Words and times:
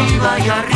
arriba 0.00 0.38
y 0.38 0.48
arriba. 0.48 0.69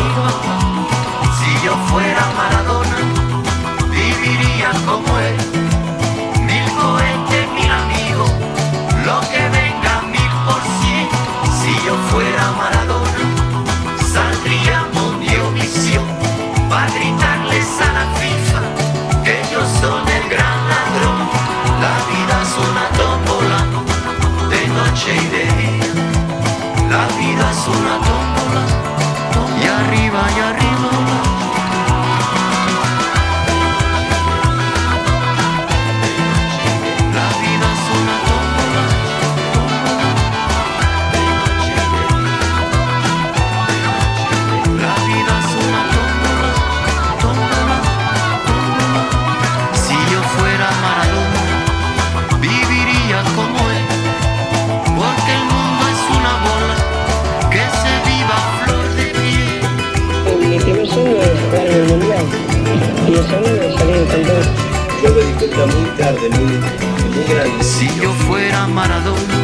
Si 67.60 67.86
yo 68.00 68.10
fuera 68.26 68.66
Maradona 68.66 69.38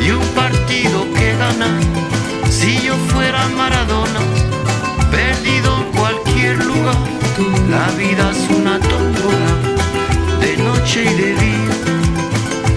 y 0.00 0.10
un 0.10 0.26
partido 0.34 1.06
que 1.14 1.36
ganar, 1.36 1.80
si 2.50 2.80
yo 2.80 2.94
fuera 3.12 3.46
Maradona, 3.56 4.20
perdido 5.12 5.76
en 5.78 5.84
cualquier 5.98 6.64
lugar, 6.64 6.96
la 7.70 7.86
vida 7.96 8.30
es 8.32 8.50
una 8.56 8.80
tómbola, 8.80 9.52
de 10.40 10.56
noche 10.56 11.04
y 11.04 11.14
de 11.14 11.34
día, 11.36 11.74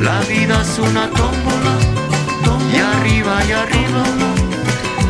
la 0.01 0.19
vida 0.21 0.61
es 0.61 0.77
una 0.77 1.09
tómbola, 1.09 1.73
y 2.71 2.77
arriba 2.77 3.43
y 3.47 3.51
arriba, 3.51 4.03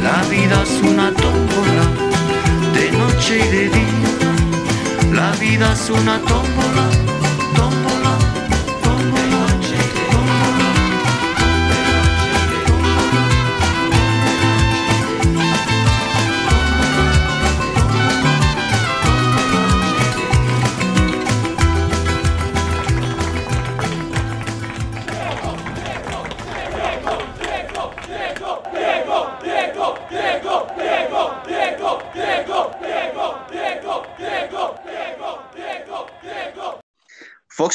la 0.01 0.23
vida 0.29 0.63
es 0.63 0.81
una 0.89 1.11
tómbola, 1.11 1.85
de 2.73 2.91
noche 2.97 3.39
y 3.39 3.47
de 3.55 3.69
día, 3.69 4.24
la 5.15 5.31
vida 5.37 5.71
es 5.71 5.89
una 5.89 6.19
tómbola, 6.19 6.89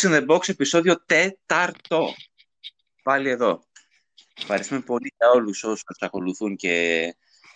in 0.03 0.13
the 0.13 0.27
Box, 0.27 0.49
επεισόδιο 0.49 1.03
τέταρτο. 1.07 2.15
Πάλι 3.03 3.29
εδώ. 3.29 3.65
Ευχαριστούμε 4.39 4.81
πολύ 4.81 5.13
για 5.19 5.31
όλους 5.31 5.65
όσους 5.65 5.83
μας 5.89 5.97
ακολουθούν 6.01 6.57
και 6.57 7.05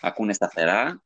ακούνε 0.01 0.33
σταθερά. 0.33 1.03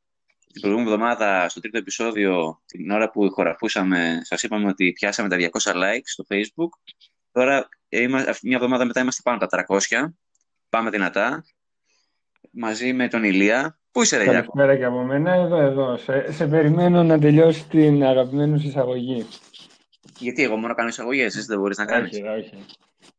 Την 0.52 0.60
προηγούμενη 0.60 0.92
εβδομάδα, 0.92 1.48
στο 1.48 1.60
τρίτο 1.60 1.78
επεισόδιο, 1.78 2.62
την 2.66 2.90
ώρα 2.90 3.10
που 3.10 3.24
ηχογραφούσαμε, 3.24 4.20
σας 4.22 4.42
είπαμε 4.42 4.68
ότι 4.68 4.92
πιάσαμε 4.92 5.28
τα 5.28 5.36
200 5.36 5.72
likes 5.74 6.00
στο 6.04 6.24
Facebook. 6.28 6.94
Τώρα, 7.32 7.68
ε, 7.88 8.02
είμα- 8.02 8.24
αυτή 8.28 8.46
μια 8.46 8.56
εβδομάδα 8.56 8.84
μετά 8.84 9.00
είμαστε 9.00 9.22
πάνω 9.24 9.36
από 9.36 9.46
τα 9.46 9.56
300. 9.56 10.14
Πάμε 10.68 10.90
δυνατά. 10.90 11.44
Μαζί 12.50 12.92
με 12.92 13.08
τον 13.08 13.24
Ηλία. 13.24 13.78
Πού 13.90 14.02
είσαι, 14.02 14.16
ρε 14.16 14.22
Ηλία; 14.22 14.34
Καλησπέρα 14.34 14.76
και 14.76 14.84
από 14.84 15.02
μένα. 15.02 15.32
Εδώ, 15.34 15.56
εδώ. 15.56 15.96
Σε, 15.96 16.32
σε 16.32 16.46
περιμένω 16.46 17.02
να 17.02 17.18
τελειώσει 17.18 17.68
την 17.68 18.04
αγαπημένη 18.04 18.60
σου 18.60 18.66
εισαγωγή. 18.66 19.26
Γιατί 20.18 20.42
εγώ 20.42 20.56
μόνο 20.56 20.74
κάνω 20.74 20.88
εισαγωγές, 20.88 21.36
εσύ 21.36 21.46
δεν 21.46 21.58
μπορείς 21.58 21.78
να 21.78 21.84
κάνεις. 21.84 22.10
Όχι, 22.10 22.22
όχι. 22.22 22.64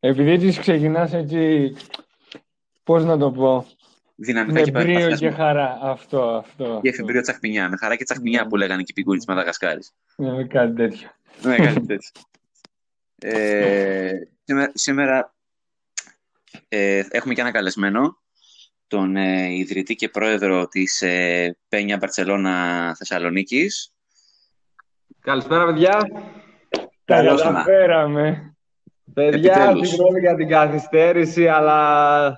Επειδή 0.00 0.38
τις 0.38 0.58
ξεκινάς 0.58 1.12
έτσι, 1.12 1.72
πώς 2.84 3.04
να 3.04 3.18
το 3.18 3.30
πω, 3.30 3.66
Δυναμικά 4.22 4.52
με 4.52 4.62
και 4.62 4.70
μπρίο 4.70 4.98
και 4.98 5.08
παθιασμό. 5.08 5.30
χαρά. 5.36 5.78
Αυτό, 5.82 6.22
αυτό. 6.22 6.64
Και 6.64 6.70
αυτό. 6.70 6.80
εφημπρίο 6.82 7.20
τσαχπινιά. 7.20 7.68
Με 7.68 7.76
χαρά 7.76 7.96
και 7.96 8.04
τσαχπινιά 8.04 8.46
που 8.46 8.56
λέγανε 8.56 8.82
και 8.82 8.90
οι 8.90 8.94
πιγκούροι 8.94 9.18
της 9.18 9.26
Μαδαγασκάρης. 9.26 9.92
Ναι, 10.16 10.44
κάτι 10.44 10.74
τέτοιο. 10.74 11.08
Ναι, 11.42 11.56
κάτι 11.56 11.86
τέτοιο. 11.86 12.10
Ε, 13.22 14.12
σήμερα 14.44 14.70
σήμερα 14.74 15.34
ε, 16.68 17.02
έχουμε 17.10 17.34
και 17.34 17.40
ένα 17.40 17.50
καλεσμένο, 17.50 18.18
τον 18.86 19.16
ε, 19.16 19.52
ιδρυτή 19.54 19.94
και 19.94 20.08
πρόεδρο 20.08 20.68
της 20.68 21.02
ε, 21.02 21.56
Πένια 21.68 21.96
Μπαρτσελώνα 21.96 22.94
Θεσσαλονίκης. 22.98 23.94
Καλησπέρα, 25.20 25.66
παιδιά. 25.66 25.98
Τα 27.10 27.16
Καλώς 27.16 27.32
ήρθα. 27.40 27.52
καταφέραμε. 27.52 28.54
Παιδιά, 29.14 29.52
Επιτέλους. 29.54 29.88
συγγνώμη 29.88 30.20
για 30.20 30.34
την 30.34 30.48
καθυστέρηση, 30.48 31.48
αλλά 31.48 32.36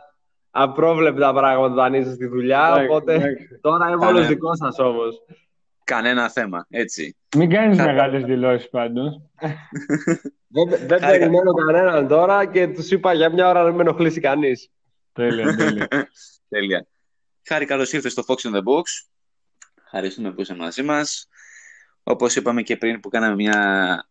απρόβλεπτα 0.51 1.33
πράγματα 1.33 1.73
όταν 1.73 1.95
είσαι 1.95 2.13
στη 2.13 2.27
δουλειά. 2.27 2.67
Εντάξει, 2.69 2.87
Οπότε 2.87 3.15
εντάξει. 3.15 3.59
τώρα 3.61 3.87
είμαι 3.89 3.97
Κανένα. 3.97 4.09
όλος 4.19 4.27
δικό 4.29 4.57
σας 4.57 4.79
όμως. 4.79 5.15
Κανένα 5.85 6.29
θέμα, 6.29 6.67
έτσι. 6.71 7.17
Μην 7.37 7.51
κάνεις 7.51 7.77
Καλά. 7.77 7.93
μεγάλες 7.93 8.25
δηλώσεις 8.25 8.69
πάντως. 8.69 9.21
Δεν, 10.49 10.69
δεν 10.69 10.89
Χάρηκα. 11.01 11.09
περιμένω 11.09 11.53
κανέναν 11.53 12.09
τώρα 12.09 12.47
και 12.47 12.69
τους 12.69 12.91
είπα 12.91 13.13
για 13.13 13.33
μια 13.33 13.49
ώρα 13.49 13.61
να 13.63 13.67
μην 13.67 13.75
με 13.77 13.83
ενοχλήσει 13.83 14.21
κανείς. 14.21 14.71
τέλεια, 15.13 15.57
τέλεια. 15.57 15.89
Τέλεια. 16.49 16.87
Χάρη, 17.49 17.65
καλώς 17.65 17.93
ήρθες 17.93 18.13
στο 18.13 18.23
Fox 18.27 18.35
in 18.49 18.55
the 18.55 18.59
Box. 18.63 18.83
Ευχαριστούμε 19.85 20.33
που 20.33 20.41
είσαι 20.41 20.55
μαζί 20.55 20.83
μας. 20.83 21.27
Όπως 22.03 22.37
είπαμε 22.37 22.63
και 22.63 22.77
πριν 22.77 23.01
που 23.01 23.09
κάναμε 23.09 23.35
μια, 23.35 24.05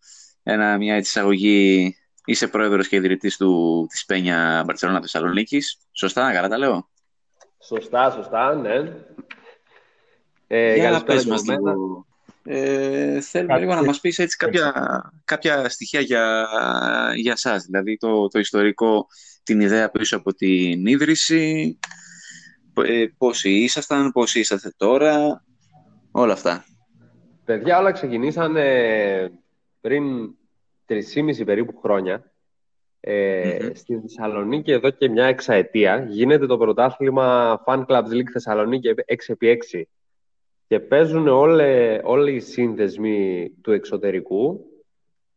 ένα, 0.44 0.78
μια 0.78 0.96
έτσι 0.96 1.10
εισαγωγή, 1.18 1.96
είσαι 2.26 2.48
πρόεδρος 2.48 2.88
και 2.88 2.96
ιδρυτής 2.96 3.38
του, 3.38 3.86
της 3.90 4.06
Πένια 4.06 4.64
Μπαρτσελώνα 4.66 5.02
Θεσσαλονίκης. 5.02 5.78
Σωστά, 5.92 6.34
καλά 6.34 6.48
τα 6.48 6.58
λέω; 6.58 6.90
Σωστά, 7.64 8.12
σωστά, 8.12 8.56
ναι. 8.56 8.94
Ε, 10.48 10.76
Για 10.76 10.92
να 10.92 11.00
καλησπέρα 11.00 11.04
πες 11.04 11.24
και 11.24 11.30
μας 11.30 11.42
από 11.42 11.52
μένα. 11.52 11.72
λίγο. 11.72 12.06
Ε, 12.44 13.22
θέλουμε 13.22 13.54
Κάτι- 13.54 13.66
λίγο 13.66 13.76
να 13.76 13.84
μας 13.84 14.00
πεις 14.00 14.20
έτσι 14.20 14.38
κάποια, 14.38 14.74
κάποια 15.26 15.70
στοιχεία 15.70 16.00
για, 16.00 16.48
για 17.16 17.36
σας, 17.36 17.64
δηλαδή 17.66 17.98
το, 17.98 18.28
το 18.28 18.40
ιστορικό, 18.40 19.08
την 19.44 19.62
ιδέα 19.62 19.90
πίσω 19.90 20.18
από 20.18 20.34
την 20.34 20.86
ίδρυση, 20.86 21.78
ε, 22.86 23.06
πόσοι 23.18 23.50
ήσασταν, 23.50 24.12
πόσοι 24.12 24.40
είσαστε 24.40 24.74
τώρα, 24.78 25.44
όλα 26.12 26.34
αυτά. 26.34 26.66
Παιδιά, 27.46 27.80
όλα 27.80 27.92
ξεκινήσαν 27.92 28.56
ε, 28.56 29.32
πριν 29.82 30.36
3,5 30.88 31.46
περίπου 31.46 31.78
χρόνια. 31.78 32.32
Ε, 33.00 33.58
Μμμ. 33.62 33.74
Στη 33.74 34.00
Θεσσαλονίκη 34.00 34.72
εδώ 34.72 34.90
και 34.90 35.10
μια 35.10 35.26
εξαετία 35.26 36.06
γίνεται 36.10 36.46
το 36.46 36.58
πρωτάθλημα 36.58 37.60
Fan 37.66 37.86
Clubs 37.86 38.12
League 38.12 38.30
Θεσσαλονίκη 38.32 38.94
6x6 39.28 39.82
και 40.68 40.80
παίζουν 40.80 41.28
όλε, 41.28 42.00
όλοι 42.04 42.36
οι 42.36 42.40
σύνδεσμοι 42.40 43.52
του 43.62 43.72
εξωτερικού 43.72 44.66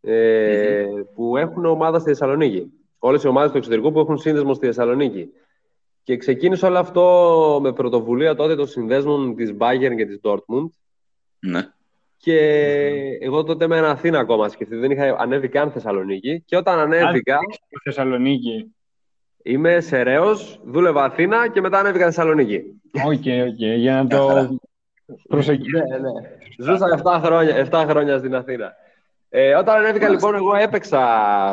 ε, 0.01 0.87
που 1.15 1.37
έχουν 1.37 1.65
ομάδα 1.65 1.99
στη 1.99 2.09
Θεσσαλονίκη. 2.09 2.73
όλες 2.99 3.23
οι 3.23 3.29
ομάδες 3.29 3.51
του 3.51 3.57
εξωτερικού 3.57 3.93
που 3.93 3.99
έχουν 3.99 4.19
σύνδεσμο 4.19 4.55
στη 4.55 4.67
Θεσσαλονίκη. 4.67 5.29
Και 6.03 6.17
ξεκίνησε 6.17 6.67
όλο 6.67 6.79
αυτό 6.79 7.59
με 7.63 7.73
πρωτοβουλία 7.73 8.35
τότε 8.35 8.55
των 8.57 8.67
συνδέσμων 8.67 9.35
της 9.35 9.55
Bayern 9.59 9.95
και 9.97 10.07
της 10.07 10.21
Dortmund. 10.23 10.69
Ναι. 11.39 11.73
Και 12.25 12.39
εγώ 13.21 13.43
τότε 13.45 13.65
ήμουν 13.65 13.85
Αθήνα 13.85 14.19
ακόμα 14.19 14.49
σκεφτείτε, 14.49 14.81
δεν 14.81 14.91
είχα 14.91 15.17
ανέβει 15.19 15.49
καν 15.49 15.71
Θεσσαλονίκη. 15.71 16.43
Και 16.47 16.57
όταν 16.57 16.79
ανέβηκα, 16.79 17.39
Στη 17.53 17.77
Θεσσαλονίκη. 17.85 18.75
είμαι 19.43 19.81
Σερραίος, 19.81 20.61
δούλευα 20.65 21.05
Αθήνα 21.05 21.49
και 21.49 21.61
μετά 21.61 21.79
ανέβηκα 21.79 22.05
Θεσσαλονίκη. 22.05 22.63
OK, 23.07 23.25
OK, 23.49 23.61
για 23.77 23.95
να 24.03 24.07
το 24.07 24.49
προσεγγίσω. 25.29 25.79
Ναι, 25.79 25.97
ναι. 25.99 26.11
Ζούσα 26.59 27.01
7 27.05 27.21
χρόνια, 27.25 27.69
7 27.71 27.85
χρόνια 27.89 28.19
στην 28.19 28.35
Αθήνα. 28.35 28.73
Ε, 29.29 29.55
όταν 29.55 29.77
ανέβηκα 29.77 30.09
λοιπόν, 30.09 30.35
εγώ 30.35 30.55
έπαιξα 30.55 31.01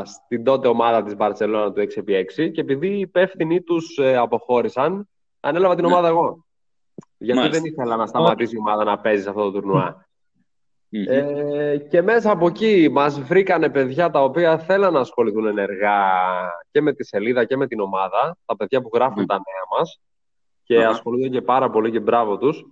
στην 0.06 0.44
τότε 0.44 0.68
ομάδα 0.68 1.04
της 1.04 1.16
Μπαρσελόνα 1.16 1.72
του 1.72 1.82
6x6 1.82 2.52
και 2.52 2.62
επειδή 2.62 2.88
οι 2.88 3.00
υπεύθυνοι 3.00 3.62
τους 3.62 3.98
ε, 3.98 4.16
αποχώρησαν, 4.18 5.10
ανέλαβα 5.40 5.76
την 5.76 5.86
Ναι. 5.86 5.92
ομάδα 5.92 6.08
εγώ. 6.08 6.46
Γιατί 7.18 7.40
Μάλιστα. 7.40 7.62
δεν 7.62 7.72
ήθελα 7.72 7.96
να 7.96 8.06
σταματήσει 8.06 8.56
η 8.56 8.60
ομάδα 8.60 8.84
να 8.84 9.00
παίζει 9.00 9.24
σε 9.24 9.30
αυτό 9.30 9.42
το 9.44 9.52
τουρνουά. 9.52 10.10
Μμμ. 10.94 11.06
Ε, 11.08 11.78
και 11.78 12.02
μέσα 12.02 12.32
από 12.32 12.48
εκεί 12.48 12.90
μας 12.92 13.22
βρήκανε 13.22 13.70
παιδιά 13.70 14.10
τα 14.10 14.24
οποία 14.24 14.58
θέλαν 14.58 14.94
να 14.94 15.00
ασχοληθούν 15.00 15.48
ενεργά 15.48 16.00
και 16.72 16.82
με 16.82 16.94
τη 16.94 17.04
σελίδα 17.04 17.46
και 17.46 17.58
με 17.58 17.68
την 17.68 17.80
ομάδα, 17.80 18.38
τα 18.46 18.56
παιδιά 18.56 18.82
που 18.82 18.90
γράφουν 18.94 19.22
Μμ. 19.22 19.26
τα 19.26 19.34
νέα 19.34 19.80
μας 19.80 20.00
και 20.64 20.78
Αχα. 20.78 20.90
ασχολούνται 20.90 21.28
και 21.28 21.42
πάρα 21.42 21.70
πολύ 21.70 21.92
και 21.92 22.00
μπράβο 22.00 22.38
τους. 22.38 22.66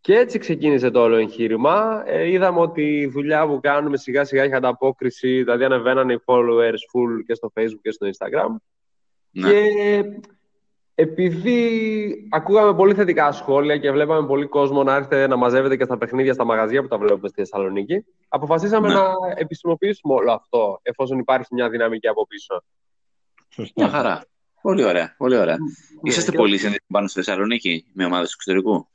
Και 0.00 0.14
έτσι 0.14 0.38
ξεκίνησε 0.38 0.90
το 0.90 1.02
όλο 1.02 1.16
εγχείρημα. 1.16 2.02
Ε, 2.06 2.30
είδαμε 2.30 2.60
ότι 2.60 2.82
η 2.82 3.06
δουλειά 3.06 3.46
που 3.46 3.60
κάνουμε 3.62 3.96
σιγά 3.96 4.24
σιγά 4.24 4.44
είχε 4.44 4.54
ανταπόκριση, 4.54 5.42
δηλαδή 5.42 5.64
ανεβαίνανε 5.64 6.12
οι 6.12 6.22
followers 6.24 6.82
full 6.92 7.24
και 7.26 7.34
στο 7.34 7.52
facebook 7.54 7.80
και 7.82 7.90
στο 7.90 8.06
instagram. 8.06 8.56
Ναι. 9.30 9.50
Και 9.50 10.02
επειδή 10.94 12.28
ακούγαμε 12.30 12.74
πολύ 12.74 12.94
θετικά 12.94 13.32
σχόλια 13.32 13.76
και 13.78 13.90
βλέπαμε 13.90 14.26
πολύ 14.26 14.46
κόσμο 14.46 14.82
να 14.82 14.94
έρχεται 14.94 15.26
να 15.26 15.36
μαζεύεται 15.36 15.76
και 15.76 15.84
στα 15.84 15.98
παιχνίδια, 15.98 16.32
στα 16.32 16.44
μαγαζιά 16.44 16.82
που 16.82 16.88
τα 16.88 16.98
βλέπουμε 16.98 17.28
στη 17.28 17.40
Θεσσαλονίκη, 17.40 18.04
αποφασίσαμε 18.28 18.88
Ναι. 18.88 18.94
να 18.94 19.02
επισημοποιήσουμε 19.36 20.14
όλο 20.14 20.32
αυτό, 20.32 20.78
εφόσον 20.82 21.18
υπάρχει 21.18 21.54
μια 21.54 21.68
δυναμική 21.68 22.08
από 22.08 22.26
πίσω. 22.26 22.62
Σωστά. 23.48 23.72
Μια 23.84 23.88
χαρά. 23.92 24.24
Πολύ 24.62 24.84
ωραία. 24.84 25.14
Πολύ 25.18 25.36
ωραία. 25.36 25.56
Είσαστε 26.02 26.30
και- 26.30 26.36
πολύ 26.36 26.50
συνδεδεμένοι 26.50 26.84
πάνω 26.92 27.06
στη 27.08 27.22
Θεσσαλονίκη 27.22 27.84
με 27.92 28.04
ομάδες 28.04 28.28
του 28.30 28.36
εξωτερικού; 28.40 28.88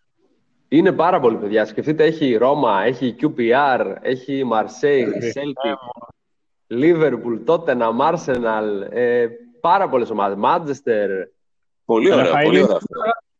Είναι 0.68 0.92
πάρα 0.92 1.19
πολύ 1.19 1.38
παιδιά. 1.38 1.65
Σκεφτείτε, 1.65 2.03
έχει 2.03 2.36
Ρώμα, 2.36 2.83
έχει 2.83 3.15
QPR, 3.21 3.95
έχει 4.01 4.44
Marseille, 4.51 5.07
Celtic, 5.33 5.77
Liverpool, 6.68 7.44
Tottenham, 7.45 7.97
Arsenal, 8.13 8.88
ε, 8.89 9.27
πάρα 9.62 9.89
πολλές 9.89 10.09
ομάδες. 10.09 10.38
Manchester. 10.42 11.07
Πολύ 11.85 12.11
ωραία. 12.11 12.23
Ραφαήλ, 12.23 12.45
Πολύ 12.47 12.61
ωραία. 12.61 12.79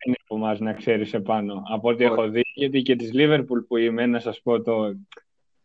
είναι 0.06 0.16
από 0.24 0.36
εμάς 0.36 0.60
να 0.60 0.74
ξέρεις 0.74 1.14
επάνω. 1.14 1.64
Από 1.74 1.90
ό,τι 1.90 2.04
έχω 2.04 2.30
δει, 2.30 2.42
γιατί 2.56 2.82
και 2.82 2.96
της 2.96 3.14
Λίβερπουλ 3.14 3.60
που 3.60 3.78
είμαι, 3.78 4.06
να 4.06 4.20
σας 4.20 4.42
πω 4.44 4.62
το, 4.62 4.96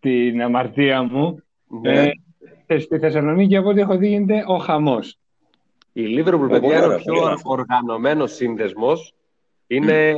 την 0.00 0.42
αμαρτία 0.42 1.02
μου, 1.02 1.42
Ναι. 1.82 2.10
ε, 2.66 2.78
στη 2.78 2.98
Θεσσαλονίκη 2.98 3.56
από 3.56 3.68
ό,τι 3.68 3.80
έχω 3.80 3.96
δει 3.96 4.08
γίνεται 4.08 4.44
ο 4.46 4.56
χαμός. 4.56 5.18
Η 5.92 6.02
Liverpool, 6.18 6.38
πολύ 6.38 6.48
παιδιά, 6.48 6.76
είναι 6.76 6.84
ωραία, 6.84 6.96
ο 6.96 7.00
πιο 7.00 7.12
πολύ 7.12 7.24
ωραία. 7.24 7.36
οργανωμένος 7.44 8.34
σύνδεσμος. 8.34 9.14
Είναι 9.66 10.14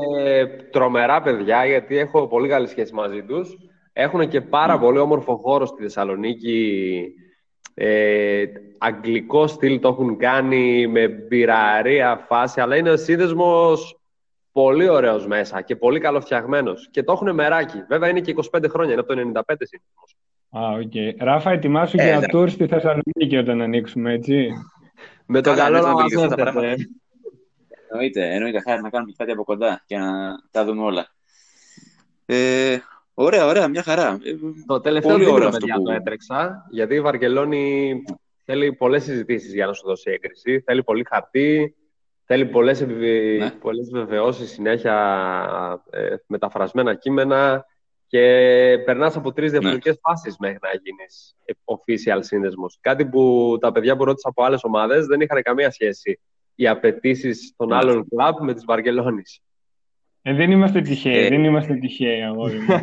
τρομερά 0.71 1.23
παιδιά, 1.23 1.67
γιατί 1.67 1.99
έχω 1.99 2.27
πολύ 2.27 2.49
καλή 2.49 2.67
σχέση 2.67 2.95
μαζί 2.95 3.23
τους. 3.23 3.57
Έχουν 3.93 4.29
και 4.29 4.41
πάρα 4.41 4.79
πολύ 4.79 4.99
όμορφο 4.99 5.37
χώρο 5.37 5.67
στη 5.67 5.83
Θεσσαλονίκη. 5.83 7.03
Ε, 7.75 8.45
αγγλικό 8.79 9.47
στυλ 9.47 9.81
το 9.81 9.89
έχουν 9.89 10.17
κάνει 10.17 10.87
με 10.87 11.09
μπειραρία 11.09 12.25
φάση, 12.29 12.61
αλλά 12.61 12.77
είναι 12.77 12.91
ο 12.91 12.97
σύνδεσμος 12.97 14.01
πολύ 14.53 14.89
ωραίος 14.89 15.27
μέσα 15.27 15.61
και 15.61 15.77
πολύ 15.77 16.01
καλοφτιαγμένος. 16.01 16.89
Και 16.91 17.03
το 17.03 17.13
έχουν 17.13 17.35
μεράκι. 17.35 17.83
Βέβαια 17.89 18.09
είναι 18.09 18.21
και 18.21 18.35
25 18.53 18.69
χρόνια, 18.69 18.93
είναι 18.93 19.01
από 19.01 19.15
το 19.15 19.21
95 19.21 19.55
σύνδεσμος. 19.59 20.17
Α, 20.51 20.61
οκ. 20.69 21.23
Ράφα, 21.23 21.51
ετοιμάσου 21.51 21.97
Ε, 22.01 22.05
για 22.05 22.19
ναι. 22.19 22.27
tour 22.33 22.51
στη 22.51 22.67
Θεσσαλονίκη 22.67 23.37
όταν 23.37 23.61
ανοίξουμε, 23.61 24.13
έτσι. 24.13 24.49
Με 25.27 25.41
το 25.41 25.51
Καλά, 25.51 25.63
καλό 25.63 25.77
ναι, 25.77 25.83
να 25.83 25.89
θα 25.89 25.93
μας 25.93 26.03
βελτιωθούν 26.03 26.29
τα 26.37 26.43
έρθετε. 26.43 26.59
πράγματα. 26.59 26.83
Εννοείται, 27.91 28.35
εννοείται. 28.35 28.61
Χάρη 28.61 28.83
να 28.83 28.91
κάνουμε 28.91 29.13
κάτι 29.17 29.31
από 29.31 29.45
κοντά 29.45 29.83
και 29.87 29.97
να 29.99 30.11
τα 30.51 30.65
δούμε 30.65 30.83
όλα. 30.83 31.07
Ε, 32.27 32.77
ωραία, 33.15 33.47
ωραία, 33.47 33.69
μια 33.69 33.83
χαρά. 33.83 34.19
Ε, 34.25 34.33
Το 34.67 34.81
τελευταίο 34.81 35.11
Πολύ 35.13 35.25
δίμηνο, 35.25 35.37
ωραίο 35.37 35.49
αυτό 35.49 35.59
παιδιά, 35.61 35.77
που- 35.77 35.83
το 35.85 35.93
έτρεξα, 35.93 36.67
γιατί 36.71 36.95
η 36.95 37.01
Βαρκελόνη 37.01 37.95
θέλει 38.45 38.73
πολλές 38.73 39.03
συζητήσεις 39.05 39.55
για 39.55 39.67
να 39.67 39.73
σου 39.73 39.87
δώσει 39.87 40.11
έγκριση. 40.11 40.61
Θέλει 40.61 40.83
πολύ 40.83 41.05
χαρτί, 41.09 41.77
θέλει 42.25 42.47
πολλές, 42.47 42.81
επιβε... 42.81 43.37
Ναι. 43.37 43.51
πολλές 43.51 43.89
βεβαιώσεις 43.93 44.51
συνέχεια, 44.51 45.83
ε, 45.91 46.15
μεταφρασμένα 46.27 46.95
κείμενα 46.95 47.65
και 48.07 48.19
περνάς 48.85 49.17
από 49.17 49.29
Ναι. 49.29 49.35
τρεις 49.35 49.51
διαφορετικές 49.51 49.99
φάσεις 50.03 50.37
μέχρι 50.39 50.59
να 50.63 50.69
γίνεις 50.83 51.37
official 51.65 52.19
σύνδεσμος. 52.21 52.79
Κάτι 52.81 53.07
που 53.07 53.57
τα 53.61 53.73
παιδιά 53.73 53.97
που 53.97 54.05
ρώτησα 54.05 54.29
από 54.29 54.43
άλλες 54.45 54.65
ομάδες 54.65 55.07
δεν 55.07 55.21
είχαν 55.21 55.43
καμία 55.43 55.71
σχέση 55.71 56.21
οι 56.55 56.69
απαιτήσεις 56.69 57.55
των 57.57 57.69
Ναι. 57.69 57.77
άλλων 57.77 58.09
κλαμπ 58.09 58.37
με 58.41 58.55
της 58.55 58.65
Βαρκελόνης. 58.65 59.41
Ε, 60.23 60.35
δεν 60.35 60.51
είμαστε 60.51 60.81
τυχαίοι, 60.81 61.25
Ε. 61.25 61.29
δεν 61.29 61.45
είμαστε 61.45 61.75
τυχαίοι, 61.75 62.23
αγόρι 62.23 62.59
μου. 62.59 62.75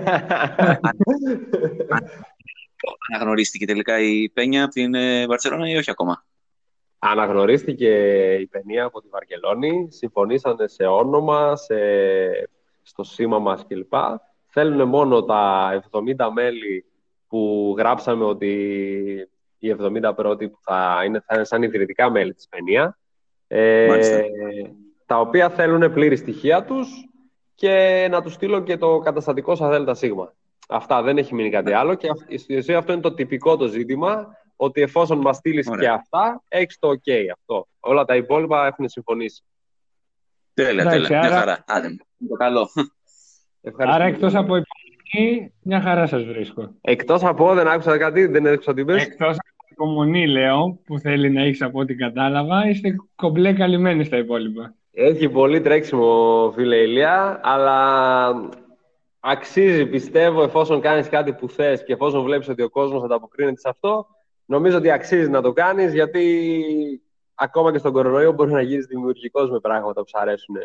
αναγνωρίστηκε 3.14 3.66
τελικά 3.66 4.00
η 4.00 4.30
Πένια 4.30 4.64
από 4.64 4.74
την 4.74 4.94
ε, 4.94 5.26
Βαρσελόνα 5.26 5.70
ή 5.70 5.76
όχι 5.78 5.92
ακόμα; 5.92 6.26
Αναγνωρίστηκε 7.00 7.94
η 8.34 8.48
παινία 8.48 8.84
από 8.86 9.02
τη 9.02 9.08
Βαρκελόνη, 9.12 9.88
συμφωνήσανε 9.92 10.68
σε 10.68 10.86
όνομα, 10.86 11.56
σε... 11.56 11.76
στο 12.82 13.04
σήμα 13.04 13.40
μας 13.40 13.66
κλπ. 13.68 13.94
Θέλουν 14.48 14.88
μόνο 14.88 15.24
τα 15.24 15.70
70 15.92 16.02
μέλη 16.34 16.86
που 17.28 17.76
γράψαμε 17.78 18.24
ότι 18.24 18.52
οι 19.60 19.76
70 19.80 20.12
πρώτοι 20.16 20.50
που 20.50 20.58
θα 20.62 21.02
είναι, 21.06 21.24
θα 21.26 21.36
είναι 21.36 21.46
σαν 21.46 21.64
ιδρυτικά 21.64 22.10
μέλη 22.10 22.34
της 22.34 22.48
παινία, 22.50 22.98
ε, 23.48 23.86
Μάλιστα. 23.88 24.22
τα 25.06 25.20
οποία 25.20 25.50
θέλουν 25.50 25.94
πλήρη 25.94 26.16
στοιχεία 26.16 26.64
τους 26.64 27.09
και 27.60 28.08
να 28.12 28.22
τους 28.22 28.34
στείλω 28.34 28.60
και 28.62 28.78
το 28.78 29.00
καταστατικό 29.00 29.56
στα 29.56 29.70
ΔΕΛΤΑ 29.70 29.94
ΣΥΓΜΑ. 29.94 30.34
Αυτά, 30.70 31.02
δεν 31.02 31.18
έχει 31.18 31.36
μείνει 31.36 31.50
κάτι 31.50 31.72
άλλο 31.74 31.96
και 31.96 32.10
αυ- 32.10 32.38
στη 32.40 32.58
ουσία 32.58 32.78
αυτό 32.78 32.92
είναι 32.92 33.02
το 33.02 33.14
τυπικό 33.14 33.58
το 33.58 33.68
ζήτημα, 33.68 34.28
ότι 34.56 34.82
εφόσον 34.82 35.18
μας 35.18 35.36
στείλεις 35.38 35.68
Ωραία. 35.68 35.82
και 35.82 35.90
αυτά, 35.90 36.44
έχεις 36.48 36.80
το 36.80 36.90
OK 36.90 37.12
αυτό. 37.34 37.68
Όλα 37.80 38.06
τα 38.06 38.16
υπόλοιπα 38.16 38.68
έχουν 38.68 38.90
συμφωνήσει. 38.90 39.44
Τέλεια, 40.54 40.82
Εντάξει, 40.82 41.00
τέλεια. 41.02 41.20
Μια 41.20 41.28
άρα- 41.28 41.40
χαρά. 41.40 41.64
Άντε, 41.68 41.88
το 42.30 42.36
καλό. 42.36 42.70
Ευχαριστώ. 43.62 43.96
Άρα, 43.96 44.06
εκτός 44.06 44.36
από 44.36 44.56
υπομονή, 44.56 45.54
μια 45.62 45.82
χαρά 45.82 46.08
σας 46.08 46.24
βρίσκω. 46.24 46.72
Εκτός 46.82 47.24
από, 47.24 47.54
δεν 47.54 47.68
άκουσα 47.68 47.98
κάτι, 47.98 48.26
δεν 48.26 48.48
άκουσα 48.48 48.74
τι 48.74 48.82
είπες. 48.82 49.04
Εκτός 49.06 49.30
από 49.30 49.66
υπομονή, 49.70 50.28
λέω, 50.28 50.80
που 50.86 51.00
θέλει 51.00 51.30
να 51.30 51.42
έχεις 51.42 51.62
από 51.62 51.80
ό,τι 51.80 51.96
κατάλαβα, 51.96 52.70
είστε 52.70 52.96
κομπλέ 53.16 53.54
καλυμμένοι 53.54 54.04
στα 54.04 54.18
υπόλοιπα. 54.18 54.74
Έχει 54.92 55.30
πολύ 55.30 55.62
τρέξιμο, 55.62 56.52
φίλε 56.56 56.76
Ηλία, 56.76 57.40
αλλά 57.44 58.32
αξίζει, 59.20 59.86
πιστεύω, 59.86 60.44
εφόσον 60.44 60.82
κάνεις 60.82 61.10
κάτι 61.10 61.34
που 61.34 61.50
θες 61.50 61.84
και 61.84 61.94
εφόσον 61.94 62.24
βλέπεις 62.24 62.48
ότι 62.50 62.62
ο 62.62 62.70
κόσμος 62.70 63.04
ανταποκρίνεται 63.04 63.60
σε 63.60 63.70
αυτό, 63.70 64.08
νομίζω 64.46 64.78
ότι 64.78 64.92
αξίζει 64.92 65.30
να 65.30 65.42
το 65.42 65.54
κάνεις, 65.54 65.94
γιατί 65.94 66.52
ακόμα 67.34 67.72
και 67.72 67.78
στον 67.78 67.92
κορονοϊό 67.92 68.32
μπορεί 68.32 68.52
να 68.52 68.62
γίνεις 68.62 68.86
δημιουργικός 68.86 69.50
με 69.50 69.60
πράγματα 69.60 70.02
που 70.02 70.08
σου 70.10 70.20
αρέσουν. 70.20 70.56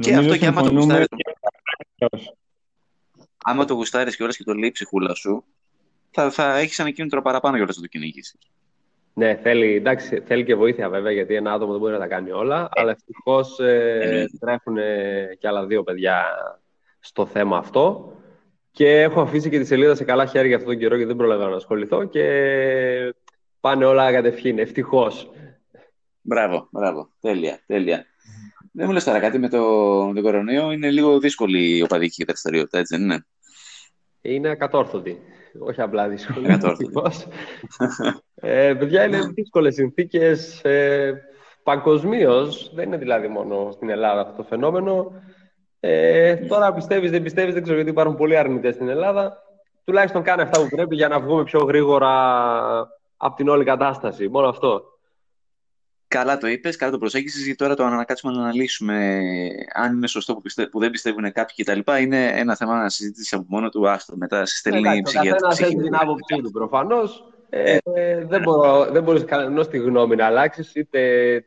Και 0.00 0.10
Νομίζω 0.10 0.28
αυτό 0.28 0.40
και 0.40 0.46
άμα 0.46 0.60
το 0.62 0.66
συμφωνούμε 0.68 0.94
γουστάρεις. 0.94 1.08
και 1.08 1.34
εκτός. 1.98 2.34
Άμα 3.44 3.64
το 3.64 3.74
γουστάρεις 3.74 4.16
και 4.16 4.22
όλα 4.22 4.32
και 4.32 4.44
το 4.44 4.54
λέει 4.54 4.68
η 4.68 4.72
ψυχούλα 4.72 5.14
σου, 5.14 5.44
θα, 6.10 6.30
θα 6.30 6.56
έχεις 6.56 6.78
ένα 6.78 6.90
κίνητρο 6.90 7.22
παραπάνω 7.22 7.56
για 7.56 7.66
να 7.66 7.72
το 7.72 7.86
κυνηγήσεις. 7.86 8.38
Ναι, 9.18 9.34
θέλει, 9.42 9.74
εντάξει, 9.74 10.20
θέλει 10.26 10.44
και 10.44 10.54
βοήθεια 10.54 10.88
βέβαια, 10.88 11.12
γιατί 11.12 11.34
ένα 11.34 11.52
άτομο 11.52 11.70
δεν 11.70 11.80
μπορεί 11.80 11.92
να 11.92 11.98
τα 11.98 12.06
κάνει 12.06 12.30
όλα, 12.30 12.68
αλλά 12.70 12.90
ευτυχώς 12.90 13.58
ε, 13.60 13.98
Εννοείται. 14.02 14.36
τρέχουν 14.40 14.76
και 15.38 15.48
άλλα 15.48 15.66
δύο 15.66 15.82
παιδιά 15.82 16.24
στο 17.00 17.26
θέμα 17.26 17.56
αυτό. 17.56 18.12
Και 18.70 19.00
έχω 19.00 19.20
αφήσει 19.20 19.50
και 19.50 19.58
τη 19.58 19.64
σελίδα 19.64 19.94
σε 19.94 20.04
καλά 20.04 20.26
χέρια 20.26 20.56
αυτόν 20.56 20.70
τον 20.70 20.80
καιρό 20.80 20.94
γιατί 20.96 21.08
δεν 21.08 21.16
πρόλαβα 21.16 21.48
να 21.48 21.56
ασχοληθώ 21.56 22.04
και 22.04 22.24
πάνε 23.60 23.84
όλα 23.84 24.12
κατευχήν, 24.12 24.58
ευτυχώς. 24.58 25.30
Μπράβο, 26.20 26.68
μπράβο. 26.70 27.10
Τέλεια, 27.20 27.60
τέλεια. 27.66 28.04
Δεν 28.72 28.86
μου 28.86 28.92
λες 28.92 29.04
τώρα 29.04 29.20
κάτι 29.20 29.38
με 29.38 29.48
το, 29.48 29.58
με 30.06 30.14
τον 30.14 30.22
κορονοϊό. 30.22 30.72
Είναι 30.72 30.90
λίγο 30.90 31.18
δύσκολη 31.18 31.76
η 31.76 31.82
οπαδική 31.82 32.24
δραστηριότητα, 32.24 32.78
έτσι 32.78 32.96
δεν 32.96 33.04
είναι; 33.04 33.26
Είναι 34.20 34.48
ακατόρθωτη. 34.48 35.22
Όχι 35.58 35.80
απλά 35.80 36.08
δύσκολη. 36.08 36.52
Ακατόρθωτη. 36.52 36.84
ευτυχώς. 36.84 37.26
ε, 38.34 38.74
παιδιά, 38.78 39.04
είναι 39.04 39.18
δύσκολες 39.34 39.74
συνθήκες 39.74 40.64
ε, 40.64 41.22
παγκοσμίως. 41.62 42.72
Δεν 42.74 42.86
είναι 42.86 42.96
δηλαδή 42.96 43.28
μόνο 43.28 43.70
στην 43.72 43.90
Ελλάδα 43.90 44.20
αυτό 44.20 44.36
το 44.36 44.42
φαινόμενο. 44.42 45.12
Ε, 45.80 46.34
τώρα 46.34 46.72
πιστεύεις, 46.72 47.10
δεν 47.10 47.22
πιστεύεις, 47.22 47.54
δεν 47.54 47.62
ξέρω 47.62 47.76
γιατί 47.76 47.92
υπάρχουν 47.92 48.16
πολλοί 48.16 48.36
αρνητές 48.36 48.74
στην 48.74 48.88
Ελλάδα. 48.88 49.42
Τουλάχιστον 49.84 50.22
κάνε 50.22 50.42
αυτά 50.42 50.60
που 50.60 50.68
πρέπει 50.76 50.94
για 50.94 51.08
να 51.08 51.20
βγούμε 51.20 51.42
πιο 51.42 51.60
γρήγορα 51.60 52.12
από 53.16 53.36
την 53.36 53.48
όλη 53.48 53.64
κατάσταση. 53.64 54.28
Μόνο 54.28 54.48
αυτό. 54.48 54.97
Καλά 56.08 56.38
το 56.38 56.46
είπες, 56.46 56.76
καλά 56.76 56.92
το 56.92 56.98
προσέγγισες, 56.98 57.42
γιατί 57.42 57.58
τώρα 57.58 57.74
το 57.74 57.84
ανακάτσουμε 57.84 58.32
να 58.32 58.40
αναλύσουμε 58.40 59.20
αν 59.74 59.96
είναι 59.96 60.06
σωστό 60.06 60.34
που, 60.34 60.40
πιστε... 60.40 60.66
που 60.66 60.78
δεν 60.78 60.90
πιστεύουν 60.90 61.32
κάποιοι 61.32 61.64
κτλ. 61.64 62.00
Είναι 62.00 62.26
ένα 62.26 62.56
θέμα 62.56 62.82
να 62.82 62.88
συζητήσει 62.88 63.34
από 63.34 63.44
μόνο 63.48 63.68
του, 63.68 63.88
άστο, 63.88 64.16
μετά 64.16 64.46
στέλνει 64.46 64.78
η 64.78 64.82
Εντάξει, 64.82 65.00
ο 65.00 65.02
ψυχιατρική. 65.02 65.42
καθένας 65.42 65.60
έχει 65.60 65.76
την 65.76 65.96
άποψή 65.96 66.42
του 66.42 66.50
προφανώς. 66.50 67.32
Ε, 67.50 67.76
ε, 67.94 68.24
δεν, 68.24 68.42
μπορώ, 68.42 68.90
δεν 68.90 69.02
μπορείς 69.02 69.24
κανένας 69.24 69.68
τη 69.68 69.78
γνώμη 69.78 70.16
να 70.16 70.26
αλλάξεις, 70.26 70.74
είτε 70.74 71.00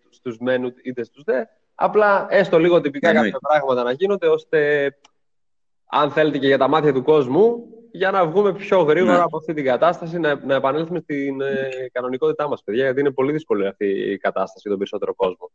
στους 0.09 0.37
μεν 0.39 0.73
είτε 0.83 1.03
στους 1.03 1.23
δε. 1.23 1.43
Απλά 1.75 2.27
έστω 2.29 2.59
λίγο 2.59 2.81
τυπικά 2.81 3.09
Εννοείται. 3.09 3.31
κάποια 3.31 3.47
πράγματα 3.49 3.83
να 3.83 3.91
γίνονται, 3.91 4.27
ώστε 4.27 4.91
αν 5.85 6.11
θέλετε 6.11 6.37
και 6.37 6.47
για 6.47 6.57
τα 6.57 6.67
μάτια 6.67 6.93
του 6.93 7.03
κόσμου, 7.03 7.65
για 7.91 8.11
να 8.11 8.25
βγούμε 8.27 8.53
πιο 8.53 8.81
γρήγορα 8.81 9.15
Ναι. 9.17 9.21
από 9.23 9.37
αυτή 9.37 9.53
την 9.53 9.63
κατάσταση, 9.63 10.19
να, 10.19 10.45
να 10.45 10.55
επανέλθουμε 10.55 10.99
στην 10.99 11.41
ε, 11.41 11.69
κανονικότητά 11.91 12.47
μας, 12.47 12.63
παιδιά, 12.63 12.83
γιατί 12.83 12.99
είναι 12.99 13.11
πολύ 13.11 13.31
δύσκολη 13.31 13.67
αυτή 13.67 13.85
η 13.85 14.17
κατάσταση 14.17 14.59
για 14.61 14.69
τον 14.69 14.79
περισσότερο 14.79 15.13
κόσμο. 15.15 15.51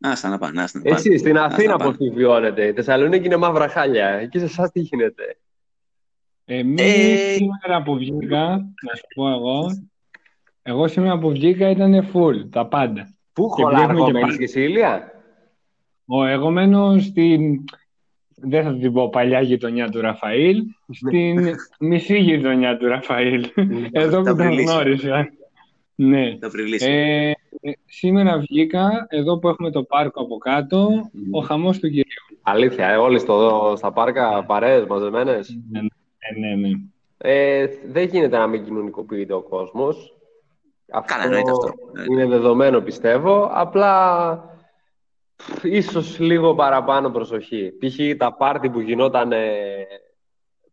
Άστα 0.00 0.28
να 0.28 0.38
πάνε, 0.38 0.62
άστα 0.62 0.78
να 0.78 0.84
πάνε. 0.84 0.96
Εσύ 0.96 1.18
στην 1.18 1.38
Άστα 1.38 1.54
Αθήνα 1.54 1.70
να 1.70 1.76
πώς 1.84 1.96
πάνε. 1.96 2.10
τη 2.10 2.16
βιώνετε, 2.16 2.66
η 2.66 2.72
Θεσσαλονίκη 2.72 3.26
είναι 3.26 3.36
μαύρα 3.36 3.68
χάλια, 3.68 4.06
εκεί 4.08 4.38
σε 4.38 4.44
εσάς 4.44 4.70
τι 4.70 4.80
γίνεται; 4.80 5.38
Εμείς 6.44 6.80
Ε, 6.80 7.32
σήμερα 7.34 7.82
που 7.82 7.94
βγήκα, 7.96 8.46
να 8.82 8.94
σου 8.96 9.04
πω 9.14 9.28
εγώ, 9.28 9.66
εγώ 10.62 10.88
σήμερα 10.88 11.18
που 11.18 11.30
βγήκα 11.30 11.70
ήταν 11.70 12.08
full, 12.12 12.48
τα 12.50 12.66
πάντα. 12.66 13.14
Πού 13.32 13.52
Και 13.56 13.62
χωλάρκο 13.62 13.86
βλέπουμε 13.86 14.06
και 14.06 14.12
μένεις 14.12 14.26
πάλι. 14.28 14.38
και 14.38 14.44
εσύ, 14.44 14.62
Ηλία; 14.62 15.12
Ο, 16.06 16.24
εγώ 16.24 16.50
μένω 16.50 16.98
στην, 16.98 17.64
δεν 18.40 18.64
θα 18.64 18.74
την 18.74 18.92
πω 18.92 19.08
παλιά 19.08 19.40
γειτονιά 19.40 19.88
του 19.88 20.00
Ραφαήλ, 20.00 20.62
στην 20.90 21.56
μισή 21.80 22.18
γειτονιά 22.18 22.76
του 22.76 22.86
Ραφαήλ. 22.86 23.46
Εδώ 23.92 24.22
Τα 24.22 24.30
που 24.30 24.36
τον 24.36 24.36
Βρυλίσια. 24.36 24.72
γνώρισα. 24.74 25.28
Ναι. 25.94 26.36
Το 26.40 26.50
Βρυλίσιο. 26.50 26.92
Ε, 26.92 27.30
ε, 27.60 27.72
σήμερα 27.84 28.38
βγήκα, 28.38 29.06
εδώ 29.08 29.38
που 29.38 29.48
έχουμε 29.48 29.70
το 29.70 29.82
πάρκο 29.82 30.22
από 30.22 30.36
κάτω, 30.38 31.10
ο 31.30 31.40
χαμός 31.40 31.78
του 31.78 31.88
κυρίου. 31.88 32.38
Αλήθεια, 32.42 32.88
ε, 32.88 32.96
όλοι 32.96 33.18
στο, 33.18 33.74
στα 33.76 33.92
πάρκα 33.92 34.44
παρέες 34.44 34.86
μαζεμένες. 34.86 35.58
Ναι, 35.70 35.80
ναι, 36.38 36.54
ναι. 36.54 36.70
Ε, 37.18 37.66
δεν 37.88 38.08
γίνεται 38.08 38.38
να 38.38 38.46
μην 38.46 38.64
κοινωνικοποιείται 38.64 39.32
ο 39.32 39.40
κόσμος. 39.40 40.12
Αυτό 40.92 41.12
Καλά, 41.14 41.24
εννοείται 41.24 41.50
αυτό. 41.50 41.72
είναι 42.10 42.26
δεδομένο, 42.26 42.80
πιστεύω. 42.80 43.50
Απλά 43.52 44.30
πφ, 44.36 44.57
ίσως 45.62 46.18
λίγο 46.18 46.54
παραπάνω 46.54 47.10
προσοχή. 47.10 47.72
Π.χ. 47.78 48.16
τα 48.16 48.32
πάρτι 48.36 48.70
που 48.70 48.80
γινόταν 48.80 49.32
ε, 49.32 49.86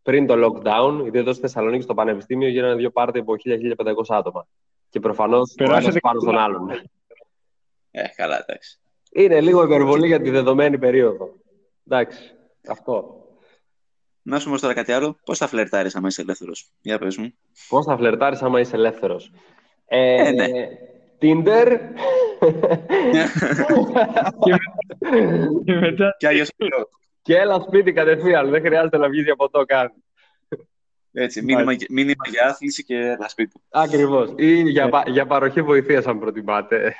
πριν 0.02 0.26
το 0.26 0.34
lockdown, 0.34 0.98
γιατί 1.02 1.18
εδώ 1.18 1.32
στη 1.32 1.40
Θεσσαλονίκης 1.40 1.84
στο 1.84 1.94
Πανεπιστήμιο 1.94 2.48
γίνανε 2.48 2.74
δύο 2.74 2.90
πάρτι 2.90 3.18
από 3.18 3.34
1.000-1.500 3.44 3.92
άτομα. 4.08 4.46
Και 4.88 5.00
προφανώς 5.00 5.50
ο 5.50 5.54
Περάσατε 5.56 5.86
ένας 5.88 6.00
πάνω 6.00 6.20
στον 6.20 6.32
καλά. 6.32 6.44
άλλον. 6.44 6.70
Ε, 7.90 8.02
καλά, 8.16 8.44
εντάξει. 8.46 8.78
Είναι 9.12 9.40
λίγο 9.40 9.62
υπερβολή 9.64 10.06
για 10.06 10.20
τη 10.20 10.30
δεδομένη 10.30 10.78
περίοδο. 10.78 11.32
Εντάξει, 11.88 12.34
αυτό. 12.68 13.20
Να 14.22 14.38
σου 14.38 14.50
πω 14.50 14.60
τώρα 14.60 14.74
κάτι 14.74 14.92
άλλο. 14.92 15.16
Πώς 15.24 15.38
θα 15.38 15.46
φλερτάρεις 15.46 15.96
άμα 15.96 16.08
είσαι 16.08 16.20
ελεύθερος; 16.20 16.70
Για 16.80 16.98
πες 16.98 17.16
μου. 17.16 17.32
Πώς 17.68 17.84
θα 17.84 17.96
φλερτάρεις 17.96 18.42
άμα 18.42 18.60
είσαι 18.60 18.76
ελεύθερος; 18.76 19.32
Ε, 19.86 20.28
Ε, 20.28 20.30
ναι. 20.30 20.68
Tinder. 21.20 21.78
Και 25.64 25.74
μετά 25.74 26.14
Και 26.18 26.26
αλλιώς. 26.26 26.50
και 27.22 27.36
έλα 27.36 27.60
σπίτι 27.60 27.92
κατευθείαν. 27.92 28.50
Δεν 28.50 28.60
χρειάζεται 28.60 28.96
να 28.96 29.08
βγεις 29.08 29.24
για 29.24 29.36
ποτό 29.36 29.64
καν. 29.64 29.92
Έτσι. 31.12 31.42
Μήνυμα, 31.42 31.72
μήνυμα 31.90 32.24
για 32.30 32.46
άθληση 32.48 32.84
και 32.84 32.96
ένα 32.96 33.28
σπίτι. 33.28 33.60
Ακριβώς. 33.70 34.32
Ή 34.36 34.62
για, 34.62 34.88
πα- 34.88 35.04
για 35.08 35.26
παροχή 35.26 35.62
βοηθείας 35.62 36.06
αν 36.06 36.18
προτιμάτε. 36.18 36.94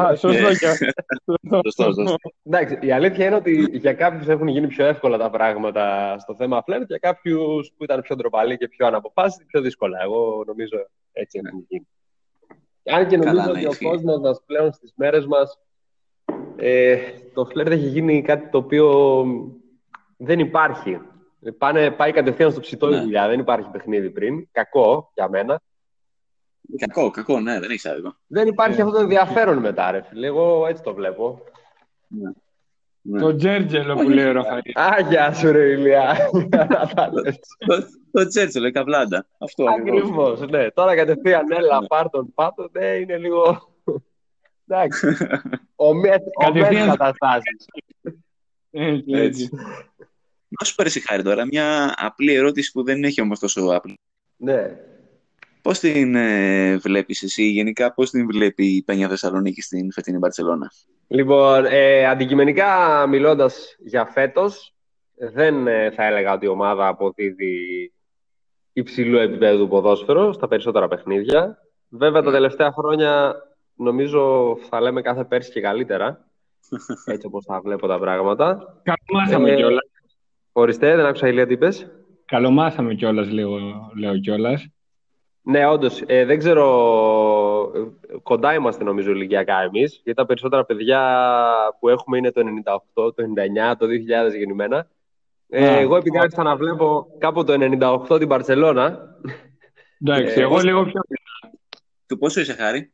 Α, 0.00 0.14
σωστό 0.16 0.54
και 0.54 0.66
αυτό. 0.66 0.86
Σωστό, 1.64 1.82
σωστό. 1.92 2.16
Εντάξει, 2.42 2.78
η 2.80 2.90
αλήθεια 2.92 3.26
είναι 3.26 3.34
ότι 3.34 3.66
για 3.72 3.92
κάποιους 3.92 4.28
έχουν 4.28 4.48
γίνει 4.48 4.66
πιο 4.66 4.84
εύκολα 4.86 5.18
τα 5.18 5.30
πράγματα 5.30 6.16
στο 6.18 6.34
θέμα 6.34 6.62
φλερτ, 6.62 6.84
για 6.86 6.98
κάποιους 6.98 7.72
που 7.76 7.84
ήταν 7.84 8.00
πιο 8.00 8.16
ντροπαλοί 8.16 8.56
και 8.56 8.68
πιο 8.68 8.86
αναποφάσιστοι, 8.86 9.44
πιο 9.44 9.60
δύσκολα. 9.60 9.98
Εγώ 10.02 10.44
νομίζω 10.46 10.86
έτσι 11.12 11.40
έχουν 11.44 11.66
γίνει. 11.68 11.86
Αν 12.84 13.06
και 13.08 13.16
νομίζω 13.16 13.36
Καλά, 13.36 13.44
ναι, 13.46 13.50
ότι 13.58 13.66
ο 13.66 13.70
ισχύει. 13.70 13.84
κόσμος 13.84 14.18
μας 14.20 14.42
πλέον 14.46 14.72
στις 14.72 14.92
μέρες 14.96 15.26
μας 15.26 15.58
ε, 16.56 16.96
το 17.34 17.44
φλερτ 17.44 17.70
έχει 17.70 17.86
γίνει 17.86 18.22
κάτι 18.22 18.48
το 18.50 18.58
οποίο 18.58 19.24
δεν 20.16 20.38
υπάρχει. 20.38 21.00
Πάνε, 21.58 21.90
πάει 21.90 22.12
κατευθείαν 22.12 22.50
στο 22.50 22.60
ψητό 22.60 22.88
η 22.88 22.94
Ναι. 22.94 23.00
δουλειά, 23.00 23.28
δεν 23.28 23.38
υπάρχει 23.40 23.68
παιχνίδι 23.70 24.10
πριν. 24.10 24.48
Κακό 24.52 25.10
για 25.14 25.28
μένα. 25.28 25.60
Κακό, 26.78 27.10
κακό, 27.10 27.40
ναι, 27.40 27.60
δεν 27.60 27.70
έχει 27.70 27.88
άδικο. 27.88 28.14
Δεν 28.26 28.46
υπάρχει 28.46 28.76
Ναι. 28.76 28.82
αυτό 28.82 28.94
το 28.94 29.00
ενδιαφέρον 29.02 29.58
μετά, 29.58 29.90
ρε 29.90 30.02
φίλε. 30.02 30.26
Εγώ 30.26 30.66
έτσι 30.66 30.82
το 30.82 30.94
βλέπω. 30.94 31.40
Ναι. 32.08 32.30
Το 33.20 33.36
Τζέρτζελο 33.36 33.94
που 33.94 34.08
λέει 34.08 34.24
ο 34.26 34.32
Ραφαήλ. 34.32 34.62
Α, 34.74 35.00
γεια 35.08 35.32
σου 35.32 35.52
ρε 35.52 35.70
Ηλία. 35.70 36.16
Να 36.50 36.66
τα 36.94 37.10
λες. 37.12 37.38
Το- 37.66 37.86
Το 38.12 38.26
Τσέρτσελ, 38.26 38.64
η 38.64 38.70
καβλάντα. 38.72 39.26
Αυτό 39.38 39.64
ακριβώς. 39.64 40.00
Ακριβώς, 40.02 40.50
ναι. 40.50 40.70
Τώρα 40.70 40.96
κατευθείαν, 40.96 41.50
έλα, 41.50 41.86
πάρ' 41.86 42.10
τον 42.10 42.32
πάτο, 42.34 42.68
ναι, 42.72 42.86
είναι 42.86 43.16
λίγο... 43.18 43.68
Εντάξει. 44.68 45.06
Ομές, 45.74 46.16
ομές 46.34 46.60
Κατευθείαν- 46.62 46.88
καταστάσεις. 46.90 47.66
Έτσι, 48.70 49.04
Έτσι. 49.06 49.12
έτσι. 49.14 49.48
Να 50.60 50.66
σου 50.66 50.74
πάρει 50.74 50.90
χάρη 50.90 51.22
τώρα, 51.22 51.46
μια 51.46 51.94
απλή 51.96 52.32
ερώτηση 52.34 52.72
που 52.72 52.82
δεν 52.84 53.04
έχει 53.04 53.20
όμως 53.20 53.38
τόσο 53.38 53.60
απλή. 53.66 53.98
Ναι. 54.36 54.76
Πώς 55.62 55.78
την 55.78 56.14
ε, 56.14 56.76
βλέπεις 56.76 57.22
εσύ, 57.22 57.42
γενικά, 57.44 57.94
πώς 57.94 58.10
την 58.10 58.26
βλέπει 58.26 58.66
η 58.66 58.82
Πένια 58.82 59.08
Θεσσαλονίκη 59.08 59.62
στην 59.62 59.92
φετινή 59.92 60.18
Μπαρσελόνα; 60.18 60.70
Λοιπόν, 61.08 61.64
ε, 61.64 62.06
αντικειμενικά 62.06 63.06
μιλώντας 63.06 63.76
για 63.78 64.04
φέτος, 64.04 64.74
δεν 65.14 65.66
ε, 65.66 65.90
θα 65.90 66.04
έλεγα 66.04 66.32
ότι 66.32 66.44
η 66.44 66.48
ομάδα 66.48 66.86
αποδίδει 66.86 67.92
υψηλού 68.72 69.18
επίπεδου 69.18 69.68
ποδόσφαιρο 69.68 70.32
στα 70.32 70.48
περισσότερα 70.48 70.88
παιχνίδια. 70.88 71.58
Βέβαια, 71.88 72.22
τα 72.22 72.30
τελευταία 72.30 72.72
χρόνια 72.72 73.34
νομίζω 73.74 74.54
θα 74.68 74.80
λέμε 74.80 75.02
κάθε 75.02 75.24
πέρσι 75.24 75.50
και 75.52 75.60
καλύτερα. 75.60 76.28
Έτσι 77.12 77.26
όπως 77.26 77.44
θα 77.44 77.60
βλέπω 77.60 77.86
τα 77.86 77.98
πράγματα. 77.98 78.80
Καλομάθαμε 78.82 79.50
Ε, 79.50 79.54
κιόλας. 79.56 79.84
Οριστέ, 80.52 80.96
δεν 80.96 81.06
άκουσα 81.06 81.28
Ηλία 81.28 81.46
τι 81.46 81.52
είπες; 81.52 81.90
Καλομάθαμε 82.24 82.94
κιόλας, 82.94 83.30
λέω, 83.30 83.58
λέω 83.98 84.18
κιόλας. 84.18 84.66
Ναι, 85.42 85.66
όντως. 85.66 86.02
δεν 86.06 86.38
ξέρω. 86.38 86.64
Ε, 88.24 88.30
Κοντά 88.30 88.54
είμαστε 88.54 88.84
νομίζω 88.84 89.10
ηλικιακά 89.10 89.62
εμείς. 89.62 90.00
Γιατί 90.04 90.14
τα 90.14 90.26
περισσότερα 90.26 90.64
παιδιά 90.64 91.00
που 91.80 91.88
έχουμε 91.88 92.18
είναι 92.18 92.30
το 92.32 92.42
98, 92.64 93.14
το 93.14 93.22
99, 93.22 93.76
το 93.78 93.86
2000 93.86 94.36
γεννημένα. 94.36 94.86
Ε, 95.48 95.68
Α. 95.68 95.78
εγώ 95.78 95.96
επειδή 95.96 96.18
άρχισα 96.18 96.42
να 96.42 96.56
βλέπω 96.56 97.06
κάπου 97.18 97.44
το 97.44 97.52
98 98.10 98.18
την 98.18 98.28
Παρσελώνα, 98.28 99.00
Εντάξει, 100.00 100.38
Ε, 100.38 100.42
εγώ 100.42 100.50
πώς- 100.54 100.64
λίγο 100.64 100.84
πιο. 100.84 101.00
Του 102.06 102.18
πόσο 102.18 102.40
είσαι, 102.40 102.52
Χάρη; 102.52 102.92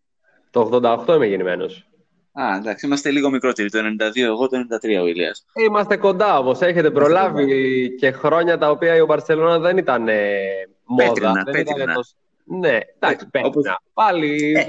το 0.50 0.60
88 0.60 1.14
είμαι 1.14 1.26
γεννημένος. 1.26 1.84
Α, 2.32 2.56
εντάξει, 2.56 2.86
είμαστε 2.86 3.10
λίγο 3.10 3.30
μικρότεροι. 3.30 3.70
Το 3.70 3.78
92, 3.78 4.24
εγώ 4.24 4.48
το 4.48 4.56
93 4.56 5.00
ο 5.02 5.06
Ηλίας. 5.06 5.44
Είμαστε 5.66 5.96
κοντά 5.96 6.38
όμως. 6.38 6.60
Έχετε 6.60 6.90
προλάβει 6.90 7.94
και 7.98 8.10
χρόνια 8.10 8.58
τα 8.58 8.70
οποία 8.70 8.96
η 8.96 9.04
Μπαρσελόνα 9.04 9.58
δεν 9.58 9.76
ήταν 9.76 10.08
ε, 10.08 10.38
μόδα. 10.84 11.06
Πέτρινα, 11.12 11.32
δεν 11.32 11.42
ήταν 11.60 11.64
πέτρινα. 11.64 11.94
τόσο- 11.94 12.14
Ναι, 12.44 12.78
εντάξει, 12.98 13.26
Ε, 13.30 13.38
όπως- 13.38 13.52
πέτρινα. 13.54 13.80
Πάλι. 13.92 14.52
Ε, 14.56 14.66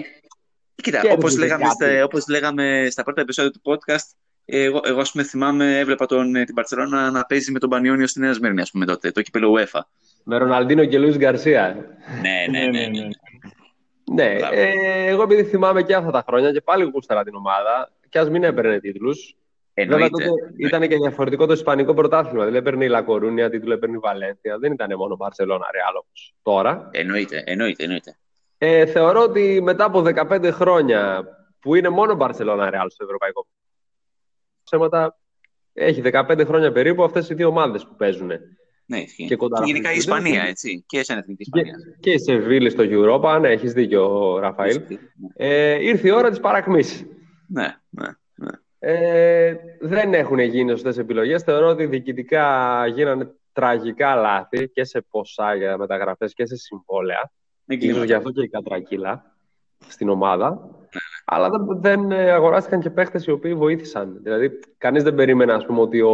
Κοίτα, 0.82 0.98
Κέρδιζε 0.98 1.14
όπως 1.18 1.38
λέγαμε, 1.38 1.64
κάτι. 1.64 1.76
στα, 1.76 2.04
όπως 2.04 2.28
λέγαμε 2.28 2.88
στα 2.90 3.04
πρώτα 3.04 3.22
επεισόδια 3.22 3.52
του 3.52 3.62
podcast, 3.64 4.16
εγώ, 4.46 4.80
εγώ 4.84 5.00
ας 5.00 5.12
πούμε, 5.12 5.24
θυμάμαι, 5.24 5.80
έβλεπα 5.80 6.06
τον, 6.06 6.36
ε, 6.36 6.44
την 6.44 6.56
Παρσελόνα 6.56 7.12
να 7.12 7.26
παίζει 7.26 7.52
με 7.52 7.60
τον 7.60 7.70
Πανιόνιο 7.70 8.08
στη 8.08 8.20
Νέα 8.20 8.34
Σμύρνη, 8.34 8.62
ας 8.62 8.72
πούμε, 8.72 8.86
τότε, 8.86 9.12
το 9.12 9.22
κύπελο 9.22 9.58
UEFA. 9.58 9.80
Με 10.24 10.38
Ροναλντίνο 10.38 10.86
και 10.86 11.00
Λουίς 11.00 11.18
Γκαρσία. 11.18 11.76
Ναι, 12.22 12.60
ναι, 12.60 12.68
ναι. 12.68 12.88
ναι. 12.88 13.08
Ναι, 14.14 14.36
Μπράβο. 14.36 14.54
ε, 14.56 15.08
εγώ 15.08 15.24
επειδή 15.24 15.44
θυμάμαι 15.44 15.84
και 15.84 15.96
αυτά 15.96 16.12
τα 16.12 16.24
χρόνια 16.28 16.52
και 16.52 16.62
πάλι 16.62 16.84
γούσταρα 16.94 17.24
την 17.24 17.36
ομάδα, 17.36 17.92
και 18.10 18.20
ας 18.20 18.30
μην 18.30 18.44
έπαιρνε 18.44 18.80
τίτλους. 18.80 19.36
Βέβαια 19.76 19.96
Εννοείται. 19.96 20.26
τότε 20.26 20.54
ήταν 20.58 20.82
και 20.88 20.96
διαφορετικό 20.96 21.46
το 21.46 21.54
Ισπανικό 21.54 21.94
πρωτάθλημα. 21.94 22.40
Δηλαδή 22.40 22.58
έπαιρνε 22.58 22.86
η 22.86 22.88
Λακορούνια, 22.88 23.50
τίτλο 23.50 23.74
έπαιρνε 23.74 23.96
η 23.96 24.00
Βαλένθια. 24.00 24.58
Δεν 24.58 24.72
ήταν 24.72 24.98
μόνο 24.98 25.16
Μπαρσελόνα 25.16 25.66
Ρεάλ 25.72 25.96
όπως 25.96 26.34
τώρα. 26.44 26.90
Εννοείται, 26.92 27.44
εννοείται, 27.46 27.84
εννοείται. 27.84 28.18
Ε, 28.64 28.86
θεωρώ 28.86 29.22
ότι 29.22 29.62
μετά 29.62 29.86
από 29.86 30.04
15 30.06 30.50
χρόνια 30.52 31.24
που 31.60 31.76
είναι 31.76 31.90
μόνο 31.90 32.16
Μπαρσελόνα 32.16 32.70
Ρεάλ 32.70 32.90
στο 32.90 33.04
ευρωπαϊκό 33.04 33.48
ψέματα, 34.64 35.18
έχει 35.74 36.02
15 36.06 36.42
χρόνια 36.46 36.72
περίπου 36.72 37.04
αυτές 37.04 37.30
οι 37.30 37.34
δύο 37.34 37.48
ομάδες 37.48 37.86
που 37.86 37.96
παίζουν. 37.96 38.32
Ναι, 38.86 39.00
ισχύει. 39.00 39.26
Και 39.26 39.36
κοντά 39.36 39.60
Και 39.60 39.66
γενικά 39.66 39.90
η 39.90 39.92
να 39.92 39.98
Ισπανία, 39.98 40.32
φύγουν. 40.34 40.48
έτσι. 40.48 40.84
Και 40.88 41.04
σαν 41.04 41.18
εθνική 41.18 41.44
Και, 41.44 41.60
Ισπανίας. 41.60 41.98
και 42.00 42.12
η 42.12 42.18
Σεβίλη 42.20 42.70
στο 42.70 42.84
Europa, 42.88 43.40
ναι, 43.42 43.50
έχεις 43.50 43.74
δίκιο, 43.74 44.38
Ραφαήλ. 44.38 44.82
Ε, 45.36 45.84
ήρθε 45.86 46.08
η 46.08 46.12
ώρα 46.12 46.30
της 46.30 46.40
παρακμής. 46.40 47.06
Ναι, 47.48 47.76
ναι. 47.90 48.08
ναι. 48.36 48.50
Ε, 48.80 49.56
δεν 49.80 50.14
έχουν 50.14 50.40
γίνει 50.40 50.70
σωστές 50.70 50.98
επιλογές. 50.98 51.44
Θεωρώ 51.44 51.68
ότι 51.68 51.86
διοικητικά 51.86 52.86
γίνανε 52.88 53.32
τραγικά 53.54 54.16
λάθη 54.16 54.70
και 54.70 54.84
σε 54.84 55.02
ποσά 55.10 55.56
για 55.56 55.78
μεταγραφές 55.78 56.34
και 56.34 56.46
σε 56.46 56.56
συμβόλαια. 56.56 57.32
Ίσως 57.80 58.04
γι' 58.04 58.14
αυτό 58.14 58.32
και 58.32 58.42
η 58.42 58.48
Κατρακύλα 58.48 59.36
στην 59.88 60.10
ομάδα. 60.10 60.70
Αλλά 61.26 61.50
δεν, 61.50 61.82
δεν 61.82 62.12
ε, 62.12 62.32
αγοράστηκαν 62.32 62.80
και 62.80 62.90
παίχτες 62.90 63.26
οι 63.26 63.32
οποίοι 63.32 63.56
βοήθησαν. 63.56 64.20
Δηλαδή, 64.24 64.60
κανείς 64.78 65.04
δεν 65.04 65.16
περίμενε, 65.16 65.54
ας 65.54 65.66
πούμε, 65.66 65.82
ότι 65.82 66.02
ο, 66.02 66.12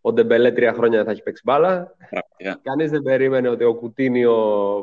ο 0.00 0.12
Ντεμπελέ 0.12 0.52
τρία 0.52 0.72
χρόνια 0.72 1.04
θα 1.04 1.10
έχει 1.10 1.22
παίξει 1.22 1.42
μπάλα. 1.44 1.96
Πραγματικά. 2.10 2.60
Κανείς 2.62 2.90
δεν 2.90 3.02
περίμενε 3.02 3.48
ότι 3.48 3.64
ο 3.64 3.74
Κουτίνιο, 3.74 4.34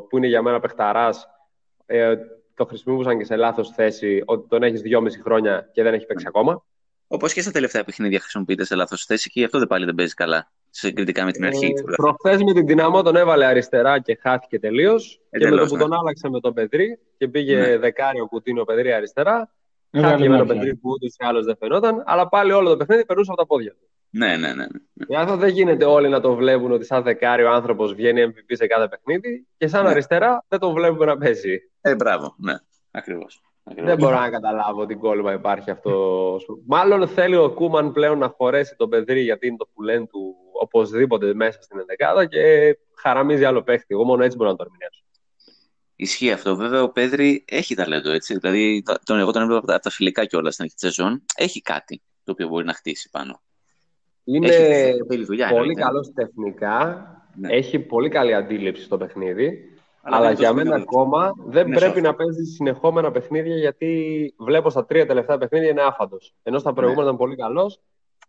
που 0.08 0.16
είναι 0.16 0.26
για 0.26 0.42
μένα 0.42 0.60
παιχταράς, 0.60 1.26
ε, 1.86 2.14
το 2.54 2.64
χρησιμοποιούσαν 2.64 3.18
και 3.18 3.24
σε 3.24 3.36
λάθος 3.36 3.70
θέση, 3.70 4.22
ότι 4.24 4.48
τον 4.48 4.62
έχεις 4.62 4.80
δυόμιση 4.80 5.20
χρόνια 5.20 5.68
και 5.72 5.82
δεν 5.82 5.94
έχει 5.94 6.06
παίξει 6.06 6.24
ακόμα. 6.28 6.64
Όπως 7.06 7.32
και 7.32 7.40
στα 7.40 7.50
τελευταία 7.50 7.84
παιχνίδια 7.84 8.20
χρησιμοποιείται 8.20 8.64
σε 8.64 8.74
λάθος 8.74 9.04
θέση 9.04 9.30
και 9.30 9.40
γι' 9.40 9.46
αυτό 9.46 9.58
δεν 9.58 9.66
πάλι 9.66 9.84
δεν 9.84 9.94
παίζει 9.94 10.14
καλά. 10.14 10.52
Συγκριτικά 10.76 11.24
με 11.24 11.32
την 11.32 11.44
αρχή 11.44 11.64
Ε, 11.66 11.68
του 11.68 11.74
πρωταθλήματος. 11.82 12.16
Προχθές 12.20 12.42
με 12.42 12.52
την 12.52 12.66
Δυναμό 12.66 13.02
τον 13.02 13.16
έβαλε 13.16 13.44
αριστερά 13.46 13.98
και 14.00 14.18
χάθηκε 14.22 14.58
τελείως. 14.58 15.08
και 15.12 15.28
με 15.30 15.38
το 15.38 15.46
Εντελώς, 15.46 15.68
που 15.68 15.76
ναι. 15.76 15.82
τον 15.82 15.92
άλλαξε 15.92 16.28
με 16.28 16.40
τον 16.40 16.54
Πεδρή 16.54 16.98
και 17.16 17.28
πήγε 17.28 17.56
Ναι. 17.56 17.78
δεκάρι 17.78 18.20
ο 18.20 18.26
Κουτίνιο 18.26 18.64
Πεδρή 18.64 18.92
αριστερά. 18.92 19.50
Έβαλε 19.90 20.10
Χάθηκε 20.10 20.28
με 20.28 20.36
τον 20.36 20.46
μάτια. 20.46 20.60
Πεδρή 20.62 20.76
που 20.76 20.90
ούτε 20.90 21.06
ή 21.06 21.10
άλλως 21.18 21.44
δεν 21.44 21.56
φαινόταν, 21.56 22.02
αλλά 22.06 22.28
πάλι 22.28 22.52
όλο 22.52 22.68
το 22.68 22.76
παιχνίδι 22.76 23.04
περνούσε 23.04 23.30
από 23.30 23.40
τα 23.40 23.46
πόδια 23.46 23.70
του. 23.70 23.88
Ναι, 24.10 24.26
ναι, 24.36 24.48
ναι. 24.48 24.54
ναι. 24.54 25.04
Γι' 25.08 25.16
αυτό 25.16 25.36
δεν 25.36 25.48
γίνεται 25.48 25.84
όλοι 25.84 26.08
να 26.08 26.20
το 26.20 26.34
βλέπουν 26.34 26.72
ότι 26.72 26.84
σαν 26.84 27.02
δεκάρι 27.02 27.42
ο 27.44 27.50
άνθρωπος 27.50 27.94
βγαίνει 27.94 28.22
MVP 28.26 28.52
σε 28.56 28.66
κάθε 28.66 28.88
παιχνίδι 28.88 29.46
και 29.56 29.66
σαν 29.66 29.84
Ναι. 29.84 29.90
αριστερά 29.90 30.44
δεν 30.48 30.58
τον 30.58 30.72
βλέπουμε 30.74 31.04
να 31.04 31.18
παίζει. 31.18 31.58
Ε, 31.80 31.94
μπράβο. 31.94 32.34
Ναι, 32.38 32.54
ακριβώς. 32.90 33.42
Δεν 33.64 33.96
μπορώ 33.96 34.18
να 34.20 34.30
καταλάβω 34.30 34.86
τι 34.86 34.94
κόλλημα 34.94 35.32
υπάρχει 35.32 35.70
αυτό. 35.70 36.36
Μάλλον 36.66 37.08
θέλει 37.08 37.36
ο 37.36 37.50
Κούμαν 37.50 37.92
πλέον 37.92 38.18
να 38.18 38.28
χωρέσει 38.28 38.74
τον 38.76 38.88
Πεδρή 38.88 39.20
γιατί 39.20 39.46
είναι 39.46 39.56
το 39.56 39.68
πουλέν 39.74 40.06
του 40.06 40.34
οπωσδήποτε 40.62 41.34
μέσα 41.34 41.62
στην 41.62 41.78
ενδεκάδα 41.78 42.26
και 42.26 42.40
χαραμίζει 43.02 43.44
άλλο 43.44 43.62
παίχτη. 43.62 43.86
Εγώ 43.88 44.04
μόνο 44.04 44.24
έτσι 44.24 44.36
μπορώ 44.36 44.50
να 44.50 44.56
το 44.56 44.64
ερμηνεύσω. 44.66 45.02
Ισχύει 45.96 46.30
αυτό. 46.32 46.56
Βέβαια, 46.56 46.82
ο 46.82 46.88
Πέδρη 46.90 47.44
έχει 47.48 47.74
ταλέντο 47.74 48.10
έτσι. 48.10 48.38
Δηλαδή, 48.38 48.82
τα- 48.84 48.98
τον, 49.04 49.18
εγώ 49.18 49.30
τον 49.30 49.42
έβλεπα 49.42 49.58
από 49.58 49.66
τα, 49.66 49.74
από 49.74 49.82
τα 49.82 49.90
φιλικά 49.90 50.24
κιόλας 50.24 50.52
στην 50.52 50.64
αρχή 50.64 50.76
της 50.76 50.94
σεζόν. 50.94 51.24
Έχει 51.36 51.60
κάτι 51.60 52.02
το 52.24 52.32
οποίο 52.32 52.48
μπορεί 52.48 52.64
να 52.64 52.72
χτίσει 52.74 53.08
πάνω. 53.10 53.40
Είναι 54.24 54.46
Έχει 54.48 55.02
θέλει 55.08 55.24
δουλειά. 55.24 55.48
πολύ 55.48 55.58
εννοείται. 55.60 55.80
καλός 55.82 56.12
τεχνικά. 56.12 57.06
Ναι. 57.36 57.52
Έχει 57.52 57.78
πολύ 57.78 58.08
καλή 58.08 58.34
αντίληψη 58.34 58.82
στο 58.84 58.96
παιχνίδι. 58.96 59.73
Αλλά 60.06 60.16
Αλλά, 60.16 60.26
δεν 60.26 60.34
είναι 60.36 60.40
για 60.40 60.48
τόσο 60.48 60.54
μένα 60.54 60.70
μεγάλος. 60.70 60.86
ακόμα 60.92 61.32
δεν 61.46 61.66
Είναι 61.66 61.76
πρέπει 61.78 61.98
soft. 61.98 62.02
να 62.02 62.14
παίζει 62.14 62.44
συνεχόμενα 62.44 63.10
παιχνίδια 63.10 63.56
γιατί 63.56 64.34
βλέπω 64.38 64.70
στα 64.70 64.86
τρία 64.86 65.06
τελευταία 65.06 65.38
παιχνίδια 65.38 65.68
είναι 65.70 65.82
άφαντος. 65.82 66.34
Ενώ 66.42 66.58
στα 66.58 66.72
προηγούμενα 66.72 67.04
ήταν 67.04 67.16
πολύ 67.16 67.36
καλός. 67.36 67.80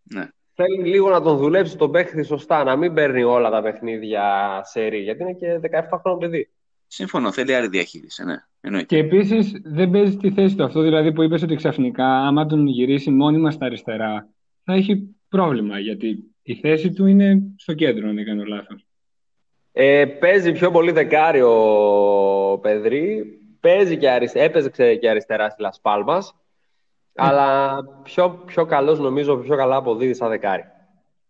Ναι. 0.03 0.27
Θέλει 0.53 0.84
λίγο 0.84 1.10
να 1.10 1.22
τον 1.22 1.38
δουλέψει 1.38 1.77
τον 1.77 1.91
παίχτη 1.91 2.24
σωστά, 2.24 2.63
να 2.63 2.75
μην 2.75 2.94
παίρνει 2.94 3.24
όλα 3.24 3.50
τα 3.50 3.62
παιχνίδια 3.62 4.24
σε 4.63 4.86
ρί, 4.88 4.98
γιατί 5.01 5.22
είναι 5.22 5.34
και 5.34 5.60
17 5.62 6.00
χρόνο 6.01 6.17
παιδί. 6.17 6.50
Συμφωνώ. 6.88 7.32
Θέλει 7.32 7.55
άλλη 7.55 7.67
διαχείριση. 7.67 8.24
Ναι, 8.24 8.36
εννοείται. 8.62 8.86
Και 8.86 8.98
επίσης 8.98 9.51
δεν 9.63 9.89
παίζει 9.91 10.17
τη 10.17 10.32
θέση 10.32 10.55
του. 10.55 10.63
Αυτό 10.63 10.82
δηλαδή 10.82 11.13
που 11.13 11.22
είπες 11.24 11.44
ότι 11.44 11.55
ξαφνικά, 11.55 12.05
άμα 12.08 12.46
τον 12.46 12.67
γυρίσει 12.67 13.12
μόνιμα 13.12 13.51
στα 13.51 13.65
αριστερά, 13.65 14.29
θα 14.63 14.74
έχει 14.74 15.15
πρόβλημα. 15.29 15.79
Γιατί 15.79 16.36
η 16.41 16.55
θέση 16.55 16.91
του 16.94 17.05
είναι 17.05 17.41
στο 17.58 17.74
κέντρο, 17.74 18.10
αν 18.10 18.15
δεν 18.15 18.25
κάνω 18.25 18.44
λάθος. 18.44 18.86
Ε, 19.77 20.05
παίζει 20.05 20.51
πιο 20.51 20.72
πολύ 20.72 20.91
δεκάρι 20.91 21.41
ο 21.41 22.59
Πεδρή. 22.61 23.25
Παίζει 23.59 23.98
και 23.98 24.09
αριστε... 24.09 24.44
Έπαιζε 24.44 24.96
και 24.96 25.09
αριστερά 25.09 25.50
στη 25.50 25.64
Las 25.66 25.92
Palmas. 25.92 26.22
Αλλά 27.16 27.79
πιο, 28.03 28.29
πιο 28.46 28.66
καλός 28.66 29.00
νομίζω, 29.00 29.38
πιο 29.38 29.55
καλά 29.55 29.75
αποδίδει 29.75 30.14
σαν 30.14 30.29
δεκάρι. 30.29 30.64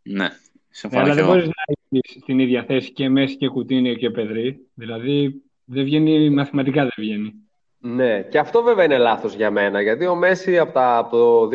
Ναι. 0.01 0.27
Συμφωνώ 0.69 1.03
αλλά 1.03 1.13
κι 1.13 1.19
δεν 1.19 1.25
εγώ. 1.25 1.33
μπορείς 1.33 1.47
να 1.47 1.63
έχεις 1.91 2.21
στην 2.21 2.39
ίδια 2.39 2.63
θέση 2.63 2.91
και 2.91 3.09
Μέση 3.09 3.35
και 3.35 3.47
Κουτίνιο 3.47 3.93
και 3.93 4.09
Πεδρή. 4.09 4.67
Δηλαδή 4.73 5.41
δεν 5.65 5.83
βγαίνει, 5.83 6.29
μαθηματικά 6.29 6.81
δεν 6.81 6.93
βγαίνει. 6.95 7.33
Ναι, 7.79 8.21
και 8.21 8.39
αυτό 8.39 8.63
βέβαια 8.63 8.85
είναι 8.85 8.97
λάθος 8.97 9.33
για 9.33 9.51
μένα. 9.51 9.81
Γιατί 9.81 10.05
ο 10.05 10.15
Μέση 10.15 10.59
από, 10.59 10.73
τα, 10.73 10.97
από 10.97 11.17
το 11.17 11.49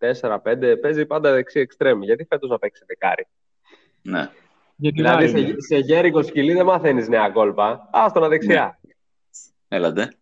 2004-2005 0.00 0.80
παίζει 0.80 1.06
πάντα 1.06 1.32
δεξί 1.32 1.60
εξτρέμ. 1.60 2.02
Γιατί 2.02 2.24
φέτος 2.24 2.50
να 2.50 2.58
παίξει 2.58 2.82
δεκάρι; 2.86 3.26
Ναι. 4.02 4.30
Γιατί 4.84 5.02
Δηλαδή 5.02 5.26
βάρη 5.26 5.28
σε, 5.28 5.38
είναι. 5.38 5.60
σε 5.60 5.76
γέρικο 5.76 6.22
σκυλί 6.22 6.52
δεν 6.52 6.64
μαθαίνεις 6.64 7.08
νέα 7.08 7.30
κόλπα. 7.30 7.88
Άστο 7.92 8.20
να 8.20 8.28
δεξιά. 8.28 8.80
Έλατε. 9.68 10.12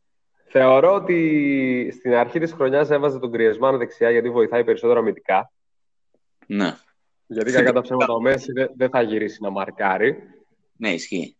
Θεωρώ 0.44 0.94
ότι 0.94 1.88
στην 1.98 2.14
αρχή 2.14 2.38
της 2.38 2.52
χρονιάς 2.52 2.90
έβαζε 2.90 3.18
τον 3.18 3.30
Griezmann 3.34 3.74
δεξιά 3.78 4.10
γιατί 4.10 4.30
βοηθάει 4.30 4.64
περισσότερο 4.64 5.00
αμυντικά. 5.00 5.52
Ναι. 6.46 6.74
Γιατί 7.26 7.52
κακά 7.52 7.72
τα 7.72 7.80
ψέματα 7.80 8.12
ο 8.12 8.20
Μέση 8.20 8.52
δεν, 8.52 8.70
δεν 8.76 8.90
θα 8.90 9.02
γυρίσει 9.02 9.42
να 9.42 9.50
μαρκάρει. 9.50 10.16
Ναι, 10.76 10.90
ισχύει. 10.90 11.36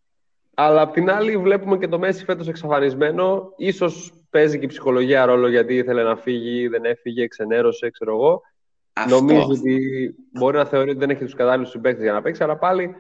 Αλλά 0.55 0.81
απ' 0.81 0.93
την 0.93 1.11
άλλη 1.11 1.37
βλέπουμε 1.37 1.79
και 1.79 1.89
το 1.89 1.99
Μέση 1.99 2.25
φέτος 2.25 2.49
εξαφανισμένο. 2.49 3.53
Ίσως 3.57 4.13
παίζει 4.31 4.59
και 4.59 4.65
η 4.65 4.69
ψυχολογία 4.69 5.25
ρόλο 5.25 5.49
γιατί 5.49 5.75
ήθελε 5.75 6.03
να 6.03 6.17
φύγει, 6.17 6.69
δεν 6.69 6.85
έφυγε, 6.85 7.27
ξενέρωσε, 7.27 7.91
ξέρω 7.91 8.15
εγώ. 8.15 8.43
Αυτό. 8.93 9.15
Νομίζω 9.21 9.47
ότι 9.49 9.81
μπορεί 10.33 10.57
να 10.57 10.65
θεωρεί 10.65 10.91
ότι 10.91 10.99
δεν 10.99 11.11
έχει 11.11 11.25
τους 11.25 11.35
κατάλληλους 11.35 11.71
συμπαίκτες 11.71 12.03
για 12.03 12.13
να 12.13 12.23
παίξει, 12.23 12.43
αλλά 12.43 12.57
πάλι 12.57 12.95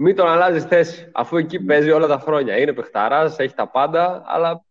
μην 0.00 0.16
τον 0.16 0.28
αλλάζεις 0.28 0.64
θέση. 0.64 1.10
Αφού 1.12 1.36
εκεί 1.36 1.60
παίζει 1.60 1.90
όλα 1.90 2.06
τα 2.06 2.18
χρόνια. 2.18 2.56
Είναι 2.58 2.72
παιχταράς, 2.72 3.38
έχει 3.38 3.54
τα 3.54 3.68
πάντα, 3.68 4.22
αλλά 4.26 4.64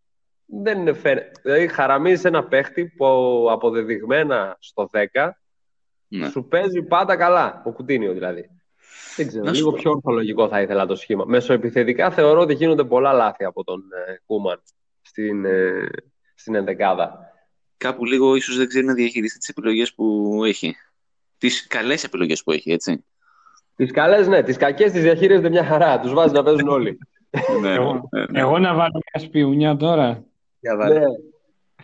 δεν 0.45 0.79
είναι 0.79 0.93
φαίνε. 0.93 1.31
Δηλαδή 1.41 1.67
χαραμίζεις 1.67 2.25
ένα 2.25 2.43
παίχτη 2.43 2.85
που 2.97 3.05
αποδεδειγμένα 3.51 4.57
στο 4.59 4.89
10 4.93 5.29
Ναι. 6.07 6.29
σου 6.29 6.47
παίζει 6.47 6.81
πάντα 6.81 7.15
καλά. 7.15 7.61
Ο 7.65 7.71
Κουτίνιο 7.71 8.13
δηλαδή. 8.13 8.49
Δεν 9.15 9.27
ξέρω, 9.27 9.43
Να 9.43 9.49
σου 9.53 9.57
λίγο 9.59 9.71
πω. 9.71 9.77
πιο 9.81 9.91
ορθολογικό 9.91 10.47
θα 10.47 10.61
ήθελα 10.61 10.85
το 10.85 10.95
σχήμα. 10.95 11.23
Μεσοεπιθετικά 11.27 12.11
θεωρώ 12.11 12.41
ότι 12.41 12.53
γίνονται 12.53 12.83
πολλά 12.83 13.13
λάθη 13.13 13.43
από 13.43 13.63
τον 13.63 13.83
ε, 14.07 14.19
Κούμαν 14.25 14.61
στην, 15.01 15.45
ε, 15.45 15.89
στην 16.35 16.55
ενδεκάδα. 16.55 17.19
Κάπου 17.77 18.05
λίγο 18.05 18.35
ίσως 18.35 18.57
δεν 18.57 18.67
ξέρει 18.67 18.85
να 18.85 18.93
διαχειριστεί 18.93 19.37
τις 19.39 19.49
επιλογές 19.49 19.93
που 19.93 20.41
έχει. 20.45 20.75
Τις 21.37 21.67
καλές 21.67 22.03
επιλογές 22.03 22.43
που 22.43 22.51
έχει, 22.51 22.71
έτσι. 22.71 23.05
Τις 23.77 23.91
καλές, 23.91 24.27
ναι, 24.27 24.43
τις 24.43 24.57
κακές 24.57 24.91
τις 24.91 25.01
διαχείριζεται 25.01 25.49
μια 25.49 25.63
χαρά. 25.65 25.99
Τους 25.99 26.13
βάζει 26.13 26.33
να 26.33 26.43
παίζουν 26.43 26.67
όλοι. 26.69 26.97
ναι, 27.61 27.73
Εγώ, 27.73 28.09
ναι, 28.11 28.23
ναι. 28.29 28.39
εγώ 28.39 28.59
να 28.59 28.73
βάλω 28.73 29.01
μια 29.13 29.25
σπιουνιά 29.27 29.75
τώρα. 29.75 30.23
Για 30.59 30.75
βάλε. 30.77 30.99
ναι. 30.99 31.05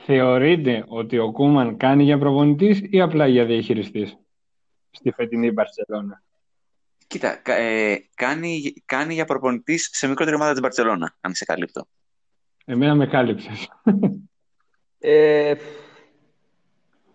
Θεωρείτε 0.05 0.83
ότι 0.87 1.17
ο 1.17 1.31
Κούμαν 1.31 1.77
κάνει 1.77 2.03
για 2.03 2.17
προπονητής 2.17 2.81
ή 2.89 3.01
απλά 3.01 3.27
για 3.27 3.45
διαχειριστής 3.45 4.17
στη 4.91 5.11
φετινή 5.11 5.51
Μπαρσελόνα; 5.51 6.21
Κοίτα, 7.07 7.35
κα- 7.35 7.55
ε, 7.55 7.97
κάνει, 8.15 8.73
κάνει 8.85 9.13
για 9.13 9.25
προπονητής 9.25 9.89
σε 9.93 10.07
μικρότερη 10.07 10.35
ομάδα 10.35 10.51
της 10.51 10.61
Μπαρτσελώνα, 10.61 11.15
αν 11.21 11.33
σε 11.33 11.45
καλύπτω. 11.45 11.85
Εμένα 12.65 12.95
με 12.95 13.07
κάλυψες. 13.07 13.67
Ε, 14.99 15.53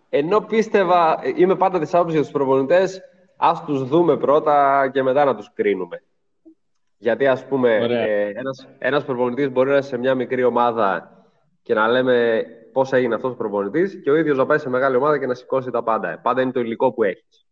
ενώ 0.09 0.41
πίστευα, 0.41 1.21
είμαι 1.37 1.57
πάντα 1.57 1.79
της 1.79 1.95
άποψης 1.95 2.15
για 2.15 2.23
τους 2.23 2.33
προπονητές, 2.33 3.01
ας 3.39 3.65
τους 3.65 3.89
δούμε 3.89 4.17
πρώτα 4.17 4.89
και 4.93 5.03
μετά 5.03 5.25
να 5.25 5.35
τους 5.35 5.53
κρίνουμε. 5.55 6.03
Γιατί 6.99 7.27
ας 7.27 7.47
πούμε, 7.47 7.81
Ωραία. 7.83 8.07
ε, 8.07 8.33
ένας, 8.35 8.69
ένας 8.79 9.05
προπονητής 9.05 9.51
μπορεί 9.51 9.69
να 9.69 9.75
είναι 9.75 9.83
σε 9.83 9.99
μια 9.99 10.15
μικρή 10.15 10.45
ομάδα 10.45 11.13
και 11.63 11.75
να 11.75 11.89
λέμε 11.89 12.45
πώς 12.73 12.93
έγινε 12.93 13.15
αυτός 13.15 13.33
ο 13.33 13.37
προπονητής 13.37 14.01
και 14.03 14.11
ο 14.11 14.17
ίδιος 14.17 14.37
να 14.37 14.47
πάει 14.47 14.59
σε 14.59 14.69
μεγάλη 14.69 14.97
ομάδα 14.97 15.19
και 15.19 15.27
να 15.27 15.35
σηκώσει 15.35 15.71
τα 15.71 15.83
πάντα. 15.83 16.19
Πάντα 16.19 16.43
είναι 16.43 16.53
το 16.53 16.61
υλικό 16.61 16.93
που 16.93 17.03
έχεις. 17.03 17.47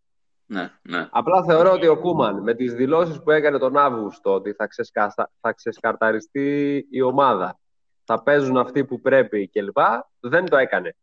Ναι, 0.47 0.71
ναι. 0.83 1.09
Απλά 1.11 1.45
θεωρώ 1.45 1.73
ότι 1.73 1.87
ο 1.87 1.99
Κούμαν 1.99 2.43
με 2.43 2.55
τις 2.55 2.75
δηλώσεις 2.75 3.23
που 3.23 3.31
έκανε 3.31 3.59
τον 3.59 3.77
Αύγουστο 3.77 4.35
ότι 4.35 4.53
θα, 4.53 4.67
ξεσκαστα... 4.67 5.31
θα 5.41 5.53
ξεσκαρταριστεί 5.53 6.87
η 6.91 7.03
ομάδα, 7.03 7.59
θα 8.05 8.23
παίζουν 8.23 8.57
αυτοί 8.57 8.85
που 8.85 9.01
πρέπει 9.01 9.49
κλπ. 9.49 9.79
Δεν 10.21 10.45
το 10.45 10.57
έκανε. 10.57 10.97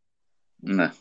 Ναι. 0.56 0.92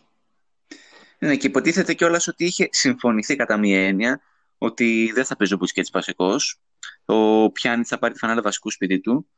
Ναι, 1.23 1.37
και 1.37 1.47
υποτίθεται 1.47 1.95
κιόλας 1.95 2.29
ότι 2.29 2.45
είχε 2.45 2.69
συμφωνηθεί 2.71 3.37
κατά 3.37 3.57
μία 3.57 3.87
έννοια 3.87 4.21
ότι 4.59 5.13
δεν 5.15 5.25
θα 5.25 5.37
παίζει 5.37 5.55
ο 5.55 5.57
Μπουσκέτς 5.57 5.91
βασικός. 5.93 6.61
Ο 7.05 7.51
Πιάννη 7.51 7.85
θα 7.85 7.99
πάρει 7.99 8.13
τη 8.13 8.19
φανάλα 8.19 8.43
βασικού 8.43 8.71
σπίτι 8.71 9.01
του. 9.01 9.29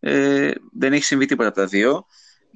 Ε, 0.00 0.50
δεν 0.72 0.92
έχει 0.92 1.04
συμβεί 1.04 1.26
τίποτα 1.26 1.48
από 1.48 1.56
τα 1.56 1.66
δύο. 1.66 2.06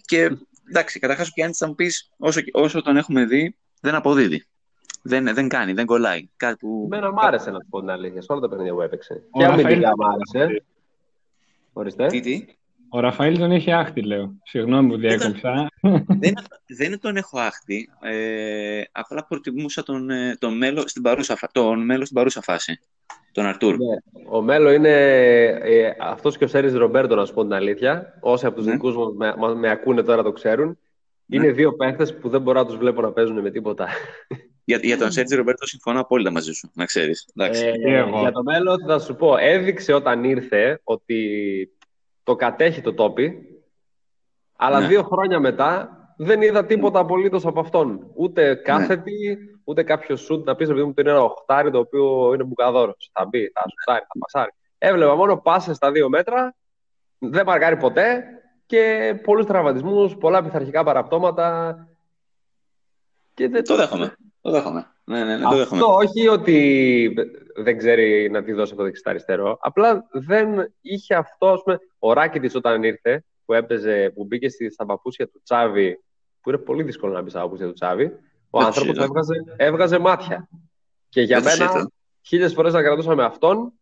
Και 0.05 0.31
εντάξει, 0.69 0.99
καταρχάς 0.99 1.29
ο 1.29 1.33
Πιάννης 1.35 1.59
θα 1.59 1.67
μου 1.67 1.75
πεις, 1.75 2.13
όσο, 2.17 2.41
όσο 2.53 2.83
τον 2.83 2.97
έχουμε 2.97 3.25
δει, 3.25 3.57
δεν 3.81 3.95
αποδίδει. 3.95 4.47
Δεν, 5.03 5.35
δεν 5.35 5.49
κάνει, 5.49 5.73
δεν 5.73 5.87
κολλάει. 5.87 6.29
Κάτι 6.37 6.57
που... 6.57 6.89
Εμένα 6.93 7.13
μου 7.13 7.21
άρεσε 7.21 7.51
να 7.51 7.59
σου 7.63 7.69
πω 7.71 7.81
την 7.81 7.91
αλήθεια 7.91 8.23
σε 8.23 8.33
όλα 8.33 8.41
τα 8.41 8.49
παιχνίδια 8.49 8.73
που 8.73 8.81
έπαιξε. 8.81 9.23
Ο 9.31 9.39
και 9.39 9.47
Ραφαήλ- 9.47 9.67
αμυντικά 9.67 9.93
μου 9.97 10.07
άρεσε. 10.07 10.65
Ορίστε. 11.73 12.07
Τι, 12.07 12.21
τι; 12.21 12.45
Ο 12.89 13.01
Ραφαήλ 13.01 13.39
τον 13.39 13.51
έχει 13.51 13.73
άχτη, 13.73 14.03
λέω. 14.03 14.33
Συγγνώμη 14.45 14.89
που 14.89 14.97
διέκοψα. 14.97 15.67
δεν, 16.07 16.33
δεν 16.67 17.01
τον 17.01 17.17
έχω 17.17 17.39
άχτη. 17.39 17.89
Ε, 18.03 18.81
απλά 18.93 19.25
προτιμούσα 19.29 19.83
τον, 19.83 20.11
ε, 20.11 20.37
τον, 20.39 20.57
μέλο, 20.57 20.89
στην 20.89 21.03
παρούσα, 21.03 21.37
φα- 21.37 21.53
τον 21.53 21.85
μέλο 21.85 22.03
στην 22.05 22.17
παρούσα 22.17 22.41
φάση. 22.43 22.79
Τον 23.33 23.47
Αρτούρ. 23.47 23.77
Ναι. 23.77 23.97
Ο 24.31 24.43
Μέλο 24.43 24.71
είναι 24.71 24.91
ε, 25.63 25.95
αυτός 26.01 26.37
και 26.39 26.45
ο 26.45 26.47
Σέρις 26.47 26.75
Ρομπέρτο, 26.75 27.15
να 27.15 27.25
σου 27.25 27.35
πω 27.35 27.43
την 27.43 27.53
αλήθεια. 27.53 28.19
Όσοι 28.21 28.47
από 28.47 28.57
τους 28.57 28.65
Ναι. 28.67 28.73
δικούς 28.73 28.97
μου 28.97 29.15
με, 29.15 29.35
με, 29.39 29.55
με 29.55 29.71
ακούνε 29.71 30.03
τώρα 30.03 30.23
το 30.23 30.33
ξέρουν. 30.33 30.79
Είναι 31.29 31.51
δύο 31.51 31.73
παίχτες 31.77 32.17
που 32.19 32.29
δεν 32.29 32.41
μπορώ 32.41 32.61
να 32.61 32.67
τους 32.67 32.77
βλέπω 32.77 33.01
να 33.01 33.13
παίζουν 33.13 33.41
με 33.41 33.51
τίποτα. 33.51 33.89
Για, 34.65 34.79
για 34.83 34.99
τον 34.99 35.11
Σέρτζι 35.13 35.37
Ρομπέρτο 35.37 35.67
συμφωνώ 35.67 36.01
απόλυτα 36.01 36.31
μαζί 36.31 36.53
σου, 36.53 36.71
να 36.75 36.85
ξέρεις. 36.85 37.29
Εντάξει. 37.35 37.65
Ε, 37.65 37.71
Και 37.73 37.95
εγώ. 37.97 38.21
για 38.21 38.33
το 38.33 38.43
μέλλον, 38.43 38.77
θα 38.87 38.99
σου 38.99 39.15
πω, 39.17 39.37
έδειξε 39.37 39.93
όταν 39.93 40.25
ήρθε 40.25 40.81
ότι 40.85 41.17
το 42.27 42.37
κατέχει 42.37 42.81
το 42.81 42.95
τόπι, 42.95 43.39
αλλά 44.57 44.81
Ναι. 44.81 44.87
δύο 44.87 45.03
χρόνια 45.03 45.41
μετά 45.41 45.91
δεν 46.17 46.43
είδα 46.43 46.65
τίποτα 46.67 46.99
απολύτως 46.99 47.47
από 47.47 47.61
αυτόν. 47.61 48.11
Ούτε 48.15 48.49
Ναι. 48.49 48.55
κάθετη, 48.55 49.39
ούτε 49.65 49.83
κάποιος 49.83 50.21
σουτ 50.21 50.47
να 50.47 50.55
πεις 50.57 50.69
επειδή 50.69 50.87
μου 50.87 50.95
πήρε 50.95 51.11
ένα 51.11 51.23
οχτάρι 51.23 51.71
το 51.71 51.79
οποίο 51.79 52.33
είναι 52.35 52.45
μπουκαδόρος. 52.45 53.11
Θα 53.13 53.25
μπει, 53.27 53.51
θα 53.55 53.65
σουτάρει, 53.69 54.01
θα 54.09 54.19
πασάρει. 54.19 54.51
Έβλεπα 54.79 55.15
μόνο 55.15 55.37
πάσες 55.37 55.77
στα 55.77 55.93
δύο 55.93 56.09
μέτρα, 56.09 56.55
δεν 57.19 57.47
μαρκάρει 57.47 57.77
ποτέ 57.77 58.25
και 58.67 59.15
πολλούς 59.25 59.47
τραυματισμούς, 59.47 60.17
πολλά 60.17 60.43
πειθαρχικά 60.43 60.85
παραπτώματα. 60.85 61.77
Και 63.35 63.49
δεν... 63.49 63.65
Το 63.65 63.77
δέχομαι. 63.77 64.17
Το 64.41 64.51
δέχομαι. 64.51 64.87
Ναι, 65.05 65.25
ναι, 65.25 65.37
ναι, 65.37 65.43
το 65.43 65.57
δέχομαι. 65.57 65.81
Αυτό 65.81 65.95
όχι 65.95 66.29
ότι 66.29 67.15
δεν 67.57 67.79
ξέρει 67.79 68.31
να 68.31 68.43
τη 68.43 68.53
δώσει 68.53 68.69
από 68.73 68.81
το 68.81 68.85
δεξί 68.87 69.01
στα 69.01 69.11
αριστερό. 69.11 69.59
Απλά 69.61 70.07
δεν 70.11 70.73
είχε 70.81 71.15
αυτό. 71.15 71.47
ας 71.49 71.63
πούμε, 71.63 71.79
ο 72.07 72.13
Ράκητης 72.13 72.55
όταν 72.55 72.83
ήρθε, 72.83 73.25
που 73.45 73.53
έπαιζε, 73.53 74.11
που 74.15 74.25
μπήκε 74.25 74.49
στη- 74.49 74.71
στα 74.71 74.87
παπούσια 74.87 75.29
του 75.29 75.41
Τσάβη, 75.45 76.01
που 76.41 76.49
είναι 76.49 76.59
πολύ 76.59 76.83
δύσκολο 76.83 77.13
να 77.13 77.23
μπεις 77.23 77.33
στα 77.33 77.41
παπούσια 77.41 77.67
του 77.67 77.73
Τσάβη, 77.73 78.05
ο 78.05 78.09
Δεν 78.09 78.21
το 78.51 78.59
άνθρωπος 78.59 78.81
συζητώ. 78.97 79.03
έβγαζε, 79.03 79.45
έβγαζε 79.57 79.99
μάτια. 79.99 80.49
Και 81.09 81.21
για 81.23 81.41
Δεν 81.41 81.51
το 81.53 81.59
μένα, 81.59 81.71
συζητώ. 81.73 81.91
χίλιες 82.23 82.53
φορές 82.55 82.73
να 82.73 82.83
κρατούσαμε 82.83 83.25
αυτόν 83.25 83.73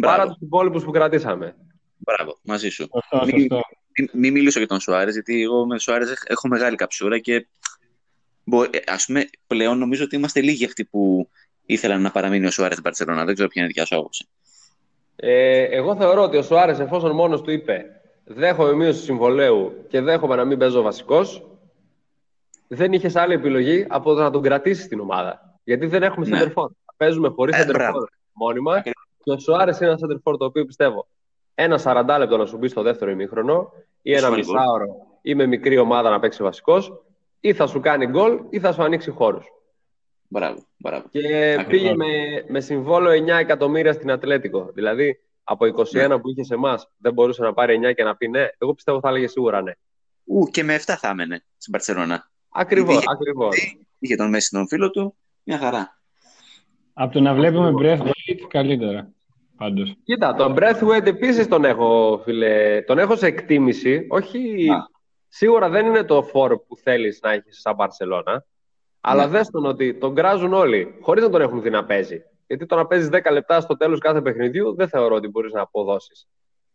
παρά 0.00 0.16
Μπράβο. 0.16 0.32
τους 0.32 0.42
υπόλοιπους 0.42 0.84
που 0.84 0.90
κρατήσαμε. 0.90 1.56
Μπράβο, 1.96 2.38
μαζί 2.42 2.68
σου. 2.68 2.88
Σωστό, 2.92 3.24
Μη- 3.26 3.40
σωστό. 3.40 3.60
Μην 3.98 4.08
μη 4.12 4.30
μιλήσω 4.30 4.58
για 4.58 4.68
τον 4.68 4.80
Σουάρες, 4.80 5.12
γιατί 5.14 5.42
εγώ 5.42 5.62
με 5.62 5.68
τον 5.68 5.78
Σουάρες 5.78 6.22
έχω 6.26 6.48
μεγάλη 6.48 6.76
καψούρα 6.76 7.18
και 7.18 7.46
μπο- 8.44 8.62
ε, 8.64 8.68
ας 8.86 9.06
πούμε 9.06 9.28
πλέον 9.46 9.78
νομίζω 9.78 10.04
ότι 10.04 10.16
είμαστε 10.16 10.40
λίγοι 10.40 10.64
αυτοί 10.64 10.84
που 10.84 11.28
ήθελαν 11.66 12.02
να 12.02 12.10
παραμείνει 12.10 12.46
ο 12.46 12.50
Σουάρες 12.50 12.72
στην 12.72 12.84
Παρσελόνα. 12.84 13.24
Δεν 13.24 13.34
ξέρω 13.34 13.48
ποια 13.48 13.62
είναι 13.62 13.70
η 13.70 13.74
δικιά 13.74 13.86
σου 13.86 13.96
άποψη. 13.98 14.28
Ε, 15.24 15.62
εγώ 15.62 15.96
θεωρώ 15.96 16.22
ότι 16.22 16.36
ο 16.36 16.42
Σουάρες, 16.42 16.78
εφόσον 16.80 17.10
μόνος 17.14 17.42
του 17.42 17.50
είπε 17.50 17.84
δέχομαι 18.24 18.72
μείωση 18.72 18.98
του 18.98 19.04
συμβολέου 19.04 19.72
και 19.88 20.00
δέχομαι 20.00 20.36
να 20.36 20.44
μην 20.44 20.58
παίζω 20.58 20.82
βασικός, 20.82 21.46
δεν 22.68 22.92
είχε 22.92 23.10
άλλη 23.20 23.34
επιλογή 23.34 23.86
από 23.88 24.14
το 24.14 24.20
να 24.22 24.30
τον 24.30 24.42
κρατήσει 24.42 24.82
στην 24.82 25.00
ομάδα. 25.00 25.58
Γιατί 25.64 25.86
δεν 25.86 26.02
έχουμε 26.02 26.26
Ναι. 26.28 26.38
center 26.42 26.46
for. 26.54 26.66
Παίζουμε 26.96 27.28
χωρίς 27.28 27.56
Ε, 27.58 27.64
center 27.64 27.72
μπράβο. 27.74 27.98
for 27.98 28.06
μόνιμα. 28.32 28.72
Ακριβώς. 28.74 29.02
Και 29.24 29.30
ο 29.30 29.38
Σουάρες 29.38 29.80
είναι 29.80 29.88
ένα 29.90 29.98
center 30.06 30.32
for 30.32 30.38
το 30.38 30.44
οποίο 30.44 30.64
πιστεύω 30.64 31.06
ένα 31.54 31.78
40 31.78 32.18
λεπτό 32.18 32.36
να 32.36 32.46
σου 32.46 32.56
μπει 32.56 32.68
στο 32.68 32.82
δεύτερο 32.82 33.10
ημίχρονο 33.10 33.72
ή 34.02 34.12
ένα 34.14 34.26
Ασφαλικό. 34.26 34.52
μισάωρο 34.52 34.86
ή 35.22 35.34
με 35.34 35.46
μικρή 35.46 35.78
ομάδα 35.78 36.10
να 36.10 36.20
παίξει 36.20 36.42
βασικός, 36.42 36.92
ή 37.40 37.52
θα 37.52 37.66
σου 37.66 37.80
κάνει 37.80 38.06
γκολ 38.06 38.40
ή 38.50 38.60
θα 38.60 38.72
σου 38.72 38.82
ανοίξει 38.82 39.10
χώρους. 39.10 39.44
Μπράβο, 40.32 40.62
μπράβο. 40.76 41.06
Και 41.10 41.26
Ακριβώς. 41.58 41.66
πήγε 41.66 41.94
με, 41.94 42.06
με 42.48 42.60
συμβόλαιο 42.60 43.22
9 43.24 43.28
εκατομμύρια 43.28 43.92
στην 43.92 44.10
Ατλέτικο. 44.10 44.70
Δηλαδή, 44.74 45.20
από 45.44 45.64
21 45.66 46.08
Ναι. 46.08 46.18
που 46.18 46.28
είχες 46.30 46.46
σε 46.46 46.54
εμάς, 46.54 46.90
δεν 46.96 47.12
μπορούσε 47.12 47.42
να 47.42 47.52
πάρει 47.52 47.74
9 47.74 47.92
και 47.94 48.04
να 48.04 48.16
πει 48.16 48.28
ναι. 48.28 48.46
Εγώ 48.58 48.74
πιστεύω 48.74 49.00
θα 49.00 49.08
έλεγε 49.08 49.26
σίγουρα 49.26 49.62
ναι. 49.62 49.72
Ου, 50.24 50.46
και 50.50 50.62
με 50.64 50.74
7 50.74 50.78
θα 50.98 51.08
έμενε 51.08 51.44
στην 51.56 51.72
Παρσελόνα. 51.72 52.30
Ακριβώς, 52.48 52.94
Είχε- 52.96 53.04
ακριβώς. 53.08 53.76
Είχε 53.98 54.16
τον 54.16 54.28
Μέση 54.28 54.50
τον 54.50 54.68
φίλο 54.68 54.90
του, 54.90 55.16
μια 55.42 55.58
χαρά. 55.58 56.00
Από 56.92 57.12
το 57.12 57.20
να 57.20 57.34
βλέπουμε 57.34 57.72
Breathwaite 57.78 58.40
καλύτερα. 58.48 59.12
Πάντως. 59.56 59.94
Κοίτα, 60.04 60.34
τον 60.34 60.54
Breathwaite 60.58 61.06
επίσης 61.06 61.48
τον 61.48 61.64
έχω, 61.64 62.20
φίλε. 62.24 62.82
Τον 62.82 62.98
έχω 62.98 63.16
σε 63.16 63.26
εκτίμηση. 63.26 64.06
Όχι. 64.10 64.68
Α. 64.70 64.76
Σίγουρα 65.28 65.68
δεν 65.68 65.86
είναι 65.86 66.02
το 66.04 66.22
φόρ 66.22 66.58
που 66.58 66.76
θέλεις 66.76 67.18
να 67.22 67.32
έχεις 67.32 67.60
σαν 67.60 67.76
Παρσελώνα. 67.76 68.44
Αλλά 69.04 69.24
Ναι. 69.26 69.30
δες 69.30 69.48
τον 69.50 69.64
ότι 69.66 69.94
τον 69.94 70.14
κράζουν 70.14 70.52
όλοι, 70.52 70.94
χωρίς 71.00 71.22
να 71.24 71.30
τον 71.30 71.40
έχουν 71.40 71.62
δει 71.62 71.70
να 71.70 71.84
παίζει. 71.84 72.22
Γιατί 72.46 72.66
το 72.66 72.76
να 72.76 72.86
παίζεις 72.86 73.08
10 73.08 73.30
λεπτά 73.32 73.60
στο 73.60 73.76
τέλος 73.76 73.98
κάθε 73.98 74.20
παιχνιδιού 74.20 74.74
δεν 74.74 74.88
θεωρώ 74.88 75.14
ότι 75.14 75.28
μπορείς 75.28 75.52
να 75.52 75.60
αποδώσεις. 75.60 76.28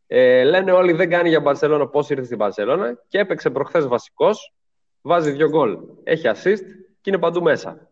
Ε, 0.07 0.43
λένε 0.43 0.71
όλοι 0.71 0.91
δεν 0.93 1.09
κάνει 1.09 1.29
για 1.29 1.39
Μπαρσελόνα 1.41 1.87
πώς 1.87 2.09
ήρθε 2.09 2.23
στην 2.23 2.37
Μπαρσελόνα 2.37 2.97
και 3.07 3.19
έπαιξε 3.19 3.49
προχθές 3.49 3.87
βασικός. 3.87 4.53
Βάζει 5.01 5.31
δύο 5.31 5.49
γκολ. 5.49 5.77
Έχει 6.03 6.23
assist 6.25 6.61
και 7.01 7.09
είναι 7.09 7.17
παντού 7.17 7.41
μέσα. 7.41 7.87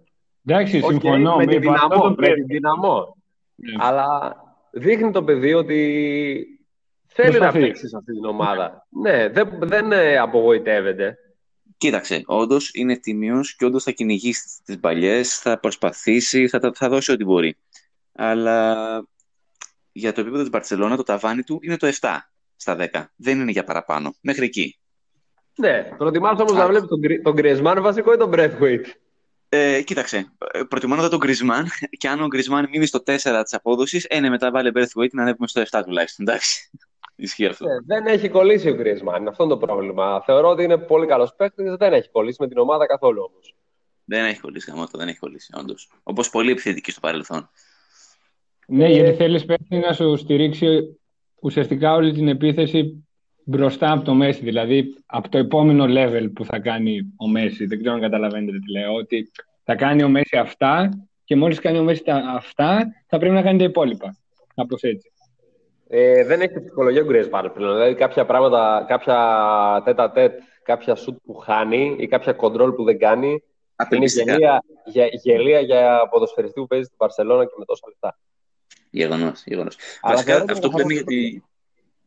Εντάξει, 0.45 0.77
Οκ, 0.83 0.91
συμφωνώ. 0.91 1.35
με 1.35 1.45
μη 1.45 1.51
την 1.53 1.61
είπα, 1.63 1.73
αυτό 1.73 1.87
δυναμό. 1.87 2.03
το 2.03 2.09
Με 2.09 2.15
πρέπει. 2.15 2.33
την 2.33 2.45
δυναμό. 2.47 3.15
Ναι. 3.55 3.73
Αλλά 3.79 4.35
δείχνει 4.71 5.11
το 5.11 5.23
παιδί 5.23 5.53
ότι 5.53 5.79
θέλει 7.05 7.31
να 7.31 7.37
Προσπαθεί. 7.39 7.59
παίξει 7.59 7.87
σε 7.87 7.97
αυτή 7.97 8.11
την 8.13 8.25
ομάδα. 8.25 8.87
Ναι, 9.01 9.29
δεν, 9.29 9.49
δεν 9.61 9.91
ε, 9.91 10.17
απογοητεύεται. 10.17 11.17
Κοίταξε, 11.77 12.21
όντως 12.25 12.69
είναι 12.73 12.97
τιμίος 12.97 13.55
και 13.55 13.65
όντως 13.65 13.83
θα 13.83 13.91
κυνηγήσει 13.91 14.43
τις 14.65 14.79
παλιέ, 14.79 15.23
θα 15.23 15.59
προσπαθήσει, 15.59 16.47
θα, 16.47 16.59
τα- 16.59 16.71
θα 16.75 16.89
δώσει 16.89 17.11
ό,τι 17.11 17.23
μπορεί. 17.23 17.57
Αλλά 18.11 18.75
για 19.91 20.13
το 20.13 20.21
επίπεδο 20.21 20.41
της 20.41 20.51
Μπαρσελόνα, 20.51 20.95
το 20.95 21.03
ταβάνι 21.03 21.43
του 21.43 21.59
είναι 21.61 21.77
το 21.77 21.87
7 21.87 22.17
στα 22.55 22.75
10. 22.93 23.05
Δεν 23.15 23.39
είναι 23.39 23.51
για 23.51 23.63
παραπάνω. 23.63 24.15
Μέχρι 24.21 24.45
εκεί. 24.45 24.79
Ναι, 25.57 25.83
προτιμάς 25.97 26.39
όμως 26.39 26.51
Α. 26.53 26.55
να 26.57 26.67
βλέπεις 26.67 26.87
τον, 26.87 26.99
Γκρι- 26.99 27.23
τον 27.23 27.33
Griezmann 27.37 27.77
βασικό 27.81 28.13
ή 28.13 28.17
τον 28.17 28.31
Breathwaite. 28.33 28.85
Ε, 29.49 29.81
κοίταξε, 29.81 30.33
ε, 30.51 30.63
προτιμώ 30.63 30.95
να 30.95 31.01
δω 31.01 31.09
τον 31.09 31.19
Γκρισμάν 31.19 31.67
και 31.97 32.07
αν 32.07 32.21
ο 32.21 32.27
Γκρισμάν 32.27 32.67
μείνει 32.71 32.85
στο 32.85 32.99
4 32.99 33.43
της 33.43 33.53
απόδοσης, 33.53 34.05
ε, 34.09 34.19
ναι, 34.19 34.29
μετά 34.29 34.51
βάλε 34.51 34.71
Breathwaite 34.75 35.09
να 35.11 35.21
ανέβουμε 35.21 35.47
στο 35.47 35.61
7 35.61 35.83
τουλάχιστον. 35.85 36.27
Εντάξει. 36.27 36.69
Ισχύει 37.15 37.45
αυτό. 37.45 37.65
Ναι, 37.65 37.75
δεν 37.85 38.05
έχει 38.05 38.29
κολλήσει 38.29 38.69
ο 38.69 38.75
Griezmann, 38.79 39.25
αυτό 39.27 39.43
είναι 39.43 39.53
το 39.53 39.57
πρόβλημα. 39.57 40.21
Θεωρώ 40.25 40.49
ότι 40.49 40.63
είναι 40.63 40.77
πολύ 40.77 41.05
καλός 41.05 41.35
παίκτης, 41.35 41.75
δεν 41.75 41.93
έχει 41.93 42.09
κολλήσει 42.09 42.37
με 42.39 42.47
την 42.47 42.57
ομάδα 42.57 42.85
καθόλου 42.85 43.25
όμως. 43.31 43.55
Δεν 44.05 44.25
έχει 44.25 44.39
κολλήσει 44.39 44.71
γαμώτο, 44.71 44.97
δεν 44.97 45.07
έχει 45.07 45.19
κολλήσει, 45.19 45.53
όντως. 45.57 45.91
Όπως 46.03 46.29
πολύ 46.29 46.51
επιθετική 46.51 46.91
στο 46.91 46.99
παρελθόν. 46.99 47.49
Ναι, 48.67 48.89
γιατί 48.89 49.13
θέλεις 49.13 49.45
παίκτη 49.45 49.77
να 49.77 49.93
σου 49.93 50.17
στηρίξει 50.17 50.99
ουσιαστικά 51.41 51.93
όλη 51.93 52.13
την 52.13 52.27
επίθεση 52.27 53.07
μπροστά 53.43 53.91
από 53.91 54.03
το 54.03 54.13
Μέση. 54.13 54.43
Δηλαδή, 54.43 54.95
από 55.05 55.29
το 55.29 55.37
επόμενο 55.37 55.85
level 55.87 56.29
που 56.35 56.45
θα 56.45 56.59
κάνει 56.59 57.13
ο 57.17 57.27
Μέση. 57.27 57.65
Δεν 57.65 57.79
ξέρω 57.79 57.95
αν 57.95 58.01
καταλαβαίνετε 58.01 58.59
τι 58.59 58.71
λέω. 58.71 58.93
Ότι 58.93 59.31
θα 59.63 59.75
κάνει 59.75 60.03
ο 60.03 60.09
Μέση 60.09 60.37
αυτά 60.37 60.89
και 61.23 61.35
μόλις 61.35 61.59
κάνει 61.59 61.77
ο 61.77 61.83
Μέση 61.83 62.03
τα 62.03 62.15
αυτά, 62.15 62.93
θα 63.07 63.17
πρέπει 63.17 63.33
να 63.33 63.41
κάνει 63.41 63.57
τα 63.57 63.63
υπόλοιπα. 63.63 64.17
Κάπως 64.55 64.81
έτσι. 64.81 65.11
Ε, 65.87 66.23
δεν 66.25 66.41
έχει 66.41 66.59
ψυχολογία 66.61 67.01
ο 67.01 67.05
Griezmann 67.09 67.49
πλέον. 67.53 67.73
Δηλαδή 67.73 67.95
κάποια 67.95 68.25
πράγματα, 68.25 68.85
κάποια 68.87 69.81
τέτα 69.85 70.11
τέτ, 70.11 70.39
κάποια 70.63 70.95
σουτ 70.95 71.17
που 71.25 71.33
χάνει 71.33 71.95
ή 71.99 72.07
κάποια 72.07 72.33
κοντρόλ 72.33 72.71
που 72.71 72.83
δεν 72.83 72.99
κάνει, 72.99 73.27
είναι 73.27 73.41
Απελπιστικά. 73.75 74.31
γελία 74.31 74.63
για, 74.85 75.05
γελία 75.11 75.59
για 75.59 76.07
ποδοσφαιριστή 76.11 76.59
που 76.59 76.67
παίζει 76.67 76.85
στην 76.85 76.97
Παρσελόνα 76.97 77.45
και 77.45 77.53
με 77.57 77.65
τόσα 77.65 77.87
λεφτά. 77.87 78.17
Γεγονός, 78.89 79.43
γεγονός. 79.45 79.77
Αλλά 80.01 80.13
Βασικά, 80.13 80.31
θεωρώ 80.31 80.43
ότι 80.43 80.53
αυτό 80.53 80.69
που 80.69 80.79
είναι 80.79 80.93
λέμε 80.93 80.93
για 80.93 81.03
τη. 81.03 81.41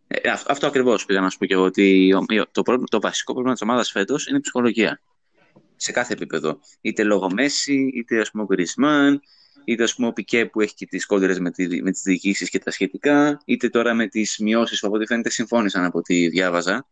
Ε, 0.09 0.29
αυτό 0.31 0.53
αυτό 0.53 0.67
ακριβώς 0.67 1.05
πήγα 1.05 1.21
να 1.21 1.31
σου 1.31 1.39
πω 1.39 1.47
και 1.47 1.55
εγώ. 1.55 1.65
Ότι 1.65 2.13
ο- 2.15 2.47
το, 2.53 2.63
πρόβλημα- 2.63 2.89
το 2.91 3.01
βασικό 3.01 3.33
πρόβλημα 3.33 3.55
της 3.57 3.63
ομάδας 3.69 3.91
φέτος 3.91 4.27
είναι 4.27 4.37
η 4.37 4.41
ψυχολογία. 4.41 5.01
Σε 5.77 5.93
κάθε 5.93 6.13
επίπεδο. 6.13 6.59
Είτε 6.81 7.03
λόγω 7.03 7.31
Μέση, 7.31 7.91
είτε 7.95 8.21
ας 8.21 8.31
πούμε 8.31 8.43
ο 8.43 8.47
Γκρισμάν, 8.47 9.21
είτε 9.65 9.83
ας 9.83 9.95
πούμε 9.95 10.09
ο 10.09 10.13
Πικέ 10.13 10.47
που 10.47 10.61
έχει 10.61 10.75
και 10.75 10.87
τις 10.87 11.07
κόντρες 11.07 11.39
με, 11.39 11.51
τη, 11.51 11.83
με 11.83 11.91
τις 11.91 12.03
διοικήσεις 12.03 12.51
και 12.51 12.59
τα 12.59 12.71
σχετικά, 12.71 13.41
είτε 13.45 13.69
τώρα 13.69 13.95
με 13.95 14.07
τις 14.07 14.39
μειώσεις 14.41 14.81
που 14.81 14.87
από 14.87 14.97
ό,τι 14.97 15.07
φαίνεται 15.07 15.31
συμφώνησαν 15.31 15.85
από 15.85 15.99
ό,τι 15.99 16.29
διάβαζα. 16.29 16.87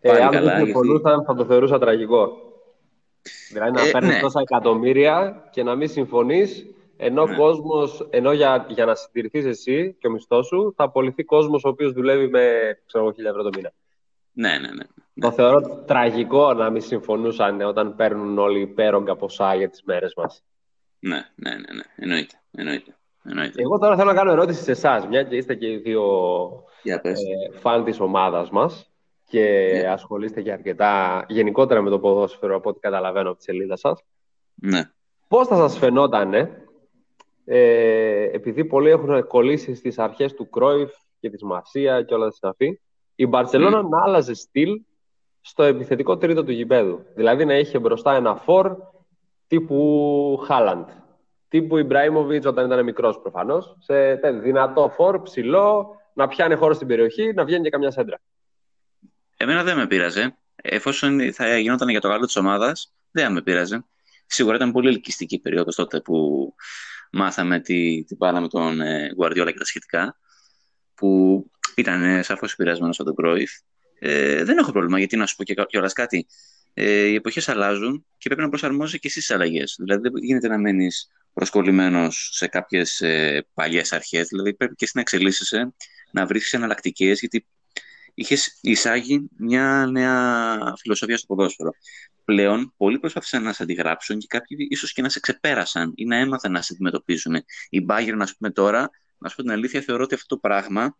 Ε, 0.00 0.08
Πάλι 0.08 0.22
αν 0.22 0.30
καλά, 0.30 0.54
δεν 0.54 0.64
συμφωνούσαν, 0.64 1.24
θα 1.24 1.34
το 1.34 1.44
θεωρούσα 1.44 1.78
τραγικό. 1.78 2.32
Δηλαδή 3.52 3.70
να 3.70 3.86
Ε, 3.86 3.90
παίρνει 3.90 4.08
ναι. 4.08 4.20
τόσα 4.20 4.40
εκατομμύρια 4.40 5.48
και 5.50 5.62
να 5.62 5.74
μην 5.74 5.88
συμφωνείς, 5.88 6.66
ενώ, 6.96 7.26
Ναι. 7.26 7.36
κόσμος, 7.36 8.06
ενώ 8.10 8.32
για, 8.32 8.66
για 8.68 8.84
να 8.84 8.94
συντηρηθείς 8.94 9.44
εσύ 9.44 9.96
και 10.00 10.06
ο 10.06 10.10
μισθός 10.10 10.46
σου, 10.46 10.72
θα 10.76 10.84
απολυθεί 10.84 11.24
κόσμος 11.24 11.64
ο 11.64 11.68
οποίος 11.68 11.92
δουλεύει 11.92 12.28
με 12.28 12.50
ξέρω, 12.86 13.04
εγώ, 13.04 13.12
1000 13.12 13.24
ευρώ 13.24 13.42
το 13.42 13.50
μήνα. 13.56 13.72
Ναι, 14.32 14.58
ναι, 14.58 14.68
ναι. 14.74 14.84
Το 15.20 15.32
θεωρώ 15.32 15.82
τραγικό 15.86 16.54
να 16.54 16.70
μην 16.70 16.82
συμφωνούσαν 16.82 17.60
όταν 17.60 17.96
παίρνουν 17.96 18.38
όλοι 18.38 18.60
υπέρογκα 18.60 19.16
ποσά 19.16 19.54
για 19.54 19.68
τις 19.68 19.82
μέρες 19.84 20.12
μας. 20.16 20.44
Ναι, 20.98 21.16
ναι, 21.34 21.50
ναι, 21.50 21.72
ναι. 21.74 21.82
Εννοείται. 21.96 22.40
Εννοείται. 22.56 22.96
Εννοείται. 23.24 23.62
Εγώ 23.62 23.78
τώρα 23.78 23.96
θέλω 23.96 24.08
να 24.10 24.16
κάνω 24.16 24.30
ερώτηση 24.30 24.62
σε 24.62 24.70
εσάς, 24.70 25.06
μια 25.06 25.22
και 25.22 25.36
είστε 25.36 25.54
και 25.54 25.66
οι 25.70 25.76
δύο 25.76 26.02
Για 26.82 27.00
πες. 27.00 27.20
ε, 27.20 27.58
φαν 27.58 27.84
της 27.84 28.00
ομάδας 28.00 28.50
μας 28.50 28.90
και 29.24 29.70
Ναι. 29.82 29.88
ασχολείστε 29.88 30.42
και 30.42 30.52
αρκετά 30.52 31.24
γενικότερα 31.28 31.82
με 31.82 31.90
το 31.90 31.98
ποδόσφαιρο 31.98 32.56
από 32.56 32.68
ό,τι 32.70 32.80
καταλαβαίνω 32.80 33.28
από 33.28 33.38
τη 33.38 33.44
σελίδα 33.44 33.76
σας. 33.76 34.02
Ναι. 34.54 34.90
Πώς 35.28 35.46
θα 35.48 35.56
σας 35.56 35.78
φαινόταν, 35.78 36.34
ε, 37.44 38.22
επειδή 38.32 38.64
πολλοί 38.64 38.90
έχουν 38.90 39.26
κολλήσει 39.26 39.74
στις 39.74 39.98
αρχές 39.98 40.34
του 40.34 40.50
Κρόιφ 40.50 40.90
και 41.20 41.30
της 41.30 41.42
Μασία 41.42 42.02
και 42.02 42.14
όλα 42.14 42.24
τα 42.24 42.32
συναφή, 42.32 42.80
η 43.14 43.26
Μπαρσελόνα 43.26 43.82
να 43.82 44.02
άλλαζε 44.02 44.34
στυλ 44.34 44.80
στο 45.40 45.62
επιθετικό 45.62 46.16
τρίτο 46.16 46.44
του 46.44 46.52
γηπέδου. 46.52 47.04
Δηλαδή 47.14 47.44
να 47.44 47.58
είχε 47.58 47.78
μπροστά 47.78 48.14
ένα 48.14 48.34
φορ 48.36 48.76
τύπου 49.48 50.42
Χάλαντ, 50.46 50.88
τύπου 51.48 51.76
Ιμπραήμοβιτς 51.76 52.46
όταν 52.46 52.66
ήταν 52.66 52.84
μικρός 52.84 53.20
προφανώς, 53.20 53.76
σε 53.80 54.16
τε- 54.16 54.40
δυνατό 54.40 54.92
φορ, 54.94 55.22
ψηλό, 55.22 55.96
να 56.14 56.28
πιάνει 56.28 56.54
χώρο 56.54 56.74
στην 56.74 56.86
περιοχή, 56.86 57.32
να 57.32 57.44
βγαίνει 57.44 57.62
και 57.62 57.70
καμιά 57.70 57.90
σέντρα. 57.90 58.20
Εμένα 59.36 59.62
δεν 59.62 59.76
με 59.76 59.86
πείραζε. 59.86 60.38
Εφόσον 60.62 61.32
θα 61.32 61.58
γινόταν 61.58 61.88
για 61.88 62.00
το 62.00 62.08
καλό 62.08 62.24
της 62.26 62.36
ομάδας, 62.36 62.94
δεν 63.10 63.24
θα 63.24 63.30
με 63.30 63.42
πείραζε. 63.42 63.84
Σίγουρα 64.26 64.56
ήταν 64.56 64.72
πολύ 64.72 64.88
ελκυστική 64.88 65.34
η 65.34 65.40
περίοδος 65.40 65.74
τότε 65.74 66.00
που 66.00 66.48
μάθαμε 67.12 67.60
τι, 67.60 68.04
τι 68.04 68.16
μπάλα 68.16 68.40
με 68.40 68.48
τον 68.48 68.80
ε, 68.80 69.10
Guardiola 69.18 69.46
και 69.46 69.58
τα 69.58 69.64
σχετικά. 69.64 70.18
Που 70.94 71.44
ήταν 71.76 72.22
σαφώς 72.22 72.52
επηρεασμένος 72.52 73.00
από 73.00 73.08
τον 73.08 73.24
Κρόιφ. 73.24 73.50
Ε, 73.98 74.44
δεν 74.44 74.58
έχω 74.58 74.72
πρόβλημα, 74.72 74.98
γιατί 74.98 75.16
να 75.16 75.26
σου 75.26 75.36
πω 75.36 75.44
και 75.44 75.54
κιόλας 75.54 75.92
κάτι. 75.92 76.26
Ε, 76.80 77.04
οι 77.04 77.14
εποχές 77.14 77.48
αλλάζουν 77.48 78.06
και 78.18 78.28
πρέπει 78.28 78.42
να 78.42 78.48
προσαρμόζεσαι 78.48 78.98
και 78.98 79.08
εσύ 79.08 79.20
στις 79.20 79.34
αλλαγές. 79.34 79.76
Δηλαδή, 79.78 80.02
δεν 80.02 80.12
γίνεται 80.22 80.48
να 80.48 80.58
μένεις 80.58 81.10
προσκολλημένος 81.32 82.30
σε 82.32 82.46
κάποιες 82.46 83.00
ε, 83.00 83.46
παλιές 83.54 83.92
αρχές. 83.92 84.28
Δηλαδή, 84.28 84.54
πρέπει 84.54 84.74
και 84.74 84.84
εσύ 84.84 84.92
να 84.94 85.00
εξελίσσεσαι, 85.00 85.74
να 86.12 86.26
βρίσκεις 86.26 86.52
εναλλακτικές, 86.52 87.20
γιατί 87.20 87.46
είχες 88.14 88.58
εισάγει 88.60 89.28
μια 89.38 89.86
νέα 89.90 90.58
φιλοσοφία 90.80 91.16
στο 91.16 91.26
ποδόσφαιρο. 91.26 91.70
Πλέον, 92.24 92.74
πολλοί 92.76 92.98
προσπάθησαν 92.98 93.42
να 93.42 93.52
σε 93.52 93.62
αντιγράψουν 93.62 94.18
και 94.18 94.26
κάποιοι 94.28 94.66
ίσως 94.70 94.92
και 94.92 95.02
να 95.02 95.08
σε 95.08 95.20
ξεπέρασαν 95.20 95.92
ή 95.96 96.04
να 96.04 96.16
έμαθαν 96.16 96.52
να 96.52 96.62
σε 96.62 96.72
αντιμετωπίζουν. 96.72 97.34
Η 97.68 97.86
Bayern, 97.88 98.18
α 98.18 98.36
πούμε 98.36 98.50
τώρα, 98.52 98.90
να 99.18 99.28
σου 99.28 99.36
πω 99.36 99.42
την 99.42 99.50
αλήθεια, 99.50 99.80
θεωρώ 99.80 100.02
ότι 100.02 100.14
αυτό 100.14 100.34
το 100.34 100.40
πράγμα 100.40 100.96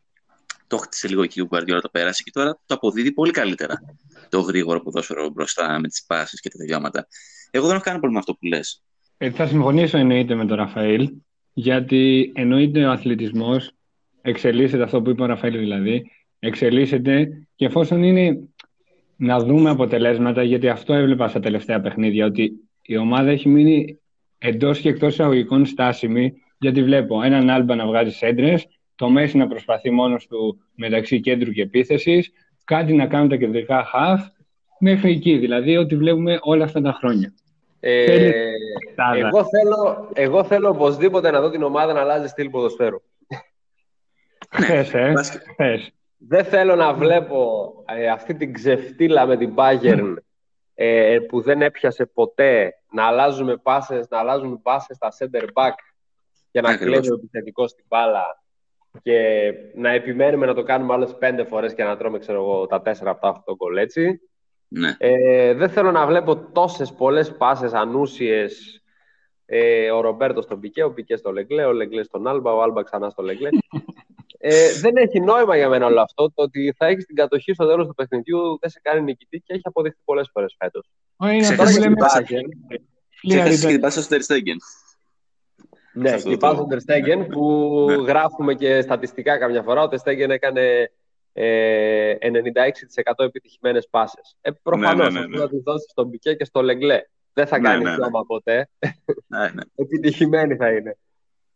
το 0.68 0.76
χτίσε 0.76 1.08
λίγο 1.08 1.22
εκεί 1.22 1.40
ο 1.40 1.44
Γκουαρδιόλα, 1.44 1.80
το 1.80 1.88
πέρασε 1.88 2.22
και 2.22 2.30
τώρα 2.30 2.60
το 2.66 2.74
αποδίδει 2.74 3.12
πολύ 3.12 3.30
καλύτερα. 3.30 3.74
Το 4.28 4.40
γρήγορο 4.40 4.80
ποδόσφαιρο 4.80 5.28
μπροστά 5.28 5.78
με 5.78 5.88
τις 5.88 6.04
πάσει 6.06 6.36
και 6.36 6.48
τα 6.48 6.58
τελειώματα. 6.58 7.06
Εγώ 7.50 7.66
δεν 7.66 7.74
έχω 7.74 7.84
κανένα 7.84 8.02
πρόβλημα 8.02 8.12
με 8.12 8.18
αυτό 8.18 8.32
που 8.32 8.46
λες. 8.46 8.82
Ε, 9.16 9.30
θα 9.30 9.46
συμφωνήσω 9.46 9.98
εννοείται 9.98 10.34
με 10.34 10.46
τον 10.46 10.56
Ραφαήλ, 10.56 11.10
γιατί 11.52 12.32
εννοείται 12.34 12.84
ο 12.84 12.90
αθλητισμός 12.90 13.72
εξελίσσεται 14.22 14.82
αυτό 14.82 15.02
που 15.02 15.10
είπε 15.10 15.22
ο 15.22 15.26
Ραφαήλ 15.26 15.58
δηλαδή, 15.58 16.10
εξελίσσεται 16.38 17.46
και 17.54 17.64
εφόσον 17.64 18.02
είναι 18.02 18.38
να 19.16 19.38
δούμε 19.38 19.70
αποτελέσματα, 19.70 20.42
γιατί 20.42 20.68
αυτό 20.68 20.94
έβλεπα 20.94 21.28
στα 21.28 21.40
τελευταία 21.40 21.80
παιχνίδια, 21.80 22.26
ότι 22.26 22.52
η 22.82 22.96
ομάδα 22.96 23.30
έχει 23.30 23.48
μείνει 23.48 23.98
εντός 24.38 24.80
και 24.80 24.88
εκτός 24.88 25.12
εισαγωγικών 25.12 25.66
στάσιμη, 25.66 26.32
γιατί 26.58 26.82
βλέπω 26.82 27.22
έναν 27.22 27.50
Άλμπα 27.50 27.74
να 27.74 27.86
βγάζει 27.86 28.10
σέντρες, 28.10 28.66
το 28.98 29.08
Μέση 29.08 29.36
να 29.36 29.48
προσπαθεί 29.48 29.90
μόνος 29.90 30.26
του 30.26 30.60
μεταξύ 30.74 31.20
κέντρου 31.20 31.52
και 31.52 31.62
επίθεσης, 31.62 32.32
κάτι 32.64 32.92
να 32.92 33.06
κάνουν 33.06 33.28
τα 33.28 33.36
κεντρικά 33.36 33.86
half, 33.94 34.18
μέχρι 34.78 35.10
εκεί. 35.10 35.38
Δηλαδή, 35.38 35.76
ότι 35.76 35.96
βλέπουμε 35.96 36.38
όλα 36.40 36.64
αυτά 36.64 36.80
τα 36.80 36.92
χρόνια. 36.92 37.34
Ε, 37.80 38.30
εγώ, 39.14 39.44
θέλω, 39.44 40.10
εγώ 40.14 40.44
θέλω 40.44 40.68
οπωσδήποτε 40.68 41.30
να 41.30 41.40
δω 41.40 41.50
την 41.50 41.62
ομάδα 41.62 41.92
να 41.92 42.00
αλλάζει 42.00 42.26
στυλ 42.26 42.50
ποδοσφαίρου. 42.50 43.02
Θες, 44.48 44.94
ε. 44.94 45.12
Θες. 45.56 45.90
Δεν 46.18 46.44
θέλω 46.44 46.74
να 46.74 46.92
βλέπω 46.92 47.72
ε, 47.88 48.08
αυτή 48.08 48.34
την 48.34 48.52
ξεφτύλα 48.52 49.26
με 49.26 49.36
την 49.36 49.54
Bayern 49.56 50.14
ε, 50.74 51.18
που 51.28 51.40
δεν 51.40 51.62
έπιασε 51.62 52.06
ποτέ 52.06 52.74
να 52.92 53.06
αλλάζουμε 53.06 53.56
πάσες, 53.56 54.08
να 54.08 54.18
αλλάζουμε 54.18 54.58
πάσες 54.62 54.96
στα 54.96 55.12
center 55.18 55.42
back 55.42 55.74
και 56.50 56.60
να 56.60 56.76
κλέβει 56.76 57.10
ο 57.10 57.14
επιθετικός 57.14 57.70
στην 57.70 57.84
μπάλα 57.88 58.42
και 59.02 59.52
να 59.74 59.90
επιμένουμε 59.90 60.46
να 60.46 60.54
το 60.54 60.62
κάνουμε 60.62 60.92
άλλες 60.92 61.16
πέντε 61.18 61.44
φορές 61.44 61.74
και 61.74 61.84
να 61.84 61.96
τρώμε 61.96 62.18
ξέρω 62.18 62.38
εγώ, 62.38 62.66
τα 62.66 62.82
τέσσερα 62.82 63.10
από 63.10 63.28
αυτό 63.28 63.42
το 63.44 63.56
κολέτσι. 63.56 64.20
Ναι. 64.68 64.94
Ε, 64.98 65.54
δεν 65.54 65.68
θέλω 65.68 65.90
να 65.90 66.06
βλέπω 66.06 66.36
τόσες 66.36 66.92
πολλές 66.92 67.36
πάσες 67.36 67.72
ανούσιες 67.72 68.82
ε, 69.46 69.90
ο 69.90 70.00
Ρομπέρτος 70.00 70.44
στον 70.44 70.60
Πικέ, 70.60 70.82
ο 70.82 70.92
Πικέ 70.92 71.16
στο 71.16 71.32
Λεγκλέ, 71.32 71.64
ο 71.64 71.72
Λεγκλέ 71.72 72.02
στον 72.02 72.26
Άλμπα, 72.26 72.52
ο 72.52 72.62
Άλμπα 72.62 72.82
ξανά 72.82 73.10
στο 73.10 73.22
Λεγκλέ. 73.22 73.48
Ε, 74.40 74.72
δεν 74.80 74.96
έχει 74.96 75.20
νόημα 75.20 75.56
για 75.56 75.68
μένα 75.68 75.86
όλο 75.86 76.00
αυτό. 76.00 76.32
Το 76.34 76.42
ότι 76.42 76.74
θα 76.76 76.86
έχεις 76.86 77.06
την 77.06 77.14
κατοχή 77.14 77.52
στο 77.52 77.66
τέλος 77.66 77.86
του 77.86 77.94
παιχνιδιού 77.94 78.58
δεν 78.60 78.70
σε 78.70 78.80
κάνει 78.82 79.02
νικητή 79.02 79.38
και 79.38 79.52
έχει 79.52 79.62
αποδειχθεί 79.64 80.00
πολλές 80.04 80.30
φορές 80.32 80.54
φέτος. 80.58 80.90
Ξέχασε 83.28 83.66
την 83.66 83.80
πάσα 83.80 84.00
στο 84.00 84.10
Τερστέγγεν. 84.14 84.56
Ναι, 85.98 86.14
η 86.24 86.36
πάσα 86.36 86.54
στο 86.54 86.66
Τερστέγγεν 86.66 87.26
που 87.26 87.84
ναι. 87.88 87.94
γράφουμε 87.94 88.54
και 88.54 88.80
στατιστικά 88.80 89.38
καμιά 89.38 89.62
φορά. 89.62 89.82
Ο 89.82 89.88
Τερστέγγεν 89.88 90.30
έκανε 90.30 90.90
ε, 91.32 92.14
96% 92.20 93.24
επιτυχημένες 93.24 93.88
πάσες. 93.90 94.36
Ε, 94.40 94.50
Προφανώς 94.62 95.12
ναι, 95.12 95.20
ναι, 95.20 95.26
ναι, 95.26 95.36
ναι. 95.36 95.38
θα 95.38 95.48
τη 95.48 95.60
δώσεις 95.60 95.90
στον 95.90 96.10
Πικέ 96.10 96.34
και 96.34 96.44
στο 96.44 96.62
Λεγκλέ. 96.62 97.02
Δεν 97.32 97.46
θα 97.46 97.58
κάνει 97.58 97.84
ναι, 97.84 97.90
ναι, 97.90 97.96
ναι. 97.96 98.24
ποτέ. 98.26 98.68
Ναι, 99.26 99.38
ναι. 99.38 99.62
Επιτυχημένη 99.84 100.56
θα 100.56 100.70
είναι. 100.70 100.96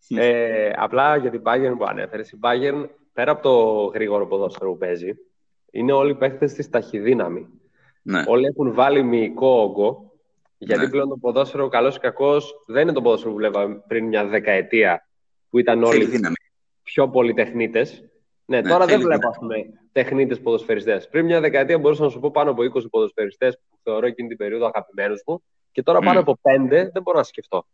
Ε, 0.09 0.71
απλά 0.77 1.17
για 1.17 1.31
την 1.31 1.43
Bayern 1.45 1.75
που 1.79 1.85
ανέφερες, 1.85 2.31
η 2.31 2.39
Bayern 2.43 2.89
πέρα 3.13 3.31
από 3.31 3.43
το 3.43 3.85
γρήγορο 3.85 4.27
ποδόσφαιρο 4.27 4.71
που 4.71 4.79
παίζει, 4.79 5.13
είναι 5.71 5.93
όλοι 5.93 6.11
οι 6.11 6.15
παίχτε 6.15 6.47
της 6.47 6.71
ταχυδύναμη. 6.71 7.49
Ναι. 8.03 8.25
Όλοι 8.27 8.47
έχουν 8.47 8.75
βάλει 8.75 9.03
μυϊκό 9.03 9.61
όγκο, 9.63 10.12
γιατί 10.65 10.83
ναι. 10.85 10.91
πλέον 10.91 11.09
το 11.09 11.17
ποδόσφαιρο, 11.17 11.69
καλός 11.69 11.97
ή 11.97 11.99
κακός, 11.99 12.65
δεν 12.67 12.83
είναι 12.83 12.93
το 12.93 13.03
ποδόσφαιρο 13.03 13.31
που 13.31 13.37
βλέπαμε 13.37 13.83
πριν 13.87 14.07
μια 14.07 14.27
δεκαετία, 14.27 15.09
που 15.51 15.59
ήταν 15.59 15.83
όλοι 15.83 16.09
πιο 16.83 17.09
πολυτεχνίτες. 17.09 18.05
Ναι, 18.45 18.61
ναι, 18.61 18.69
τώρα 18.69 18.87
δεν 18.87 19.01
βλέπω 19.01 19.29
τεχνίτες 19.93 20.41
ποδοσφαιριστές. 20.41 21.09
Πριν 21.09 21.25
μια 21.25 21.41
δεκαετία 21.41 21.79
μπορούσα 21.79 22.03
να 22.03 22.09
σου 22.09 22.21
πω 22.21 22.31
πάνω 22.31 22.51
από 22.51 22.63
20 22.63 22.91
ποδοσφαιριστές 22.91 23.59
που 23.71 23.79
θεωρώ 23.83 24.07
εκείνη 24.07 24.29
την 24.29 24.37
περίοδο 24.37 24.67
αγαπημένους 24.67 25.23
μου 25.27 25.43
και 25.73 25.83
τώρα 25.83 25.99
πάνω 25.99 26.21
από 26.21 26.39
5 26.43 26.69
δεν 26.69 27.03
μπορώ 27.03 27.19
να 27.19 27.25
σκεφτώ. 27.25 27.67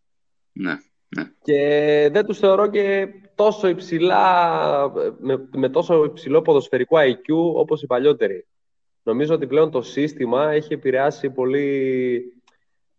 Ναι. 0.53 0.77
Ναι. 1.17 1.25
Και 1.43 2.09
δεν 2.13 2.27
τους 2.27 2.39
θεωρώ 2.39 2.67
και 2.67 3.09
τόσο 3.35 3.69
υψηλά, 3.69 4.93
με, 5.19 5.49
με 5.57 5.69
τόσο 5.69 6.05
υψηλό 6.05 6.43
ποδοσφαιρικό 6.43 6.97
IQ 6.99 7.35
όπως 7.55 7.83
οι 7.83 7.87
παλιότεροι. 7.87 8.47
Νομίζω 9.03 9.35
ότι 9.35 9.47
πλέον 9.47 9.71
το 9.71 9.83
σύστημα 9.83 10.51
έχει 10.51 10.73
επηρεάσει 10.73 11.31
πολύ 11.31 12.38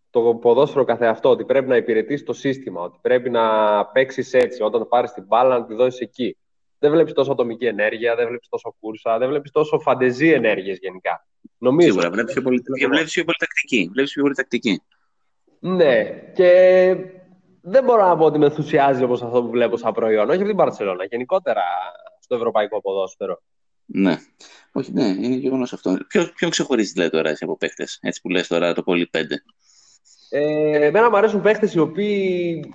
το 0.09 0.35
ποδόσφαιρο 0.35 0.83
καθεαυτό, 0.83 1.29
ότι 1.29 1.45
πρέπει 1.45 1.67
να 1.67 1.75
υπηρετήσει 1.75 2.23
το 2.23 2.33
σύστημα, 2.33 2.81
ότι 2.81 2.97
πρέπει 3.01 3.29
να 3.29 3.85
παίξεις 3.85 4.33
έτσι, 4.33 4.63
όταν 4.63 4.87
πάρεις 4.87 5.13
την 5.13 5.23
μπάλα 5.27 5.59
να 5.59 5.65
τη 5.65 5.73
δώσεις 5.73 5.99
εκεί. 5.99 6.37
Δεν 6.79 6.91
βλέπεις 6.91 7.13
τόσο 7.13 7.31
ατομική 7.31 7.65
ενέργεια, 7.65 8.15
δεν 8.15 8.27
βλέπεις 8.27 8.47
τόσο 8.49 8.75
κούρσα, 8.79 9.17
δεν 9.17 9.27
βλέπεις 9.27 9.51
τόσο 9.51 9.79
φαντεζή 9.79 10.29
ενέργειες 10.31 10.77
γενικά. 10.77 11.27
Νομίζω. 11.57 11.87
Σίγουρα, 11.87 12.09
βλέπεις 12.09 12.33
πιο 12.33 12.41
πολύ, 12.41 12.63
βλέπεις 12.89 13.13
πιο 13.13 13.23
πολύ 13.23 13.37
τακτική. 13.39 13.89
Βλέπεις 13.91 14.13
πιο 14.13 14.21
πολύ 14.21 14.35
τακτική. 14.35 14.81
Ναι, 15.59 16.03
και 16.33 16.95
δεν 17.61 17.83
μπορώ 17.83 18.07
να 18.07 18.17
πω 18.17 18.25
ότι 18.25 18.37
με 18.37 18.45
ενθουσιάζει 18.45 19.03
όπως 19.03 19.21
αυτό 19.21 19.43
που 19.43 19.49
βλέπω 19.49 19.77
σαν 19.77 19.93
προϊόν. 19.93 20.29
Όχι 20.29 20.37
από 20.37 20.47
την 20.47 20.55
Μπαρσελόνα, 20.55 21.03
γενικότερα 21.03 21.61
στο 22.19 22.35
ευρωπαϊκό 22.35 22.81
ποδόσφαιρο. 22.81 23.41
Ναι. 23.85 24.17
Όχι, 24.71 24.91
ναι, 24.91 25.05
είναι 25.05 25.35
γεγονός 25.35 25.73
αυτό. 25.73 25.97
Ποιο, 26.07 26.29
ποιο 26.35 26.49
ξεχωρίζεις 26.49 26.91
δηλαδή 26.91 27.11
τώρα 27.11 27.29
εσύ 27.29 27.43
από 27.43 27.57
παίχτες, 27.57 27.85
έτσι 28.01 28.21
που 28.21 28.29
λες 28.29 28.47
τώρα 28.47 28.73
το 28.73 28.83
πολύ 28.83 29.07
πέντε; 29.07 29.43
Ε, 30.29 30.85
εμένα 30.85 31.09
μου 31.09 31.17
αρέσουν 31.17 31.41
παίχτες 31.41 31.71
οι 31.73 31.79
οποίοι 31.79 32.73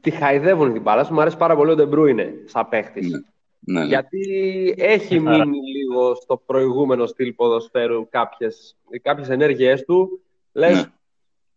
τη 0.00 0.10
χαϊδεύουν 0.10 0.72
την 0.72 0.82
μπάλα. 0.82 1.12
Μου 1.12 1.20
αρέσει 1.20 1.36
πάρα 1.36 1.56
πολύ 1.56 1.70
ο 1.70 1.74
Ντε 1.74 1.92
Μπρόινε 1.92 2.34
σαν 2.44 2.68
παίχτης. 2.68 3.06
Ναι. 3.06 3.18
Ναι, 3.66 3.80
ναι. 3.80 3.86
Γιατί 3.86 4.74
έχει 4.78 5.20
μείνει 5.20 5.58
λίγο 5.76 6.14
στο 6.14 6.42
προηγούμενο 6.46 7.06
στυλ 7.06 7.32
ποδοσφαίρου 7.32 8.08
κάποιες, 8.08 8.76
κάποιες 9.02 9.28
ενέργειές 9.28 9.84
του. 9.84 10.20
Λες, 10.52 10.76
ναι. 10.76 10.84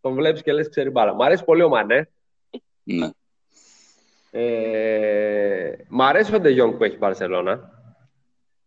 τον 0.01 0.13
βλέπεις 0.13 0.41
και 0.41 0.51
λες 0.51 0.69
ξέρει 0.69 0.89
μπάλα. 0.89 1.13
Μου 1.13 1.23
αρέσει 1.23 1.43
πολύ 1.43 1.63
ο 1.63 1.69
Μανέ. 1.69 2.09
Ναι. 2.83 3.09
Ε, 4.31 5.71
μ' 5.87 6.01
αρέσει 6.01 6.35
ο 6.35 6.39
Ντεγιόνγκ 6.39 6.73
που 6.73 6.83
έχει 6.83 6.95
η 6.95 6.97
Μπαρσελόνα. 6.99 7.71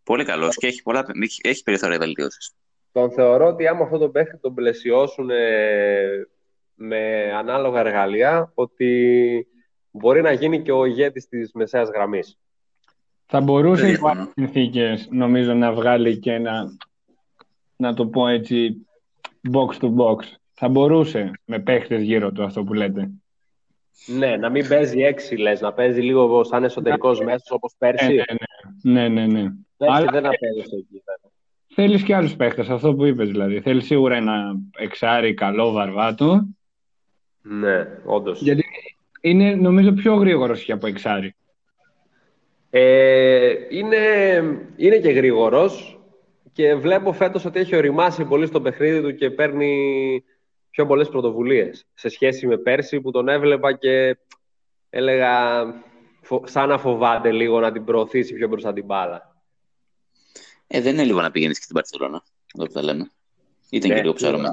Πολύ 0.03 0.25
καλός 0.25 0.55
και 0.55 0.67
έχει, 0.67 0.81
πολλά, 0.81 1.05
έχει 1.41 1.63
περιθώρια 1.63 1.97
βελτίωσης. 1.97 2.53
Τον 2.91 3.11
θεωρώ 3.11 3.47
ότι 3.47 3.67
άμα 3.67 3.83
αυτό 3.83 3.97
το 3.97 4.09
παίχτη 4.09 4.37
τον 4.37 4.53
πλαισιώσουν 4.53 5.29
ε, 5.29 6.27
με 6.81 7.31
ανάλογα 7.37 7.79
εργαλεία, 7.79 8.51
ότι 8.53 9.47
μπορεί 9.91 10.21
να 10.21 10.31
γίνει 10.31 10.61
και 10.61 10.71
ο 10.71 10.85
ηγέτης 10.85 11.27
της 11.27 11.51
μεσαίας 11.53 11.89
γραμμής. 11.89 12.37
Θα 13.25 13.41
μπορούσε 13.41 13.89
οι 13.89 13.97
συνθήκες 14.33 15.07
νομίζω 15.11 15.53
να 15.53 15.71
βγάλει 15.71 16.17
και 16.17 16.31
ένα, 16.33 16.77
να 17.75 17.93
το 17.93 18.07
πω 18.07 18.27
έτσι, 18.27 18.87
box 19.51 19.83
to 19.83 19.95
box. 19.95 20.17
Θα 20.53 20.69
μπορούσε 20.69 21.31
με 21.45 21.59
παίχτες 21.59 22.01
γύρω 22.01 22.31
του 22.31 22.43
αυτό 22.43 22.63
που 22.63 22.73
λέτε. 22.73 23.11
Ναι, 24.05 24.35
να 24.37 24.49
μην 24.49 24.67
παίζει 24.67 25.01
έξι, 25.01 25.35
λες, 25.35 25.61
να 25.61 25.73
παίζει 25.73 26.01
λίγο 26.01 26.43
σαν 26.43 26.63
εσωτερικός 26.63 27.19
ναι. 27.19 27.25
μέσος 27.25 27.51
όπως 27.51 27.73
πέρσι. 27.77 28.23
Ναι, 28.81 29.07
ναι, 29.07 29.07
ναι. 29.07 29.25
ναι, 29.25 29.41
ναι. 29.41 29.49
Πέρσι 29.77 30.05
δεν 30.11 30.25
απέδωσε 30.25 30.75
εκεί. 30.75 31.03
Θέλεις 31.73 32.03
και 32.03 32.15
άλλους 32.15 32.35
παίχτες, 32.35 32.69
αυτό 32.69 32.95
που 32.95 33.05
είπες 33.05 33.29
δηλαδή. 33.29 33.61
Θέλεις 33.61 33.85
σίγουρα 33.85 34.15
ένα 34.15 34.55
εξάρι 34.77 35.33
καλό 35.33 35.71
βαρβάτο. 35.71 36.47
Ναι, 37.41 37.87
όντως. 38.05 38.41
Γιατί 38.41 38.63
είναι 39.21 39.55
νομίζω 39.55 39.91
πιο 39.91 40.15
γρήγορος 40.15 40.63
και 40.63 40.71
από 40.71 40.87
εξάρι. 40.87 41.35
Ε, 42.69 43.53
είναι, 43.69 43.97
είναι 44.75 44.97
και 44.97 45.11
γρήγορος 45.11 45.99
και 46.53 46.75
βλέπω 46.75 47.13
φέτος 47.13 47.45
ότι 47.45 47.59
έχει 47.59 47.75
οριμάσει 47.75 48.25
πολύ 48.25 48.45
στο 48.45 48.61
παιχνίδι 48.61 49.01
του 49.01 49.15
και 49.15 49.29
παίρνει 49.29 50.23
πιο 50.69 50.85
πολλές 50.85 51.09
πρωτοβουλίες 51.09 51.85
σε 51.93 52.09
σχέση 52.09 52.47
με 52.47 52.57
πέρσι 52.57 53.01
που 53.01 53.11
τον 53.11 53.27
έβλεπα 53.27 53.73
και 53.73 54.17
έλεγα 54.89 55.63
σαν 56.43 56.69
να 56.69 56.77
φοβάται 56.77 57.31
λίγο 57.31 57.59
να 57.59 57.71
την 57.71 57.83
προωθήσει 57.83 58.33
πιο 58.33 58.47
μπροστά 58.47 58.73
την 58.73 58.85
μπάλα. 58.85 59.35
Ε, 60.67 60.81
δεν 60.81 60.93
είναι 60.93 61.03
λίγο 61.03 61.21
να 61.21 61.31
πηγαίνεις 61.31 61.57
και 61.57 61.63
στην 61.63 61.75
Παρσελόνα, 61.75 62.23
εδώ 62.55 62.65
που 62.65 62.73
τα 62.73 62.83
λέμε. 62.83 63.11
Ήταν 63.69 63.89
ναι, 63.89 63.95
και 63.95 64.01
λίγο 64.01 64.13
ψάρωμα. 64.13 64.49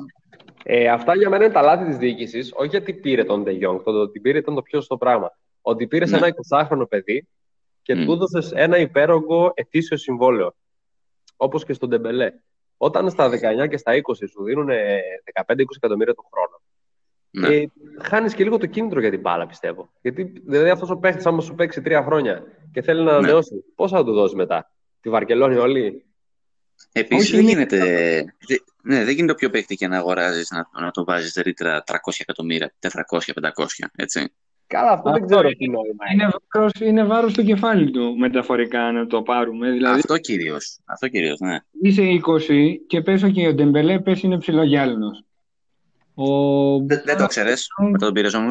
Ε, 0.70 0.88
αυτά 0.88 1.16
για 1.16 1.28
μένα 1.28 1.44
είναι 1.44 1.52
τα 1.52 1.62
λάθη 1.62 1.84
της 1.84 1.96
διοίκησης. 1.96 2.52
Όχι 2.54 2.68
γιατί 2.68 2.92
πήρε 2.94 3.24
τον 3.24 3.44
De 3.46 3.50
Jong, 3.50 3.80
το 3.84 3.90
ότι 3.90 4.20
πήρε 4.20 4.38
ήταν 4.38 4.54
το 4.54 4.62
πιο 4.62 4.78
σωστό 4.78 4.96
πράγμα. 4.96 5.38
Ότι 5.60 5.86
πήρες 5.86 6.10
ναι. 6.10 6.16
ένα 6.16 6.34
20χρονο 6.50 6.88
παιδί 6.88 7.28
και 7.82 7.94
Μμ. 7.94 8.04
του 8.04 8.12
έδωσε 8.12 8.52
ένα 8.54 8.78
υπέρογκο 8.78 9.52
ετήσιο 9.54 9.96
συμβόλαιο. 9.96 10.54
Όπως 11.36 11.64
και 11.64 11.72
στον 11.72 11.88
Ντεμπελέ. 11.88 12.32
Όταν 12.76 13.10
στα 13.10 13.30
19 13.64 13.68
και 13.68 13.76
στα 13.76 13.92
20 13.94 14.00
σου 14.30 14.42
δίνουν 14.44 14.68
15-20 15.46 15.64
εκατομμύρια 15.76 16.14
το 16.14 16.22
χρόνο, 16.32 16.60
Ναι. 17.30 17.54
ε, 17.54 17.66
χάνεις 18.02 18.34
και 18.34 18.44
λίγο 18.44 18.58
το 18.58 18.66
κίνητρο 18.66 19.00
για 19.00 19.10
την 19.10 19.20
μπάλα, 19.20 19.46
πιστεύω. 19.46 19.88
Γιατί 20.00 20.22
δηλαδή 20.46 20.70
αυτός 20.70 20.90
ο 20.90 20.96
παίχτης, 20.96 21.26
άμα 21.26 21.40
σου 21.40 21.54
παίξει 21.54 21.82
τρία 21.82 22.02
χρόνια 22.02 22.44
και 22.72 22.82
θέλει 22.82 22.98
να 22.98 23.04
Ναι. 23.04 23.10
ανανεώσει, 23.10 23.64
πώς 23.74 23.90
θα 23.90 24.04
του 24.04 24.12
δώσεις 24.12 24.36
μετά; 24.36 24.70
Τη 25.00 25.08
Βαρκελόνη 25.10 25.56
όλη; 25.56 26.06
Επίσης 26.92 27.24
Όχι, 27.24 27.32
δεν 27.36 27.40
είναι- 27.40 27.50
γίνεται. 27.50 27.76
δε- 28.46 28.56
ναι, 28.82 29.04
δεν 29.04 29.14
γίνεται 29.14 29.32
όποιο 29.32 29.50
παίχτη 29.50 29.74
και 29.76 29.88
να 29.88 29.96
αγοράζεις 29.96 30.50
να, 30.50 30.80
να 30.82 30.90
το 30.90 31.04
βάζεις 31.04 31.34
ρήτρα 31.34 31.82
300 31.86 32.20
εκατομμύρια, 32.20 32.72
400-500. 32.78 33.88
Έτσι. 33.96 34.32
Καλά, 34.66 34.90
αυτό 34.90 35.10
δεν 35.12 35.22
Αυτό 35.22 35.26
ξέρω 35.34 35.48
είναι- 35.48 35.56
τι 35.56 35.68
νόημα 35.68 36.04
έχει. 36.06 36.14
Είναι 36.14 36.28
βάρος, 36.54 36.72
είναι 36.80 37.04
βάρος 37.04 37.32
στο 37.32 37.42
κεφάλι 37.42 37.90
του 37.90 38.16
μεταφορικά 38.18 38.92
να 38.92 39.06
το 39.06 39.22
πάρουμε. 39.22 39.70
Δηλαδή 39.70 39.98
Αυτό 39.98 40.18
κυρίως. 40.18 40.78
Αυτό 40.84 41.08
κυρίως, 41.08 41.38
ναι. 41.40 41.58
είσαι 41.82 42.02
20 42.02 42.80
και 42.86 43.00
πες 43.00 43.22
ότι 43.22 43.46
ο 43.46 43.54
Ντεμπελέ 43.54 43.98
πες 44.00 44.22
είναι 44.22 44.38
ψιλογυάλινος. 44.38 45.22
Ο... 46.14 46.26
Δεν, 46.78 47.02
δεν 47.04 47.16
το 47.16 47.26
ξέρει 47.26 47.52
μετά 47.90 48.04
τον 48.04 48.12
πήρε 48.14 48.36
όμως. 48.36 48.50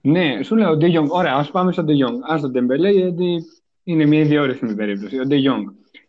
Ναι, 0.00 0.42
σου 0.42 0.56
λέω 0.56 0.70
ο 0.70 0.76
De 0.80 0.98
Jong. 0.98 1.08
Ωραία, 1.08 1.34
ας 1.34 1.50
πάμε 1.50 1.72
στον 1.72 1.86
De 1.86 1.90
Jong. 2.06 2.18
Ας 2.28 2.40
τον 2.40 2.50
Ντεμπελέ 2.50 2.90
γιατί 2.90 3.38
είναι 3.84 4.06
μια 4.06 4.20
ιδιόρυθμη 4.20 4.74
περίπτωση. 4.74 5.18
Ο 5.18 5.24
De 5.28 5.34
Jong. 5.34 5.64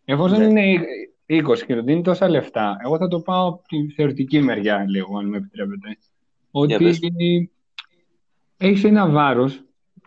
Εφόσον 0.05 0.39
Ναι. 0.39 0.45
είναι 0.45 0.83
20 1.29 1.65
και 1.65 1.75
του 1.75 1.83
δίνει 1.83 2.01
τόσα 2.01 2.29
λεφτά, 2.29 2.77
εγώ 2.83 2.97
θα 2.97 3.07
το 3.07 3.19
πάω 3.19 3.47
από 3.47 3.61
τη 3.67 3.89
θεωρητική 3.89 4.41
μεριά 4.41 4.85
λίγο, 4.87 5.17
αν 5.17 5.25
με 5.25 5.37
επιτρέπετε. 5.37 5.97
Ότι 6.51 6.75
πες. 6.77 6.99
έχεις 8.57 8.83
ένα 8.83 9.09
βάρος 9.09 9.63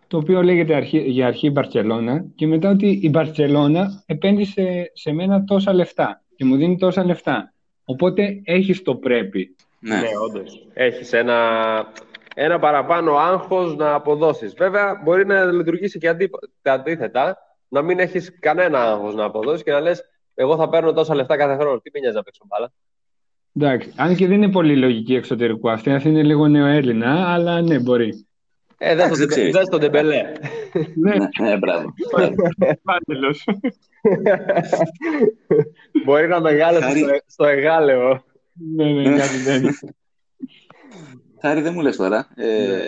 το 0.07 0.17
οποίο 0.17 0.43
λέγεται 0.43 0.75
αρχή, 0.75 0.99
για 0.99 1.27
αρχή 1.27 1.47
η 1.47 1.51
Μπαρτσελώνα 1.53 2.25
και 2.35 2.47
μετά 2.47 2.71
ότι 2.71 3.01
η 3.03 3.09
Μπαρτσελώνα 3.09 4.03
επένδυσε 4.07 4.91
σε 4.95 5.13
μένα 5.13 5.45
τόσα 5.45 5.73
λεφτά 5.73 6.23
και 6.37 6.45
μου 6.45 6.57
δίνει 6.57 6.77
τόσα 6.77 7.05
λεφτά. 7.05 7.53
Οπότε 7.85 8.41
έχεις 8.45 8.83
το 8.83 8.95
πρέπει. 8.95 9.57
Ναι. 9.79 9.97
Ναι, 9.97 10.09
όντως. 10.29 10.67
Έχεις 10.73 11.13
ένα, 11.13 11.39
ένα 12.35 12.59
παραπάνω 12.59 13.15
άγχος 13.15 13.77
να 13.77 13.95
αποδώσεις. 13.95 14.55
Βέβαια, 14.55 15.01
μπορεί 15.05 15.27
να 15.27 15.45
λειτουργήσει 15.45 15.99
και 15.99 16.09
αντί, 16.09 16.31
αντίθετα, 16.63 17.37
να 17.69 17.83
μην 17.83 17.99
έχεις 17.99 18.39
κανένα 18.39 18.83
άγχος 18.83 19.15
να 19.15 19.25
αποδώσεις 19.25 19.63
και 19.63 19.71
να 19.71 19.81
λες: 19.81 20.05
Εγώ 20.35 20.57
θα 20.57 20.69
παίρνω 20.69 20.93
τόσα 20.93 21.15
λεφτά 21.15 21.37
κάθε 21.37 21.57
χρόνο. 21.57 21.81
Τι 21.81 21.91
με 21.93 22.01
νοιάζει 22.01 22.17
να 22.17 22.23
παίξω 22.23 22.45
μπάλα; 22.49 22.73
Εντάξει, 23.55 23.93
αν 23.97 24.17
και 24.17 24.27
δεν 24.27 24.43
είναι 24.43 24.53
πολύ 24.53 24.77
λογική 24.77 25.15
εξωτερικού 25.15 25.71
αυτή, 25.71 25.93
αυτή 25.93 26.09
είναι 26.09 26.23
λίγο 26.23 26.49
νεοέλληνα, 26.49 27.33
αλλά 27.33 27.61
ναι, 27.61 27.79
μπορεί. 27.79 28.27
Ε, 28.79 28.95
δεν 28.95 28.99
Εντάξει, 28.99 29.19
δεν 29.19 29.29
ξέρεις. 29.29 29.57
στον 29.67 29.81
Ντεμπελέ. 29.81 30.23
Ναι, 30.95 31.15
ναι, 31.15 31.29
ναι, 31.41 31.57
μπράβο. 31.59 31.95
πάντελος. 32.83 33.45
μπορεί 36.05 36.29
να 36.29 36.41
μεγάλωσε 36.41 36.85
Χάρη. 36.85 36.99
στο, 36.99 37.09
στο 37.27 37.45
εγάλεο. 37.45 38.25
ναι, 38.75 38.85
ναι, 38.85 39.19
κάτι 39.19 39.43
τέτοιο. 39.45 39.71
Χάρη, 41.41 41.61
δεν 41.61 41.73
μου 41.73 41.81
λες 41.81 41.97
τώρα. 41.97 42.29
Ε, 42.35 42.87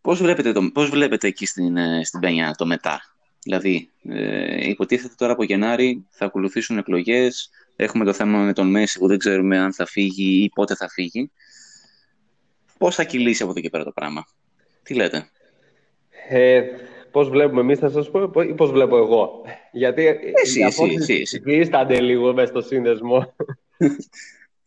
πώς, 0.00 0.20
βλέπετε 0.22 0.52
το, 0.52 0.70
πώς 0.74 0.90
βλέπετε 0.90 1.26
εκεί 1.26 1.46
στην, 1.46 1.76
ε, 1.76 2.04
στην 2.04 2.20
Πένια 2.20 2.54
το 2.56 2.66
μετά; 2.66 3.00
Δηλαδή, 3.46 3.90
ε, 4.08 4.68
υποτίθεται 4.68 5.14
τώρα 5.16 5.32
από 5.32 5.44
Γενάρη 5.44 6.06
θα 6.10 6.24
ακολουθήσουν 6.24 6.78
εκλογές. 6.78 7.50
Έχουμε 7.76 8.04
το 8.04 8.12
θέμα 8.12 8.38
με 8.38 8.52
τον 8.52 8.70
Μέση 8.70 8.98
που 8.98 9.06
δεν 9.06 9.18
ξέρουμε 9.18 9.58
αν 9.58 9.72
θα 9.72 9.86
φύγει 9.86 10.42
ή 10.44 10.48
πότε 10.54 10.74
θα 10.74 10.88
φύγει. 10.88 11.30
Πώς 12.78 12.94
θα 12.94 13.04
κυλήσει 13.04 13.42
από 13.42 13.50
εδώ 13.50 13.60
και 13.60 13.70
πέρα 13.70 13.84
το 13.84 13.92
πράγμα; 13.92 14.24
Τι 14.82 14.94
λέτε; 14.94 15.28
Ε, 16.28 16.62
Πώς 17.10 17.28
βλέπουμε 17.28 17.60
εμείς, 17.60 17.78
θα 17.78 17.88
σας 17.90 18.10
πω, 18.10 18.40
ή 18.42 18.54
πώς 18.54 18.70
βλέπω 18.70 18.96
εγώ; 18.96 19.42
Γιατί 19.72 20.06
Εσύ, 20.06 20.58
οι 20.58 20.62
εσύ, 20.62 20.62
απόψεις 20.62 21.00
εσύ, 21.00 21.14
εσύ. 21.20 21.38
δίστανται 21.38 22.00
λίγο 22.00 22.34
μέσα 22.34 22.46
στο 22.48 22.60
σύνδεσμο. 22.60 23.34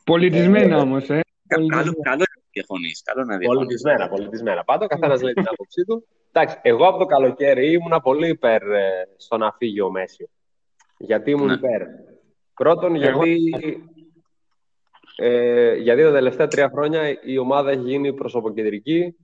Πολιτισμένα 0.04 0.78
όμως, 0.82 1.10
ε. 1.10 1.20
Καλό, 1.48 1.66
Πολιτισμένα. 1.68 2.02
καλό 2.10 2.20
να 2.20 2.42
διαφωνείς. 2.52 3.02
Καλό 3.04 3.24
να 3.24 3.38
διαφωνείς. 3.38 3.58
Πολιτισμένα, 3.66 4.10
πολιτισμένα. 4.10 4.64
Πάντως, 4.64 4.88
καθένας 4.88 5.22
λέει 5.22 5.34
την 5.34 5.48
άποψή 5.48 5.84
του. 5.88 6.08
Εντάξει, 6.32 6.60
εγώ 6.62 6.88
από 6.88 6.98
το 6.98 7.06
καλοκαίρι 7.06 7.72
ήμουνα 7.72 8.02
πολύ 8.02 8.28
υπέρ 8.28 8.62
ε, 8.72 9.08
στο 9.18 9.38
να 9.38 9.52
φύγει 9.52 9.82
ο 9.82 9.92
Μέση. 9.92 10.30
Γιατί 10.98 11.32
ήμουν 11.32 11.48
Ναι. 11.48 11.54
υπέρ. 11.54 11.82
Πρώτον, 12.54 12.96
γιατί, 12.96 13.54
ε, 15.16 15.76
γιατί 15.76 16.02
τα 16.02 16.12
τελευταία 16.12 16.48
τρία 16.48 16.70
χρόνια 16.70 17.22
η 17.24 17.38
ομάδα 17.38 17.72
έχει 17.72 17.82
γίνει 17.82 18.14
προσωποκεντρική 18.14 19.16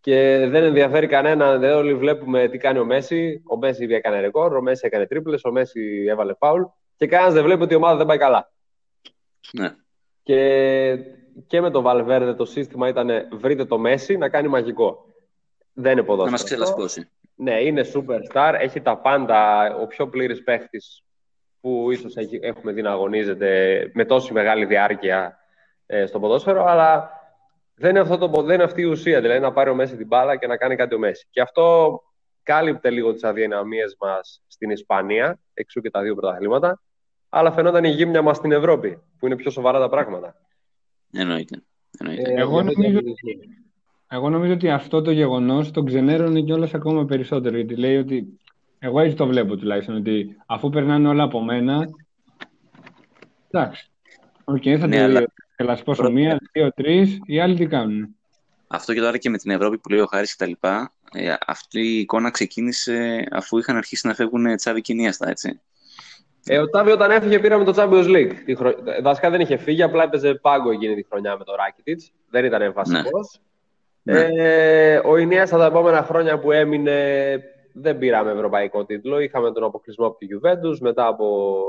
και 0.00 0.46
δεν 0.50 0.62
ενδιαφέρει 0.62 1.06
κανένα. 1.06 1.58
Δεν 1.58 1.76
όλοι 1.76 1.94
βλέπουμε 1.94 2.48
τι 2.48 2.58
κάνει 2.58 2.78
ο 2.78 2.84
Μέση. 2.84 3.42
Ο 3.46 3.56
Μέση 3.56 3.84
έκανε 3.84 4.20
ρεκόρ, 4.20 4.56
ο 4.56 4.62
Μέση 4.62 4.86
έκανε 4.86 5.06
τρίπλες, 5.06 5.44
ο 5.44 5.52
Μέση 5.52 6.06
έβαλε 6.08 6.34
φάουλ 6.34 6.62
και 6.96 7.06
κανένας 7.06 7.34
δεν 7.34 7.44
βλέπει 7.44 7.62
ότι 7.62 7.72
η 7.72 7.76
ομάδα 7.76 7.96
δεν 7.96 8.06
πάει 8.06 8.18
καλά. 8.18 8.52
Ναι. 9.52 9.74
Και, 10.22 10.98
και 11.46 11.60
με 11.60 11.70
τον 11.70 11.82
Βαλβέρδε 11.82 12.34
το 12.34 12.44
σύστημα 12.44 12.88
ήταν 12.88 13.10
βρείτε 13.32 13.64
το 13.64 13.78
Μέση 13.78 14.16
να 14.16 14.28
κάνει 14.28 14.48
μαγικό. 14.48 15.04
Δεν 15.78 15.92
είναι 15.92 16.00
Να 16.00 16.06
ποδόσφαιρο. 16.06 16.30
μας 16.30 16.42
αυτό. 16.42 16.54
ξελασπώσει. 16.54 17.08
Ναι, 17.34 17.60
είναι 17.62 17.84
superstar, 17.94 18.54
έχει 18.58 18.80
τα 18.80 18.96
πάντα, 18.98 19.64
ο 19.76 19.86
πιο 19.86 20.08
πλήρης 20.08 20.42
παίχτης 20.42 21.02
που 21.60 21.90
ίσως 21.90 22.16
έχει- 22.16 22.38
έχουμε 22.42 22.72
δει 22.72 22.82
να 22.82 22.90
αγωνίζεται 22.90 23.90
με 23.94 24.04
τόση 24.04 24.32
μεγάλη 24.32 24.64
διάρκεια 24.64 25.38
ε, 25.86 26.06
στο 26.06 26.20
ποδόσφαιρο, 26.20 26.64
αλλά 26.64 27.10
δεν 27.74 27.90
είναι, 27.90 28.00
αυτό 28.00 28.18
το, 28.18 28.28
πο- 28.30 28.42
δεν 28.42 28.54
είναι 28.54 28.64
αυτή 28.64 28.80
η 28.80 28.84
ουσία, 28.84 29.20
δηλαδή 29.20 29.40
να 29.40 29.52
πάρει 29.52 29.70
ο 29.70 29.74
Μέση 29.74 29.96
την 29.96 30.06
μπάλα 30.06 30.36
και 30.36 30.46
να 30.46 30.56
κάνει 30.56 30.76
κάτι 30.76 30.94
ο 30.94 30.98
Μέση. 30.98 31.26
Και 31.30 31.40
αυτό 31.40 32.00
κάλυπτε 32.42 32.90
λίγο 32.90 33.12
τις 33.12 33.24
αδυναμίες 33.24 33.96
μας 34.00 34.42
στην 34.46 34.70
Ισπανία, 34.70 35.38
εξ 35.54 35.67
ου 35.67 35.80
και 35.80 35.90
τα 35.90 36.02
δύο 36.02 36.14
πρωταθλήματα, 36.14 36.82
αλλά 37.28 37.52
φαινόταν 37.52 37.84
η 37.84 37.88
γύμνια 37.88 38.22
μας 38.22 38.36
στην 38.36 38.52
Ευρώπη, 38.52 39.02
που 39.18 39.26
είναι 39.26 39.36
πιο 39.36 39.50
σοβαρά 39.50 39.78
τα 39.78 39.88
πράγματα. 39.88 40.34
Εννοείται. 41.12 41.62
Εννοείται. 41.98 42.30
Ε, 42.30 42.40
Εγώ 42.40 42.60
γι' 42.60 42.68
αυτό 42.68 42.80
νομίζω- 42.80 43.00
και- 43.00 43.14
Εγώ 44.08 44.28
νομίζω 44.30 44.52
ότι 44.52 44.70
αυτό 44.70 45.02
το 45.02 45.10
γεγονός 45.10 45.70
τον 45.70 45.84
ξενέρωνε 45.86 46.40
κιόλας 46.40 46.74
ακόμα 46.74 47.04
περισσότερο. 47.04 47.56
Γιατί 47.56 47.76
λέει 47.76 47.96
ότι. 47.96 48.38
Εγώ 48.78 49.00
έτσι 49.00 49.16
το 49.16 49.26
βλέπω 49.26 49.56
τουλάχιστον. 49.56 49.96
Ότι 49.96 50.36
αφού 50.46 50.70
περνάνε 50.70 51.08
όλα 51.08 51.22
από 51.22 51.40
μένα. 51.42 51.88
Εντάξει. 53.50 53.90
Οκ, 54.44 54.62
θα 54.78 54.86
Ναι, 54.86 54.96
τη 54.96 55.02
αλλά- 55.02 55.24
ελασπώσω 55.56 56.00
Πρώτα- 56.02 56.14
μία, 56.18 56.38
δύο, 56.52 56.72
τρεις. 56.72 57.18
Οι 57.24 57.40
άλλοι 57.40 57.54
τι 57.56 57.66
κάνουν. 57.66 58.08
Αυτό 58.68 58.94
και 58.94 59.00
τώρα 59.00 59.18
και 59.18 59.30
με 59.30 59.38
την 59.38 59.50
Ευρώπη 59.50 59.78
που 59.78 59.88
λέει 59.88 60.00
ο 60.00 60.06
Χάρης 60.06 60.30
και 60.36 60.44
τα 60.44 60.46
λοιπά, 60.46 60.92
ε, 61.12 61.34
αυτή 61.46 61.80
η 61.80 61.98
εικόνα 61.98 62.30
ξεκίνησε 62.30 63.26
αφού 63.30 63.58
είχαν 63.58 63.76
αρχίσει 63.76 64.06
να 64.06 64.14
φεύγουν 64.14 64.56
Τσάβη 64.56 64.80
και 64.80 64.92
Ινίαστα, 64.92 65.28
έτσι. 65.28 65.60
Ε, 66.48 66.58
ο 66.58 66.68
Τάβι 66.68 66.90
όταν 66.90 67.10
έφυγε 67.10 67.38
πήραμε 67.38 67.64
το 67.64 67.72
Champions 67.76 68.06
League. 68.16 68.32
Τη 68.44 68.54
χρο... 68.54 68.68
ε, 68.68 69.00
Βασικά 69.02 69.30
δεν 69.30 69.40
είχε 69.40 69.56
φύγει, 69.56 69.82
απλά 69.82 70.02
έπαιζε 70.02 70.34
πάγκο 70.34 70.70
εκείνη 70.70 70.94
τη 70.94 71.02
χρονιά 71.10 71.36
με 71.38 71.44
το 71.44 71.52
Rakitic. 71.52 72.10
Δεν 72.30 72.44
ήταν 72.44 72.72
βασικός. 72.72 73.02
Ναι. 73.12 73.40
Ε, 74.08 75.00
ο 75.04 75.16
Ινιέστα 75.16 75.58
τα 75.58 75.66
επόμενα 75.66 76.02
χρόνια 76.02 76.38
που 76.38 76.52
έμεινε 76.52 77.38
δεν 77.72 77.98
πήραμε 77.98 78.30
ευρωπαϊκό 78.30 78.84
τίτλο. 78.84 79.20
Είχαμε 79.20 79.52
τον 79.52 79.64
αποκλεισμό 79.64 80.06
από 80.06 80.18
τη 80.18 80.26
Juventus, 80.30 80.78
μετά 80.80 81.06
από 81.06 81.64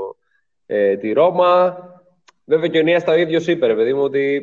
ε, 0.66 0.96
τη 0.96 1.12
Ρώμα. 1.12 1.78
Βέβαια 2.44 2.68
και 2.68 2.76
ο 2.76 2.80
Ινιέστα 2.80 3.12
ο 3.12 3.16
ίδιος 3.16 3.46
είπε, 3.46 3.66
ρε 3.66 3.74
παιδί 3.74 3.94
μου, 3.94 4.02
ότι 4.02 4.42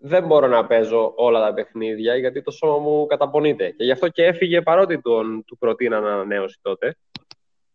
δεν 0.00 0.26
μπορώ 0.26 0.46
να 0.46 0.66
παίζω 0.66 1.12
όλα 1.16 1.40
τα 1.40 1.54
παιχνίδια 1.54 2.16
γιατί 2.16 2.42
το 2.42 2.50
σώμα 2.50 2.78
μου 2.78 3.06
καταπονείται. 3.06 3.70
Και 3.70 3.84
γι' 3.84 3.90
αυτό 3.90 4.08
και 4.08 4.24
έφυγε 4.24 4.62
παρότι 4.62 5.00
τον, 5.00 5.44
του 5.46 5.58
προτείναν 5.58 6.06
ανανέωση 6.06 6.58
τότε. 6.62 6.96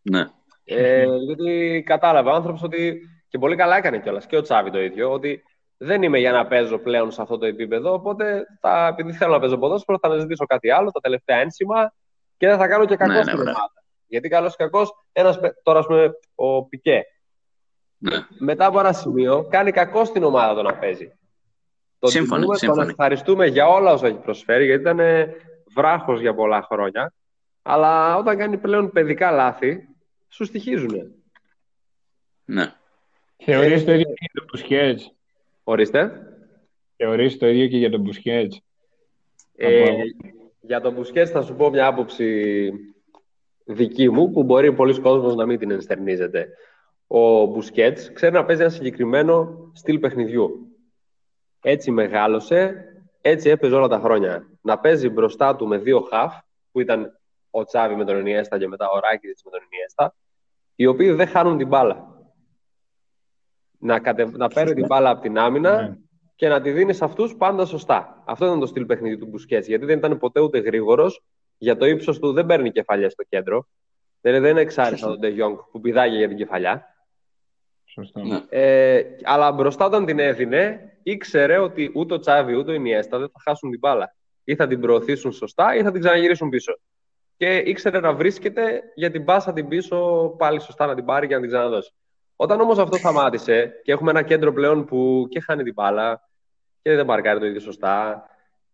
Ναι. 0.01 0.25
Ε, 0.63 1.05
γιατί 1.25 1.83
κατάλαβε 1.85 2.29
ο 2.29 2.33
άνθρωπος 2.33 2.63
ότι. 2.63 3.09
και 3.27 3.37
πολύ 3.37 3.55
καλά 3.55 3.77
έκανε 3.77 3.99
κιόλας 3.99 4.25
και 4.25 4.37
ο 4.37 4.41
Τσάβη 4.41 4.71
το 4.71 4.81
ίδιο. 4.81 5.11
Ότι 5.11 5.43
δεν 5.77 6.03
είμαι 6.03 6.19
για 6.19 6.31
να 6.31 6.47
παίζω 6.47 6.77
πλέον 6.77 7.11
σε 7.11 7.21
αυτό 7.21 7.37
το 7.37 7.45
επίπεδο. 7.45 7.93
Οπότε 7.93 8.45
θα, 8.59 8.87
επειδή 8.87 9.11
θέλω 9.13 9.31
να 9.31 9.39
παίζω 9.39 9.57
ποδόσφαιρο, 9.57 9.97
θα 10.01 10.07
αναζητήσω 10.07 10.45
κάτι 10.45 10.69
άλλο, 10.71 10.91
τα 10.91 10.99
τελευταία 10.99 11.37
ένσημα 11.37 11.93
και 12.37 12.47
δεν 12.47 12.57
θα 12.57 12.67
κάνω 12.67 12.85
και 12.85 12.95
κακό 12.95 13.11
Ναι, 13.11 13.17
ναι, 13.17 13.23
στην 13.23 13.35
μπράβο. 13.35 13.49
ομάδα. 13.49 13.73
Γιατί 14.07 14.29
καλός 14.29 14.53
ή 14.53 14.57
κακός, 14.57 14.91
ένας, 15.11 15.39
παί- 15.39 15.53
τώρα 15.63 15.79
ας 15.79 15.85
πούμε 15.85 16.11
ο 16.35 16.63
Πικέ, 16.65 17.03
ναι. 17.97 18.15
μετά 18.39 18.65
από 18.65 18.79
ένα 18.79 18.93
σημείο 18.93 19.47
κάνει 19.49 19.71
κακό 19.71 20.05
στην 20.05 20.23
ομάδα 20.23 20.53
το 20.53 20.61
να 20.61 20.75
παίζει. 20.77 21.13
Τον 21.99 22.09
Σύμφωνοι, 22.09 22.39
τιμούμε, 22.41 22.57
τον 22.57 22.67
σύμφωνοι. 22.69 22.89
ευχαριστούμε 22.89 23.45
για 23.47 23.67
όλα 23.67 23.91
όσα 23.93 24.07
έχει 24.07 24.17
προσφέρει, 24.17 24.65
γιατί 24.65 24.81
ήταν 24.81 24.99
βράχος 25.75 26.19
για 26.19 26.33
πολλά 26.35 26.61
χρόνια. 26.61 27.13
Αλλά 27.61 28.15
όταν 28.17 28.37
κάνει 28.37 28.57
πλέον 28.57 28.91
παιδικά 28.91 29.31
λάθη, 29.31 29.87
σου 30.29 30.45
στοιχίζουν. 30.45 30.91
ναι. 32.45 32.73
Θεωρείς 33.37 33.85
το 33.85 33.91
ίδιο 33.91 34.05
και 34.05 34.13
για 34.19 34.29
τον 34.33 34.45
Μπουσκέτς. 34.51 35.14
Ορίστε. 35.67 36.21
Θεωρείς 36.95 37.37
το 37.37 37.47
ίδιο 37.47 37.67
και 37.67 37.77
για 37.77 37.89
τον 37.89 38.01
Μπουσκέτς. 38.01 38.61
Ε, 39.55 39.83
Από- 39.83 40.01
για 40.59 40.81
τον 40.81 40.93
Μπουσκέτς 40.93 41.31
θα 41.31 41.41
σου 41.41 41.55
πω 41.55 41.69
μια 41.69 41.87
άποψη 41.87 42.71
δική 43.65 44.09
μου 44.09 44.31
που 44.31 44.43
μπορεί 44.43 44.73
πολλοί 44.73 44.99
κόσμος 44.99 45.35
να 45.35 45.45
μην 45.45 45.59
την 45.59 45.71
ενστερνίζεται. 45.71 46.49
Ο 47.07 47.45
Μπουσκέτς 47.45 48.11
ξέρει 48.13 48.33
να 48.33 48.45
παίζει 48.45 48.61
ένα 48.61 48.71
συγκεκριμένο 48.71 49.57
στυλ 49.73 49.99
παιχνιδιού. 49.99 50.69
Έτσι 51.61 51.91
μεγάλωσε, 51.91 52.85
έτσι 53.21 53.49
έπαιζε 53.49 53.75
όλα 53.75 53.87
τα 53.87 53.99
χρόνια. 53.99 54.49
Να 54.61 54.79
παίζει 54.79 55.09
μπροστά 55.09 55.55
του 55.55 55.67
με 55.67 55.77
δύο 55.77 55.99
χαφ, 56.01 56.35
που 56.71 56.79
ήταν 56.79 57.19
ο 57.49 57.63
Τσάβη 57.63 57.95
με 57.95 58.05
τον 58.05 58.19
Ινιέστα 58.19 58.57
και 58.57 58.67
μετά 58.67 58.89
ο 58.89 58.99
Ράκης 58.99 59.41
με 59.45 59.51
τον 59.51 59.59
Ινιέστα, 59.71 60.15
οι 60.75 60.85
οποίοι 60.85 61.11
δεν 61.11 61.27
χάνουν 61.27 61.57
την 61.57 61.67
μπάλα. 61.67 62.14
Να, 63.85 63.99
κατε... 63.99 64.29
να 64.31 64.47
παίρνει 64.47 64.73
την 64.73 64.85
μπάλα 64.85 65.09
από 65.09 65.21
την 65.21 65.37
άμυνα 65.37 65.81
Ναι. 65.81 65.95
και 66.35 66.47
να 66.47 66.61
τη 66.61 66.71
δίνει 66.71 66.93
σε 66.93 67.05
αυτούς 67.05 67.35
πάντα 67.35 67.65
σωστά. 67.65 68.23
Αυτό 68.25 68.45
ήταν 68.45 68.59
το 68.59 68.65
στυλ 68.65 68.85
παιχνίδι 68.85 69.17
του 69.17 69.25
Μπουσκέτς. 69.25 69.67
Γιατί 69.67 69.85
δεν 69.85 69.97
ήταν 69.97 70.17
ποτέ 70.17 70.39
ούτε 70.39 70.59
γρήγορος. 70.59 71.23
Για 71.57 71.77
το 71.77 71.85
ύψος 71.85 72.19
του 72.19 72.33
δεν 72.33 72.45
παίρνει 72.45 72.71
κεφαλιά 72.71 73.09
στο 73.09 73.23
κέντρο. 73.29 73.67
Δεν, 74.21 74.41
δεν 74.41 74.51
είναι 74.51 74.61
εξάρι 74.61 74.97
σαν 74.97 75.09
τον 75.09 75.19
Ντε 75.19 75.27
Γιόγκ 75.27 75.57
που 75.71 75.81
πηδάγει 75.81 76.17
για 76.17 76.27
την 76.27 76.37
κεφαλιά. 76.37 76.85
Σωστό. 77.85 78.19
Ναι. 78.23 78.41
Ε, 78.49 79.03
αλλά 79.23 79.51
μπροστά 79.51 79.85
όταν 79.85 80.05
την 80.05 80.19
έδινε, 80.19 80.79
ήξερε 81.03 81.57
ότι 81.57 81.91
ούτε 81.95 82.13
ο 82.13 82.19
Τσάβη 82.19 82.55
ούτε 82.55 82.71
ο 82.71 82.73
Ινιέστα 82.73 83.17
δεν 83.19 83.29
θα 83.29 83.39
χάσουν 83.43 83.69
την 83.69 83.79
μπάλα. 83.79 84.15
Ή 84.43 84.55
θα 84.55 84.67
την 84.67 84.79
προωθήσουν 84.79 85.31
σωστά 85.31 85.75
ή 85.75 85.83
θα 85.83 85.91
την 85.91 86.01
ξαναγυρίσουν 86.01 86.49
πίσω. 86.49 86.79
Και 87.37 87.57
ήξερε 87.57 87.99
να 87.99 88.13
βρίσκεται 88.13 88.81
για 88.95 89.11
την 89.11 89.23
πάσα 89.23 89.53
την 89.53 89.67
πίσω 89.67 90.27
πάλι 90.37 90.59
σωστά 90.61 90.85
να 90.85 90.95
την 90.95 91.05
πάρει 91.05 91.27
και 91.27 91.33
να 91.33 91.39
την 91.39 91.49
ξαναδώσει. 91.49 91.93
Όταν 92.35 92.61
όμως 92.61 92.79
αυτό 92.79 92.97
σταμάτησε 92.97 93.79
και 93.83 93.91
έχουμε 93.91 94.11
ένα 94.11 94.21
κέντρο 94.21 94.53
πλέον 94.53 94.85
που 94.85 95.27
και 95.29 95.39
χάνει 95.39 95.63
την 95.63 95.73
μπάλα 95.73 96.29
και 96.81 96.95
δεν 96.95 97.05
μαρκάρει 97.05 97.39
το 97.39 97.45
ίδιο 97.45 97.59
σωστά 97.59 98.25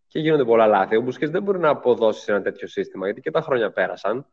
και 0.07 0.19
γίνονται 0.19 0.43
πολλά 0.43 0.67
λάθη. 0.67 0.95
Ο 0.95 1.01
Μπουσκέτ 1.01 1.29
δεν 1.31 1.43
μπορεί 1.43 1.59
να 1.59 1.69
αποδώσει 1.69 2.21
σε 2.21 2.31
ένα 2.31 2.41
τέτοιο 2.41 2.67
σύστημα 2.67 3.05
γιατί 3.05 3.21
και 3.21 3.31
τα 3.31 3.41
χρόνια 3.41 3.71
πέρασαν 3.71 4.25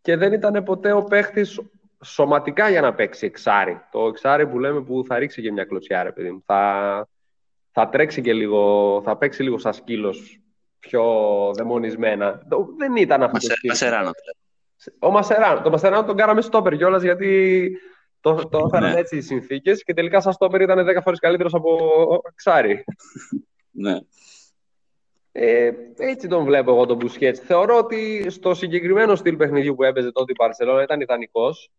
και 0.00 0.16
δεν 0.16 0.32
ήταν 0.32 0.62
ποτέ 0.64 0.92
ο 0.92 1.02
παίχτης 1.02 1.60
σωματικά 2.04 2.68
για 2.68 2.80
να 2.80 2.94
παίξει 2.94 3.26
εξάρι. 3.26 3.80
Το 3.90 4.06
εξάρι 4.06 4.46
που 4.46 4.58
λέμε 4.58 4.80
που 4.82 5.04
θα 5.06 5.18
ρίξει 5.18 5.42
και 5.42 5.52
μια 5.52 5.64
κλωτσιά, 5.64 6.02
ρε 6.02 6.12
παιδί 6.12 6.30
μου. 6.30 6.42
Θα, 6.46 7.08
θα 7.72 7.88
τρέξει 7.88 8.20
και 8.20 8.32
λίγο, 8.32 9.00
θα 9.04 9.16
παίξει 9.16 9.42
λίγο 9.42 9.58
σαν 9.58 9.72
σκύλος 9.72 10.40
πιο 10.78 11.04
δαιμονισμένα. 11.56 12.42
Το- 12.48 12.68
Δεν 12.78 12.96
ήταν 12.96 13.22
αυτό 13.22 13.38
το 13.38 13.42
Μασε- 13.42 13.56
στυλ. 13.56 13.70
Μασεράνο. 13.70 14.10
δηλαδή. 14.10 14.38
Ο 14.98 15.10
Μασεράνο. 15.10 15.60
Το 15.62 15.70
Μασεράνο 15.70 16.04
τον 16.04 16.16
κάναμε 16.16 16.40
στόπερ 16.40 16.76
κιόλας 16.76 17.02
γιατί 17.02 17.70
το, 18.26 18.48
το 18.48 18.62
έφεραν 18.66 18.92
Ναι. 18.92 18.98
έτσι 18.98 19.16
οι 19.16 19.20
συνθήκες 19.20 19.82
και 19.84 19.94
τελικά 19.94 20.20
σαν 20.20 20.32
στόπερ 20.32 20.60
ήταν 20.60 20.86
10 20.88 21.00
φορές 21.02 21.18
καλύτερος 21.18 21.54
από 21.54 21.78
εξάρι. 22.30 22.84
Ναι. 23.70 23.98
Ε, 25.32 25.70
έτσι 25.96 26.28
τον 26.28 26.44
βλέπω 26.44 26.70
εγώ 26.70 26.86
τον 26.86 26.96
Μπουσκέτς. 26.96 27.40
Θεωρώ 27.40 27.76
ότι 27.76 28.26
στο 28.30 28.54
συγκεκριμένο 28.54 29.14
στυλ 29.14 29.36
παιχνιδιού 29.36 29.74
που 29.74 29.82
έπαιζε 29.82 30.12
τότε 30.12 30.32
η 30.32 30.34
Παρσελόνα 30.34 30.82
ήταν 30.82 31.00
ιδανικός. 31.00 31.70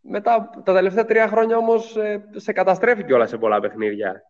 Μετά 0.00 0.50
τα 0.64 0.72
τελευταία 0.74 1.04
τρία 1.04 1.28
χρόνια 1.28 1.56
όμως 1.56 1.96
ε, 1.96 2.24
σε 2.36 2.52
καταστρέφει 2.52 3.04
κιόλας 3.04 3.28
σε 3.28 3.38
πολλά 3.38 3.60
παιχνίδια. 3.60 4.22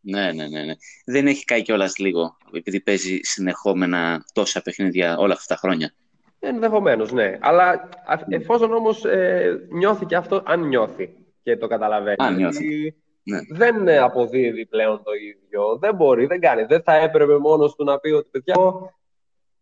Ναι, 0.00 0.32
ναι, 0.32 0.48
ναι, 0.48 0.64
ναι. 0.64 0.74
Δεν 1.04 1.26
έχει 1.26 1.44
κάει 1.44 1.62
κιόλας 1.62 1.96
λίγο, 1.98 2.36
επειδή 2.52 2.80
παίζει 2.80 3.18
συνεχόμενα 3.22 4.24
τόσα 4.32 4.62
παιχνίδια 4.62 5.16
όλα 5.18 5.32
αυτά 5.32 5.54
τα 5.54 5.60
χρόνια. 5.60 5.94
Ενδεχομένως, 6.42 7.12
ναι. 7.12 7.38
Αλλά 7.40 7.68
α- 8.04 8.24
εφόσον 8.28 8.72
όμως 8.72 9.04
ε, 9.04 9.66
νιώθει 9.70 10.06
και 10.06 10.16
αυτό, 10.16 10.42
αν 10.44 10.60
νιώθει 10.68 11.14
και 11.42 11.56
το 11.56 11.66
καταλαβαίνει. 11.66 12.16
Αν 12.18 12.34
νιώθει. 12.36 12.66
ότι 12.66 13.02
Ναι. 13.22 13.38
Δεν 13.56 13.88
ε, 13.88 13.98
αποδίδει 13.98 14.66
πλέον 14.66 15.02
το 15.02 15.12
ίδιο. 15.12 15.78
Δεν 15.78 15.94
μπορεί, 15.94 16.26
δεν 16.26 16.40
κάνει. 16.40 16.64
Δεν 16.64 16.82
θα 16.82 16.94
έπρεπε 16.96 17.38
μόνος 17.38 17.74
του 17.74 17.84
να 17.84 17.98
πει 17.98 18.10
ότι 18.10 18.28
παιδιά, 18.30 18.54
εγώ 18.58 18.92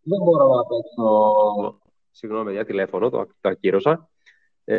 δεν 0.02 0.22
μπορώ 0.22 0.46
να 0.46 0.62
παίξω. 0.66 1.80
Συγγνώμη 2.10 2.52
για 2.52 2.64
τηλέφωνο, 2.64 3.10
το, 3.10 3.26
το 3.40 3.48
ακύρωσα. 3.48 4.08
Ε, 4.64 4.78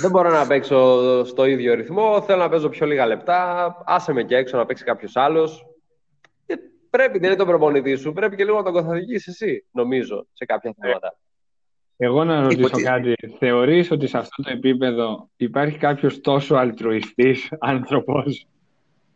δεν 0.00 0.10
μπορώ 0.10 0.30
να 0.30 0.46
παίξω 0.46 1.24
στο 1.24 1.44
ίδιο 1.44 1.74
ρυθμό. 1.74 2.22
Θέλω 2.22 2.42
να 2.42 2.48
παίζω 2.48 2.68
πιο 2.68 2.86
λίγα 2.86 3.06
λεπτά. 3.06 3.76
Άσε 3.86 4.12
με 4.12 4.22
και 4.22 4.36
έξω 4.36 4.56
να 4.56 4.66
παίξει 4.66 4.84
κάποιος 4.84 5.16
άλλος. 5.16 5.64
Πρέπει, 6.90 7.18
δεν 7.18 7.28
είναι 7.28 7.38
τον 7.38 7.46
προπονητή 7.46 7.96
σου. 7.96 8.12
Πρέπει 8.12 8.36
και 8.36 8.44
λίγο 8.44 8.56
να 8.56 8.62
τον 8.62 8.74
καθοδηγήσει 8.74 9.30
εσύ, 9.30 9.66
νομίζω, 9.70 10.26
σε 10.32 10.44
κάποια 10.44 10.74
θέματα. 10.80 11.18
Εγώ 12.02 12.24
να 12.24 12.40
ρωτήσω 12.40 12.60
Υπότι- 12.60 12.84
κάτι. 12.84 13.14
Θεωρείς 13.38 13.90
ότι 13.90 14.06
σε 14.06 14.18
αυτό 14.18 14.42
το 14.42 14.50
επίπεδο 14.52 15.28
υπάρχει 15.36 15.78
κάποιος 15.78 16.20
τόσο 16.20 16.54
αλτρουιστής 16.54 17.48
άνθρωπος; 17.72 18.46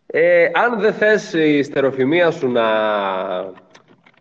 Ε, 0.07 0.45
αν 0.55 0.80
δεν 0.80 0.93
θες 0.93 1.32
η 1.32 1.62
στεροφημία 1.62 2.30
σου 2.30 2.49
να 2.51 2.64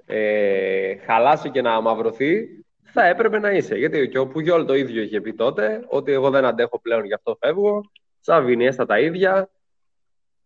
ε, 0.06 0.96
χαλάσει 1.06 1.50
και 1.50 1.62
να 1.62 1.74
αμαυρωθεί, 1.74 2.48
θα 2.84 3.06
έπρεπε 3.08 3.40
να 3.40 3.52
είσαι. 3.52 3.76
Γιατί 3.76 4.08
και 4.10 4.18
ο 4.20 4.28
Πουγιόλ 4.28 4.66
το 4.66 4.76
ίδιο 4.76 5.02
είχε 5.02 5.22
πει 5.22 5.34
τότε, 5.34 5.86
ότι 5.88 6.12
εγώ 6.12 6.30
δεν 6.30 6.46
αντέχω 6.46 6.80
πλέον, 6.82 7.06
γι' 7.06 7.14
αυτό 7.14 7.38
φεύγω. 7.40 7.82
Σαββινιέστα 8.20 8.86
τα 8.86 9.00
ίδια. 9.00 9.50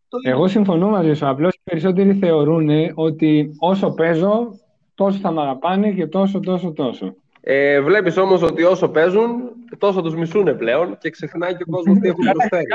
Το 0.10 0.18
ίδιο. 0.18 0.32
Εγώ 0.32 0.48
συμφωνώ 0.48 0.90
μαζί 0.90 1.14
σου. 1.14 1.28
Απλώς 1.28 1.54
οι 1.56 1.60
περισσότεροι 1.64 2.14
θεωρούν 2.14 2.70
ότι 2.96 3.52
όσο 3.60 3.94
παίζω, 3.94 4.60
τόσο 4.96 5.18
θα 5.20 5.32
με 5.32 5.42
αγαπάνε 5.42 5.92
και 5.92 6.08
τόσο, 6.08 6.40
τόσο, 6.40 6.72
τόσο. 6.72 7.16
Ε, 7.50 7.82
βλέπεις 7.82 8.18
όμως 8.18 8.42
ότι 8.42 8.64
όσο 8.64 8.90
παίζουν, 8.90 9.42
τόσο 9.78 10.02
τους 10.02 10.16
μισούν 10.16 10.58
πλέον 10.58 10.98
και 10.98 11.10
ξεχνάει 11.10 11.56
και 11.56 11.64
ο 11.68 11.72
κόσμος 11.72 11.98
τι 12.00 12.08
έχουν 12.08 12.26
προσφέρει. 12.32 12.66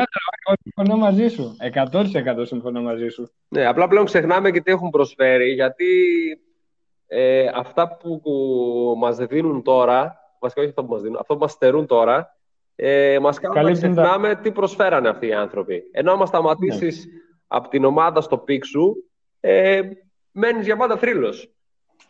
Εγώ 0.47 0.57
συμφωνώ 0.63 0.97
μαζί 1.01 1.29
σου. 1.29 1.57
100% 2.41 2.47
συμφωνώ 2.47 2.83
μαζί 2.83 3.09
σου. 3.09 3.31
Ναι, 3.49 3.67
απλά 3.67 3.89
πλέον 3.89 4.05
ξεχνάμε 4.05 4.51
και 4.51 4.61
τι 4.61 4.71
έχουν 4.71 4.91
προσφέρει, 4.91 5.53
γιατί 5.53 5.87
ε, 7.07 7.47
αυτά 7.55 7.97
που, 7.97 8.21
που 8.21 8.33
μας 8.99 9.17
δίνουν 9.17 9.63
τώρα, 9.63 10.17
βασικά 10.41 10.61
όχι 10.61 10.71
αυτά 10.71 10.85
που 10.85 10.93
μας 10.93 11.03
δίνουν, 11.03 11.17
αυτό 11.21 11.35
που 11.35 11.41
μας 11.41 11.53
στερούν 11.53 11.87
τώρα, 11.87 12.37
ε, 12.75 13.19
μας 13.21 13.41
κάνουν 13.41 13.57
να 13.57 13.63
Καλύπτουν 13.63 13.95
τα- 13.95 14.03
ξεχνάμε 14.03 14.35
τι 14.35 14.51
προσφέρανε 14.51 15.09
αυτοί 15.09 15.27
οι 15.27 15.33
άνθρωποι. 15.35 15.83
Ενώ 15.93 16.13
άμα 16.13 16.27
σταματήσεις 16.27 17.07
από 17.47 17.69
την 17.69 17.85
ομάδα 17.85 18.21
στο 18.21 18.39
peak 18.39 18.65
σου, 18.65 19.11
ε, 19.41 19.81
μένεις 20.33 20.65
για 20.65 20.77
πάντα 20.77 20.97
θρύλος. 20.97 21.51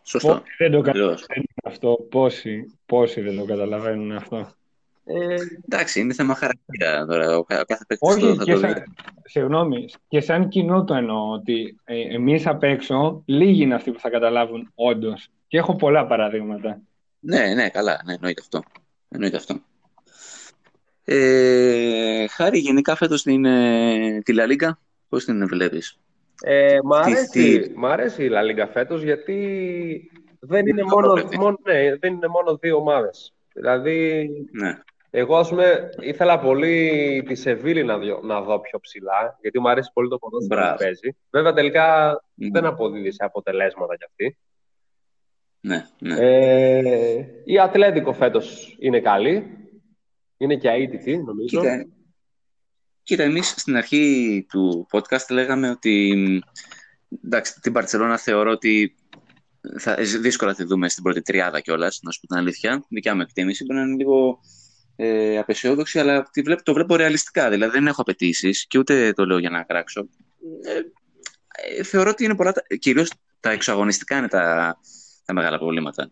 Σωστό. 0.02 0.28
Πόσοι 0.28 0.42
δεν 0.58 0.70
το 0.70 0.80
Βεβαίως. 0.82 1.26
καταλαβαίνουν 1.26 1.46
αυτό. 1.64 2.06
Πόσοι, 2.10 2.72
πόσοι 2.86 3.20
δεν 3.20 3.36
το 3.38 3.44
καταλαβαίνουν 3.44 4.12
αυτό; 4.12 4.48
Ε, 5.04 5.36
Εντάξει, 5.68 6.00
είναι 6.00 6.14
θέμα 6.14 6.34
χαρακτήρα 6.34 7.06
τώρα. 7.06 7.36
Ο 7.36 7.44
κα- 7.44 7.60
ο 7.60 7.64
κάθε 7.64 7.84
παίκτης 7.88 8.16
το, 8.18 8.26
Όχι, 8.28 8.36
θα 8.36 8.44
και 8.44 8.52
το 8.52 8.58
δει. 8.58 8.66
σαν, 8.66 8.84
συγγνώμη, 9.24 9.88
και 10.08 10.20
σαν 10.20 10.48
κοινό 10.48 10.84
το 10.84 10.94
εννοώ 10.94 11.32
ότι 11.32 11.76
ε, 11.84 12.14
εμείς 12.14 12.46
απ' 12.46 12.62
έξω 12.62 13.22
λίγοι 13.24 13.62
είναι 13.62 13.74
αυτοί 13.74 13.90
που 13.90 13.98
θα 13.98 14.10
καταλάβουν 14.10 14.70
όντως. 14.74 15.28
Και 15.48 15.58
έχω 15.58 15.76
πολλά 15.76 16.06
παραδείγματα. 16.06 16.80
Ναι, 17.20 17.54
ναι, 17.54 17.68
καλά. 17.68 18.00
Ναι, 18.04 18.12
εννοείται 18.12 18.40
αυτό. 18.40 18.62
Εννοείται 19.08 19.36
αυτό. 19.36 19.60
Ε, 21.04 22.26
Χάρη, 22.28 22.58
γενικά 22.58 22.94
φέτος 22.96 23.22
την, 23.22 23.44
ε, 23.44 24.20
τη 24.24 24.32
Λα 24.32 24.46
Λίγκα, 24.46 24.78
πώς 25.08 25.24
την 25.24 25.46
βλέπεις; 25.48 25.98
Ε, 26.44 26.78
μ' 26.84 26.90
Τι- 26.90 26.96
αρέσει, 27.12 27.58
τι- 27.60 27.72
μ' 27.78 27.86
αρέσει 27.86 28.24
η 28.24 28.30
La 28.32 28.40
Liga 28.62 28.68
φέτος 28.72 29.02
γιατί 29.02 29.36
δεν 30.40 30.60
είναι, 30.66 30.80
Είναι 30.80 30.82
μόνο, 30.90 30.96
απρόβλεπτη. 31.06 31.38
μόνο, 31.38 31.58
ναι, 31.64 31.96
δεν 31.96 32.12
είναι 32.12 32.26
μόνο 32.28 32.56
δύο 32.56 32.76
ομάδες. 32.76 33.34
Δηλαδή, 33.54 34.28
Ναι. 34.52 34.78
εγώ 35.10 35.36
ας 35.36 35.48
πούμε 35.48 35.90
ήθελα 36.00 36.38
πολύ 36.38 37.22
τη 37.26 37.34
Σεβίλη 37.34 37.84
να, 37.84 37.98
δω, 37.98 38.20
να 38.22 38.40
δω 38.40 38.60
πιο 38.60 38.78
ψηλά, 38.80 39.38
γιατί 39.40 39.60
μου 39.60 39.68
αρέσει 39.68 39.90
πολύ 39.92 40.08
το 40.08 40.18
ποδόσφαιρο 40.18 40.60
Μπράβο. 40.60 40.76
που 40.76 40.82
παίζει. 40.82 41.16
Βέβαια 41.30 41.52
τελικά 41.52 42.10
Μμμ. 42.34 42.50
δεν 42.52 42.64
αποδίδει 42.64 43.12
σε 43.12 43.24
αποτελέσματα 43.24 43.96
κι 43.96 44.04
αυτή. 44.04 44.38
Ναι, 45.60 45.86
ναι. 45.98 46.16
Ε, 46.18 47.26
η 47.44 47.58
Ατλέτικο 47.58 48.12
φέτος 48.12 48.76
είναι 48.80 49.00
καλή. 49.00 49.56
Είναι 50.36 50.56
και 50.56 50.68
αίτητη, 50.68 51.16
νομίζω. 51.16 51.60
Κοίτα, 51.60 51.86
κοίτα, 53.02 53.22
εμείς 53.22 53.48
στην 53.56 53.76
αρχή 53.76 54.46
του 54.48 54.86
podcast 54.90 55.30
λέγαμε 55.30 55.70
ότι 55.70 56.14
εντάξει, 57.24 57.60
την 57.60 57.72
Παρτσελώνα 57.72 58.18
θεωρώ 58.18 58.50
ότι 58.50 58.94
θα 59.78 59.94
δύσκολα 60.20 60.54
τη 60.54 60.64
δούμε 60.64 60.88
στην 60.88 61.02
πρώτη 61.02 61.22
τριάδα 61.22 61.60
κιόλας, 61.60 62.00
να 62.02 62.10
σου 62.10 62.20
πω 62.20 62.26
την 62.26 62.36
αλήθεια. 62.36 62.84
Δικιά 62.88 63.14
μου 63.14 63.20
εκτίμηση 63.20 63.64
μπορεί 63.64 63.78
να 63.78 63.84
είναι 63.86 63.96
λίγο 63.96 64.38
ε, 64.96 65.38
απεσιόδοξη, 65.38 65.98
αλλά 65.98 66.22
τη 66.22 66.42
βλέπω, 66.42 66.62
το 66.62 66.72
βλέπω 66.72 66.96
ρεαλιστικά. 66.96 67.50
Δηλαδή 67.50 67.72
δεν 67.72 67.86
έχω 67.86 68.00
απαιτήσεις 68.00 68.66
και 68.66 68.78
ούτε 68.78 69.12
το 69.12 69.26
λέω 69.26 69.38
για 69.38 69.50
να 69.50 69.62
κράξω. 69.62 70.08
Ε, 70.64 70.80
ε, 71.78 71.82
θεωρώ 71.82 72.10
ότι 72.10 72.24
είναι 72.24 72.36
πολλά. 72.36 72.52
Κυρίως 72.78 73.12
τα 73.40 73.50
εξωαγωνιστικά 73.50 74.16
είναι 74.16 74.28
τα, 74.28 74.76
τα 75.24 75.32
μεγάλα 75.32 75.58
προβλήματα. 75.58 76.10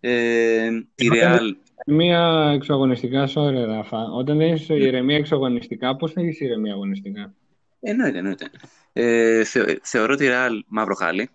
Ε, 0.00 0.70
τη 0.94 1.06
Εγώ- 1.06 1.36
Real. 1.36 1.52
Ηρεμία 1.84 2.50
εξωαγωνιστικά, 2.54 3.28
sorry, 3.34 3.64
Ράφα. 3.66 3.98
Όταν 4.02 4.36
δεν 4.38 4.52
είσαι 4.54 4.74
ηρεμία 4.74 5.16
εξωαγωνιστικά, 5.16 5.96
πώς 5.96 6.12
θα 6.12 6.20
έχει 6.20 6.44
ηρεμία 6.44 6.72
αγωνιστικά; 6.72 7.34
Εννοείται, 7.80 8.18
εννοείται. 8.18 8.50
Ε, 8.92 9.44
θε, 9.44 9.76
θεωρώ 9.82 10.14
τη 10.14 10.26
Real 10.28 10.60
μαύρο 10.68 10.94
χάλι. 10.94 11.28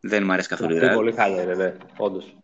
Δεν 0.00 0.24
μου 0.24 0.32
αρέσει 0.32 0.48
καθόλου 0.48 0.74
η 0.74 0.78
Αυτή 0.78 0.90
Real. 0.90 0.94
πολύ 0.94 1.12
χάλια 1.12 1.42
είναι, 1.42 1.54
ναι, 1.54 1.74
όντως. 1.96 2.36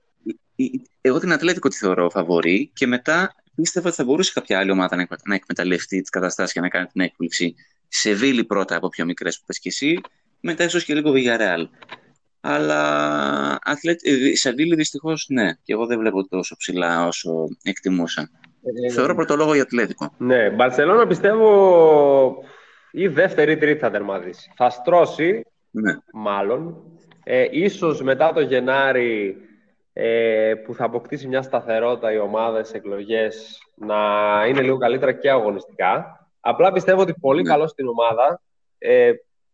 Η- 0.57 0.83
Εγώ 1.01 1.19
την 1.19 1.33
Ατλέτικο 1.33 1.69
τη 1.69 1.77
θεωρώ 1.77 2.11
φαβορή 2.11 2.71
και 2.75 2.87
μετά 2.87 3.35
πίστευα 3.55 3.87
ότι 3.87 3.97
θα 3.97 4.05
μπορούσε 4.05 4.33
κάποια 4.35 4.59
άλλη 4.59 4.71
ομάδα 4.71 4.97
να, 4.97 5.03
εκμε- 5.03 5.27
να 5.27 5.35
εκμεταλλευτεί 5.35 6.01
τις 6.01 6.11
καταστάσεις 6.11 6.53
και 6.53 6.61
να 6.61 6.69
κάνει 6.69 6.87
την 6.87 7.01
έκπληξη. 7.01 7.55
Σε 7.89 8.13
Βίλη 8.13 8.45
πρώτα 8.45 8.77
από 8.77 8.89
πιο 8.89 9.05
μικρές 9.05 9.39
που 9.39 9.45
πες 9.47 9.59
και 9.59 9.69
εσύ, 9.69 10.01
μετά 10.41 10.65
ίσως 10.65 10.85
και 10.85 10.95
λίγο 10.95 11.13
Villarreal. 11.15 11.65
Αλλά 12.49 13.59
Αθλέτ... 13.63 14.01
ε, 14.03 14.29
η 14.29 14.37
Σαβίλη 14.37 14.75
δυστυχώς 14.75 15.27
ναι, 15.29 15.53
και 15.63 15.73
εγώ 15.73 15.87
δεν 15.87 15.99
βλέπω 15.99 16.29
τόσο 16.29 16.57
ψηλά 16.57 17.07
όσο 17.07 17.31
εκτιμούσα. 17.63 18.31
Ε, 18.87 18.91
Θεωρώ 18.93 19.15
πρώτο 19.15 19.37
λόγο 19.37 19.55
η 19.55 19.61
Ατλέτικο. 19.61 20.13
Ναι, 20.19 20.51
Μπαρσελόνα 20.51 21.07
πιστεύω 21.07 22.45
ή 22.91 23.09
δεύτερη 23.09 23.53
ή 23.53 23.57
τρίτη 23.57 23.79
θα 23.79 23.91
τερματίσει. 23.91 24.53
Θα 24.57 24.71
στρώσει, 24.71 25.47
Ναι. 25.71 25.97
μάλλον. 26.13 26.77
Ε, 27.25 27.47
ίσως 27.51 28.03
μετά 28.03 28.33
το 28.33 28.41
Γενάρη 28.41 29.37
ε, 29.93 30.55
που 30.65 30.75
θα 30.75 30.85
αποκτήσει 30.85 31.29
μια 31.29 31.43
σταθερότητα 31.43 32.13
η 32.13 32.19
ομάδα 32.19 32.59
στις 32.65 32.75
εκλογές 32.75 33.59
να 33.75 33.97
είναι 34.49 34.61
λίγο 34.63 34.77
καλύτερα 34.79 35.13
και 35.13 35.31
αγωνιστικά. 35.31 36.21
Απλά 36.41 36.73
πιστεύω 36.73 37.01
ότι 37.01 37.15
πολύ 37.21 37.43
Ναι. 37.43 37.49
καλό 37.49 37.67
στην 37.67 37.87
ομάδα, 37.89 38.41
ε, 38.79 39.13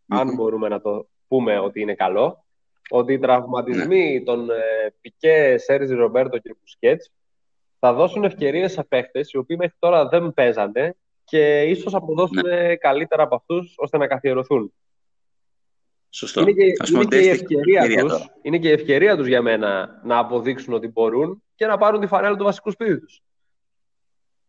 αν 0.09 0.27
Μμμ. 0.27 0.35
μπορούμε 0.35 0.69
να 0.69 0.81
το 0.81 1.07
πούμε 1.29 1.59
ότι 1.59 1.81
είναι 1.81 1.95
καλό, 1.95 2.42
ότι 2.95 3.13
οι 3.13 3.19
τραυματισμοί 3.19 4.23
των 4.23 4.51
ε, 4.51 4.95
Πικέ, 5.01 5.57
Σέρζι, 5.59 5.95
Ρομπέρτο 5.95 6.39
και 6.39 6.55
Μπουσκέτς 6.61 7.11
θα 7.79 7.93
δώσουν 7.93 8.25
ευκαιρίες 8.25 8.73
σε 8.73 8.85
παίχτες 8.85 9.31
οι 9.33 9.37
οποίοι 9.37 9.57
μέχρι 9.61 9.77
τώρα 9.79 10.09
δεν 10.09 10.33
παίζανε 10.35 10.97
και 11.25 11.63
ίσως 11.63 11.95
αποδώσουν 11.95 12.43
καλύτερα 12.79 13.23
από 13.23 13.35
αυτούς 13.35 13.75
ώστε 13.77 13.99
να 13.99 14.07
καθιερωθούν. 14.07 14.73
Σωστό. 16.11 16.41
Είναι 16.41 16.53
και, 16.53 16.73
Ας 16.79 16.91
πούμε, 16.91 17.03
είναι, 17.03 17.17
ο 17.17 17.19
και 17.19 17.25
η 17.25 17.29
Ντέστη 17.29 17.43
ευκαιρία 17.43 17.81
ευκαιρία 17.81 18.03
τους, 18.03 18.13
τώρα. 18.13 18.35
είναι 18.43 18.59
και 18.59 18.69
η 18.69 18.73
ευκαιρία 18.73 19.17
τους 19.17 19.27
για 19.27 19.43
μένα 19.43 20.01
να 20.05 20.19
αποδείξουν 20.19 20.75
ότι 20.75 20.89
μπορούν 20.89 21.43
και 21.55 21.67
να 21.67 21.79
πάρουν 21.79 22.01
τη 22.01 22.07
φανέλα 22.07 22.37
του 22.37 22.45
βασικού 22.45 22.71
σπίτι 22.71 23.01
τους. 23.01 23.23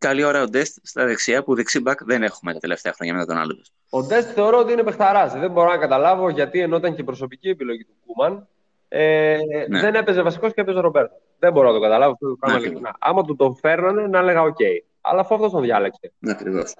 Καλή 0.08 0.24
ώρα 0.24 0.41
ο 0.41 0.45
Ντέστ 0.49 0.78
στα 0.82 1.06
δεξιά 1.06 1.43
που 1.43 1.56
δεξί 1.56 1.80
μπακ 1.82 2.04
δεν 2.04 2.24
έχουμε 2.24 2.54
τα 2.54 2.60
τελευταία 2.60 2.93
χρόνια 2.93 3.14
μετά 3.14 3.26
τον 3.26 3.38
άλλο. 3.38 3.58
Ο 3.89 4.04
Ντέστ 4.04 4.30
θεωρώ 4.34 4.58
ότι 4.60 4.72
είναι 4.72 4.84
παιχταράς. 4.84 5.34
Δεν 5.34 5.51
μπορώ 5.51 5.70
να 5.70 5.78
καταλάβω 5.78 6.30
γιατί 6.30 6.60
ενώ 6.60 6.76
ήταν 6.78 6.95
και 6.95 7.04
προσωπική 7.04 7.49
επιλογή 7.49 7.84
του 7.84 7.93
Κούμαν, 8.06 8.47
ε, 8.88 9.38
Ναι. 9.70 9.80
δεν 9.80 9.95
έπαιζε 9.95 10.22
βασικός 10.22 10.54
και 10.54 10.62
έπαιζε 10.62 10.80
Ρομπέρτο. 10.80 11.16
Δεν 11.39 11.51
μπορώ 11.51 11.68
να 11.68 11.74
το 11.74 11.80
καταλάβω 11.80 12.12
αυτό 12.12 12.30
το 12.30 12.36
πράγμα 12.39 12.60
Ναι, 12.60 12.66
ειλικρινά. 12.66 12.95
Άμα 12.99 13.24
του 13.24 13.36
τον 13.36 13.56
φέρνανε, 13.56 14.08
να 14.08 14.20
έλεγα 14.20 14.41
οκ. 14.41 14.58
Αλλά 15.01 15.20
αφού 15.20 15.36
αυτός 15.36 15.51
τον 15.51 15.62
διάλεξε. 15.62 16.12
Ναι, 16.20 16.32
ακριβώς. 16.32 16.74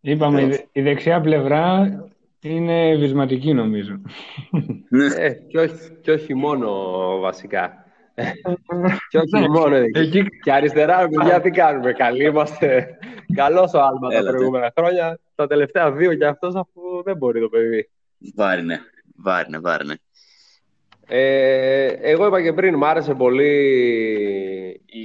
Είπαμε, 0.00 0.40
η, 0.40 0.44
Ακριβώς. 0.44 0.66
δε- 0.72 0.80
η 0.80 0.82
δεξιά 0.82 1.20
πλευρά 1.20 1.88
είναι 2.40 2.96
βυσματική 2.96 3.52
νομίζω. 3.54 4.00
Ναι. 4.88 5.06
Ε, 5.16 5.30
και, 5.30 5.58
όχι, 5.58 5.74
και 6.02 6.10
όχι 6.12 6.34
μόνο 6.34 6.70
βασικά. 7.20 7.83
Και 9.08 9.18
όχι 9.18 9.48
μόνο 9.48 9.76
εκεί. 9.76 9.98
Εκεί 9.98 10.26
Και 10.42 10.52
αριστερά, 10.52 11.08
παιδιά, 11.08 11.40
τι 11.40 11.50
κάνουμε. 11.50 11.92
Καλοί 11.92 12.24
είμαστε. 12.24 12.98
Καλός 13.34 13.72
ο 13.74 13.80
Άλμα 13.80 14.08
τα 14.08 14.16
Έλατε. 14.16 14.36
προηγούμενα 14.36 14.72
χρόνια. 14.76 15.18
Τα 15.34 15.46
τελευταία 15.46 15.92
δύο 15.92 16.12
για 16.12 16.28
αυτός, 16.28 16.54
αφού 16.54 17.02
δεν 17.04 17.16
μπορεί 17.16 17.40
το 17.40 17.48
παιδί. 17.48 17.90
Βάρινε. 18.34 18.80
Βάρινε, 19.16 19.58
βάρινε. 19.58 19.98
Ε, 21.06 21.86
εγώ 21.86 22.26
είπα 22.26 22.42
και 22.42 22.52
πριν, 22.52 22.74
μ' 22.76 22.84
άρεσε 22.84 23.14
πολύ, 23.14 23.52
η... 24.86 25.00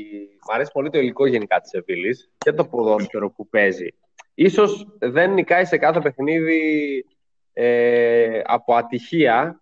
μ' 0.49 0.53
αρέσει 0.53 0.71
πολύ 0.73 0.89
το 0.89 0.99
υλικό 0.99 1.25
γενικά 1.25 1.59
της 1.59 1.69
Σεβίλης 1.69 2.29
και 2.37 2.51
το 2.51 2.65
ποδόσφαιρο 2.65 3.29
που 3.29 3.49
παίζει. 3.49 3.87
Ίσως 4.33 4.87
δεν 4.99 5.33
νικάει 5.33 5.65
σε 5.65 5.77
κάθε 5.77 5.99
παιχνίδι 5.99 7.05
ε, 7.53 8.41
από 8.43 8.75
ατυχία, 8.75 9.61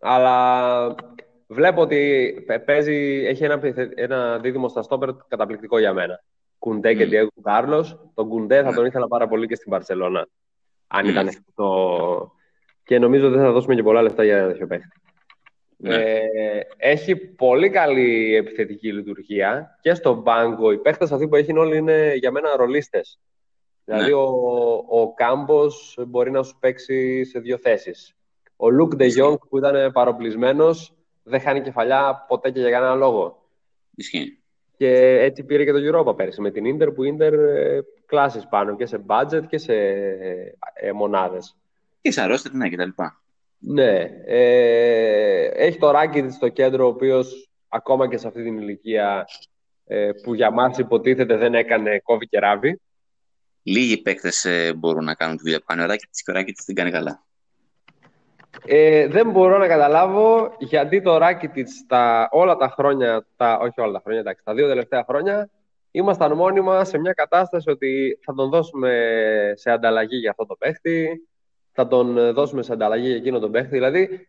αλλά 0.00 0.94
βλέπω 1.46 1.80
ότι 1.80 2.32
παι- 2.46 2.64
παίζει, 2.64 3.24
έχει 3.26 3.44
ένα, 3.44 3.58
πιθε- 3.58 3.92
ένα 3.98 4.38
δίδυμο 4.38 4.68
στα 4.68 4.82
στόπερ 4.82 5.10
καταπληκτικό 5.28 5.78
για 5.78 5.92
μένα. 5.92 6.22
Κουντέ 6.58 6.94
και 6.94 7.04
Μμ. 7.06 7.10
Diego 7.12 7.42
Κάρλος. 7.42 8.10
Τον 8.14 8.28
Κουντέ 8.28 8.62
θα 8.62 8.70
Ναι. 8.70 8.76
τον 8.76 8.84
ήθελα 8.86 9.08
πάρα 9.08 9.28
πολύ 9.28 9.46
και 9.46 9.54
στην 9.54 9.70
Παρσελώνα. 9.70 10.28
Αν 10.86 11.04
Μμ. 11.06 11.10
ήταν 11.10 11.30
το... 11.54 12.30
Και 12.84 12.98
νομίζω 12.98 13.30
δεν 13.30 13.40
θα 13.40 13.52
δώσουμε 13.52 13.74
και 13.74 13.82
πολλά 13.82 14.02
λεφτά 14.02 14.24
για 14.24 14.46
τέτοιο 14.46 14.66
παίχτη. 14.66 14.88
Ναι. 15.78 15.94
Ε, 15.94 16.20
έχει 16.76 17.16
πολύ 17.16 17.70
καλή 17.70 18.34
επιθετική 18.34 18.92
λειτουργία 18.92 19.78
και 19.80 19.94
στον 19.94 20.22
πάγκο. 20.22 20.72
Οι 20.72 20.78
παίχτες 20.78 21.12
αυτοί 21.12 21.28
που 21.28 21.36
έχει 21.36 21.58
όλοι 21.58 21.76
είναι 21.76 22.12
για 22.14 22.30
μένα 22.30 22.56
ρολίστες. 22.56 23.18
Δηλαδή 23.84 24.10
Ναι. 24.10 24.14
ο, 24.14 24.24
ο 24.88 25.14
Κάμπος 25.14 25.98
μπορεί 26.06 26.30
να 26.30 26.42
σου 26.42 26.56
παίξει 26.60 27.24
σε 27.24 27.38
δύο 27.38 27.58
θέσεις. 27.58 28.14
Ο 28.56 28.70
Λουκ 28.70 28.94
Ντε 28.96 29.06
Jong 29.20 29.36
που 29.48 29.58
ήταν 29.58 29.92
παροπλισμένος 29.92 30.95
δεν 31.28 31.40
χάνει 31.40 31.60
κεφαλιά 31.60 32.24
ποτέ 32.28 32.50
και 32.50 32.60
για 32.60 32.70
κανένα 32.70 32.94
λόγο. 32.94 33.42
Ισχύει. 33.94 34.38
Και 34.76 35.18
έτσι 35.20 35.44
πήρε 35.44 35.64
και 35.64 35.72
το 35.72 35.78
Europa 35.78 36.16
πέρσι 36.16 36.40
με 36.40 36.50
την 36.50 36.64
Ίντερ 36.64 36.90
που 36.90 37.04
η 37.04 37.10
Ίντερ 37.12 37.34
ε, 37.34 37.84
κλάσεις 38.06 38.46
πάνω 38.48 38.76
και 38.76 38.86
σε 38.86 39.04
budget 39.06 39.42
και 39.48 39.58
σε 39.58 39.74
ε, 40.74 40.92
μονάδες. 40.94 41.56
Και 42.00 42.10
σε 42.10 42.20
αρρώστια, 42.20 42.50
ναι, 42.54 42.68
και 42.68 42.76
τα 42.76 42.84
λοιπά. 42.84 43.22
Ναι. 43.58 44.10
Ε, 44.26 45.46
έχει 45.46 45.78
το 45.78 45.90
Ράκιτ 45.90 46.32
στο 46.32 46.48
κέντρο, 46.48 46.84
ο 46.84 46.88
οποίος 46.88 47.50
ακόμα 47.68 48.08
και 48.08 48.16
σε 48.16 48.26
αυτή 48.26 48.42
την 48.42 48.58
ηλικία 48.58 49.26
ε, 49.84 50.10
που 50.22 50.34
για 50.34 50.50
μας 50.50 50.78
υποτίθεται 50.78 51.36
δεν 51.36 51.54
έκανε 51.54 51.98
κόβει 51.98 52.26
και 52.26 52.38
ράβει. 52.38 52.80
Λίγοι 53.62 54.02
παίκτες 54.02 54.46
μπορούν 54.76 55.04
να 55.04 55.14
κάνουν 55.14 55.36
τη 55.36 55.42
δουλειά 55.42 55.58
που 55.58 55.64
κάνει 55.64 55.82
ο 55.82 55.86
Ράκητ 55.86 56.10
και 56.24 56.30
ο 56.30 56.34
Ράκητ 56.34 56.58
την 56.64 56.74
κάνει 56.74 56.90
καλά. 56.90 57.25
Ε, 58.64 59.06
δεν 59.06 59.30
μπορώ 59.30 59.58
να 59.58 59.66
καταλάβω 59.66 60.54
γιατί 60.58 61.02
το 61.02 61.16
Ράκιτιτς 61.16 61.86
τα, 61.86 62.28
όλα 62.30 62.56
τα 62.56 62.68
χρόνια, 62.68 63.26
τα, 63.36 63.58
όχι 63.62 63.80
όλα 63.80 63.92
τα 63.92 64.00
χρόνια, 64.00 64.20
εντάξει, 64.20 64.44
τα 64.44 64.54
δύο 64.54 64.68
τελευταία 64.68 65.04
χρόνια, 65.08 65.50
ήμασταν 65.90 66.32
μόνιμα 66.32 66.84
σε 66.84 66.98
μια 66.98 67.12
κατάσταση 67.12 67.70
ότι 67.70 68.18
θα 68.22 68.34
τον 68.34 68.50
δώσουμε 68.50 68.92
σε 69.54 69.70
ανταλλαγή 69.70 70.16
για 70.16 70.30
αυτό 70.30 70.46
το 70.46 70.54
παίχτη, 70.54 71.26
θα 71.72 71.86
τον 71.86 72.18
ε, 72.18 72.30
δώσουμε 72.30 72.62
σε 72.62 72.72
ανταλλαγή 72.72 73.06
για 73.06 73.16
εκείνο 73.16 73.38
τον 73.38 73.50
παίχτη. 73.50 73.68
Δηλαδή, 73.68 74.28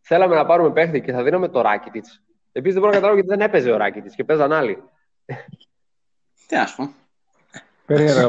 θέλαμε 0.00 0.34
να 0.34 0.46
πάρουμε 0.46 0.70
παίχτη 0.70 1.00
και 1.00 1.12
θα 1.12 1.22
δίναμε 1.22 1.48
το 1.48 1.60
Ράκιτιτς. 1.60 2.22
Επίσης 2.52 2.74
δεν 2.74 2.82
μπορώ 2.82 2.94
να 2.94 3.00
καταλάβω 3.00 3.20
γιατί 3.20 3.28
δεν 3.28 3.48
έπαιζε 3.48 3.70
ο 3.70 3.76
Ράκιτιτς 3.76 4.14
και 4.14 4.24
παίζαν 4.24 4.52
άλλοι. 4.52 4.82
Τι 6.46 6.56
να 6.56 6.66
σου 6.66 6.76
πω. 6.76 6.94
περίεργα. 7.86 8.28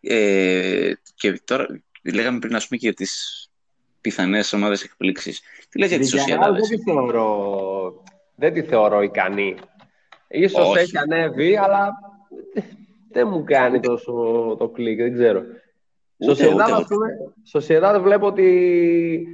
Ε, 0.00 0.92
και 1.14 1.40
τώρα 1.44 1.66
λέγαμε 2.10 2.38
πριν, 2.38 2.54
ας 2.54 2.68
πούμε, 2.68 2.80
και 2.80 2.86
για 2.86 2.94
τις 2.96 3.46
πιθανές 4.00 4.52
ομάδες 4.52 4.82
εκπλήξεις. 4.82 5.42
Τι 5.68 5.78
λες 5.78 5.88
για 5.88 5.98
τη 5.98 6.04
Villarreal 6.04 6.18
Σοσιαδάδες; 6.18 6.68
δεν 6.68 6.78
τη 6.78 6.84
θεωρώ, 6.84 8.02
δεν 8.34 8.52
τη 8.52 8.62
θεωρώ 8.62 9.02
ικανή. 9.02 9.54
Ίσως 10.28 10.68
Όχι. 10.68 10.78
έχει 10.78 10.98
ανέβει, 10.98 11.56
αλλά 11.56 11.90
δεν 13.10 13.28
μου 13.28 13.44
κάνει 13.44 13.80
τόσο 13.80 14.12
το 14.58 14.68
κλικ, 14.68 14.98
δεν 14.98 15.12
ξέρω. 15.12 15.42
Ούτε, 16.16 16.34
Σοσιαδάδ, 16.34 16.68
ούτε, 16.68 16.76
ας 16.76 16.84
πούμε, 16.88 17.08
Σοσιαδάδ 17.44 18.02
βλέπω 18.02 18.26
ότι 18.26 19.26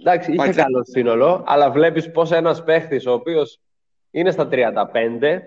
εντάξει, 0.00 0.28
είχε 0.28 0.38
Πάει 0.38 0.50
τρε- 0.50 0.62
καλό 0.64 0.84
σύνολο, 0.84 1.44
αλλά 1.46 1.70
βλέπεις 1.70 2.10
πως 2.10 2.30
ένας 2.30 2.64
παίχτης 2.64 3.06
ο 3.06 3.12
οποίος 3.12 3.60
είναι 4.10 4.30
στα 4.30 4.48
35, 4.48 5.42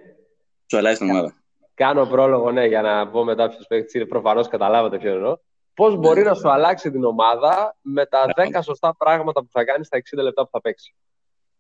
Σου 0.66 0.78
αλλάζει 0.78 0.98
την 0.98 1.10
ομάδα. 1.10 1.36
κάνω 1.74 2.06
πρόλογο, 2.06 2.52
ναι, 2.52 2.66
για 2.66 2.82
να 2.82 3.08
πω 3.10 3.24
μετά 3.24 3.50
ποιος 3.50 3.66
παίχτης 3.68 3.94
είναι, 3.94 4.06
προφανώς 4.06 4.48
καταλάβατε 4.48 4.98
ποιο 4.98 5.12
εννοώ, 5.14 5.38
πώς 5.82 5.96
μπορεί 5.96 6.24
να 6.24 6.34
σου 6.34 6.50
αλλάξει 6.50 6.92
την 6.92 7.04
ομάδα 7.04 7.78
με 7.82 8.06
τα 8.06 8.26
10 8.36 8.60
σωστά 8.64 8.96
πράγματα 8.96 9.42
που 9.42 9.48
θα 9.52 9.64
κάνεις 9.64 9.88
στα 9.88 9.98
60 9.98 10.24
λεπτά 10.24 10.44
που 10.44 10.50
θα 10.52 10.62
παίξεις. 10.62 10.94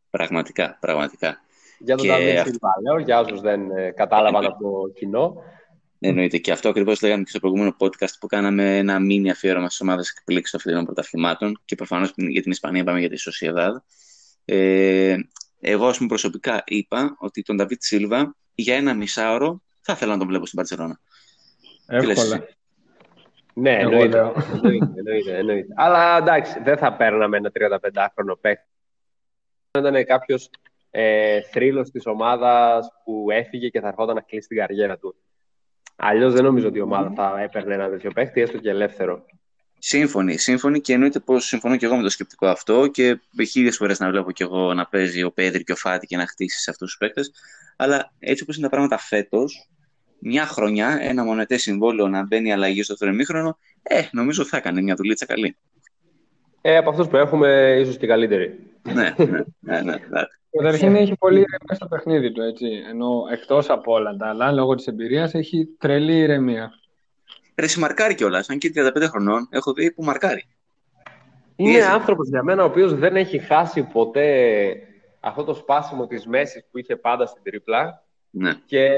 Πραγματικά, 0.09 0.77
πραγματικά. 0.79 1.39
Για 1.79 1.95
τον 1.95 2.05
Και 2.05 2.11
Νταβίδ 2.11 2.37
αυτό- 2.37 2.49
Σίλβα, 2.49 2.73
λέω, 2.83 2.99
για 2.99 3.19
όσους 3.19 3.41
δεν 3.41 3.71
ε, 3.71 3.91
κατάλαβαν 3.91 4.45
από 4.45 4.63
το 4.63 4.91
κοινό. 4.93 5.43
Εννοείται. 5.99 6.37
Και 6.37 6.51
αυτό 6.51 6.69
ακριβώς 6.69 7.01
λέγαμε 7.01 7.23
και 7.23 7.29
στο 7.29 7.39
προηγούμενο 7.39 7.75
podcast 7.79 8.13
που 8.19 8.27
κάναμε 8.27 8.77
ένα 8.77 8.99
μήνυ 8.99 9.29
αφιέρωμα 9.29 9.67
στις 9.67 9.81
ομάδες 9.81 10.09
εκπλήξη 10.09 10.51
των 10.51 10.61
φετινών 10.61 10.85
πρωταθλημάτων. 10.85 11.61
Και 11.65 11.75
προφανώς 11.75 12.13
για 12.15 12.41
την 12.41 12.51
Ισπανία 12.51 12.83
πάμε 12.83 12.99
για 12.99 13.09
τη 13.09 13.17
Σοσιαδάδ. 13.17 13.75
Ε, 14.45 15.15
εγώ, 15.59 15.87
ας 15.87 15.95
πούμε, 15.97 16.07
προσωπικά 16.07 16.63
είπα 16.65 17.15
ότι 17.19 17.41
τον 17.41 17.55
Νταβίτ 17.55 17.81
Σίλβα 17.81 18.35
για 18.55 18.75
ένα 18.75 18.93
μισάωρο 18.93 19.61
θα 19.81 19.93
ήθελα 19.93 20.11
να 20.11 20.17
τον 20.17 20.27
βλέπω 20.27 20.45
στην 20.45 20.57
Παρσελόνα. 20.57 20.99
Τι 21.85 22.05
λες; 22.05 22.17
Εύκολα. 22.17 22.47
Εσύ; 23.55 23.59
Ναι, 23.59 23.71
Εγώ 23.71 23.89
εννοείται. 23.91 24.17
λέω. 24.17 24.33
εννοείται, 24.55 24.93
εννοείται, 24.95 25.37
εννοείται. 25.37 25.73
Αλλά 25.75 26.17
εντάξει, 26.17 26.59
δεν 26.63 26.77
θα 26.77 26.93
παίρναμε 26.95 27.37
ένα 27.37 27.51
35χρονο 27.59 28.35
παίκτη. 28.41 28.65
Ήταν 29.77 30.05
κάποιος 30.05 30.49
ε, 30.91 31.41
θρύλος 31.41 31.89
της 31.91 32.05
ομάδας 32.05 32.87
που 33.03 33.25
έφυγε 33.31 33.69
και 33.69 33.79
θα 33.79 33.87
ερχόταν 33.87 34.15
να 34.15 34.21
κλείσει 34.21 34.47
την 34.47 34.57
καριέρα 34.57 34.97
του. 34.97 35.15
Αλλιώς 35.95 36.33
δεν 36.33 36.43
νομίζω 36.43 36.67
ότι 36.67 36.77
η 36.77 36.81
ομάδα 36.81 37.11
θα 37.15 37.41
έπαιρνε 37.41 37.73
ένα 37.73 37.89
τέτοιο 37.89 38.11
παίκτη, 38.11 38.41
έστω 38.41 38.57
και 38.57 38.69
ελεύθερο. 38.69 39.25
Σύμφωνοι, 39.83 40.37
σύμφωνοι 40.37 40.81
και 40.81 40.93
εννοείται 40.93 41.19
πως 41.19 41.45
συμφωνώ 41.45 41.77
και 41.77 41.85
εγώ 41.85 41.95
με 41.95 42.01
το 42.01 42.09
σκεπτικό 42.09 42.47
αυτό 42.47 42.87
και 42.87 43.19
χίλιε 43.49 43.71
φορές 43.71 43.99
να 43.99 44.09
βλέπω 44.09 44.31
και 44.31 44.43
εγώ 44.43 44.73
να 44.73 44.85
παίζει 44.87 45.23
ο 45.23 45.31
Πέδρη 45.31 45.63
και 45.63 45.71
ο 45.71 45.75
Φάτη 45.75 46.07
και 46.07 46.17
να 46.17 46.27
χτίσει 46.27 46.59
σε 46.61 46.69
αυτούς 46.69 46.87
τους 46.89 46.97
παίκτες. 46.97 47.31
Αλλά 47.77 48.13
έτσι 48.19 48.43
όπως 48.43 48.55
είναι 48.55 48.65
τα 48.65 48.71
πράγματα 48.71 48.97
φέτος, 48.97 49.69
μια 50.21 50.45
χρονιά, 50.45 50.97
ένα 51.01 51.23
μονετέ 51.23 51.57
συμβόλαιο 51.57 52.07
να 52.07 52.25
μπαίνει 52.25 52.53
αλλαγή 52.53 52.83
στο 52.83 52.93
δεύτερο 52.93 53.11
ημίχρονο, 53.11 53.57
ε, 53.83 54.01
νομίζω 54.11 54.45
θα 54.45 54.57
έκανε 54.57 54.81
μια 54.81 54.95
δουλίτσα 54.95 55.25
καλή. 55.25 55.55
Ε, 56.61 56.77
από 56.77 56.89
αυτούς 56.89 57.07
που 57.07 57.17
έχουμε, 57.17 57.77
ίσως 57.81 57.97
και 57.97 58.07
καλύτεροι. 58.07 58.59
ναι, 58.93 58.93
ναι, 58.93 59.25
ναι, 59.59 59.81
ναι, 59.81 59.81
ναι. 59.81 60.21
Καταρχήν 60.57 60.95
έχει 60.95 61.15
πολύ 61.19 61.35
ηρεμία 61.35 61.75
στο 61.75 61.87
παιχνίδι 61.87 62.31
του, 62.31 62.41
έτσι. 62.41 62.65
Ενώ 62.89 63.23
εκτός 63.31 63.69
από 63.69 63.93
όλα 63.93 64.15
τα 64.15 64.27
άλλα, 64.29 64.51
λόγω 64.51 64.75
της 64.75 64.87
εμπειρίας, 64.87 65.33
έχει 65.33 65.67
τρελή 65.77 66.17
ηρεμία. 66.17 66.71
Ρε, 67.55 67.67
μαρκάρει 67.77 68.15
κιόλας. 68.15 68.49
Αν 68.49 68.57
και 68.57 68.71
35 68.75 69.07
χρονών, 69.09 69.47
έχω 69.51 69.73
δει 69.73 69.91
που 69.91 70.03
μαρκάρει. 70.03 70.45
Είναι 71.55 71.79
Yes. 71.79 71.91
άνθρωπος 71.93 72.27
για 72.29 72.43
μένα 72.43 72.63
ο 72.63 72.65
οποίος 72.65 72.93
δεν 72.95 73.15
έχει 73.15 73.39
χάσει 73.39 73.83
ποτέ 73.83 74.77
αυτό 75.19 75.43
το 75.43 75.53
σπάσιμο 75.53 76.07
της 76.07 76.25
μέσης 76.27 76.65
που 76.71 76.77
είχε 76.77 76.95
πάντα 76.95 77.25
στην 77.25 77.43
τρίπλα 77.43 78.03
Ναι, 78.29 78.53
και 78.65 78.89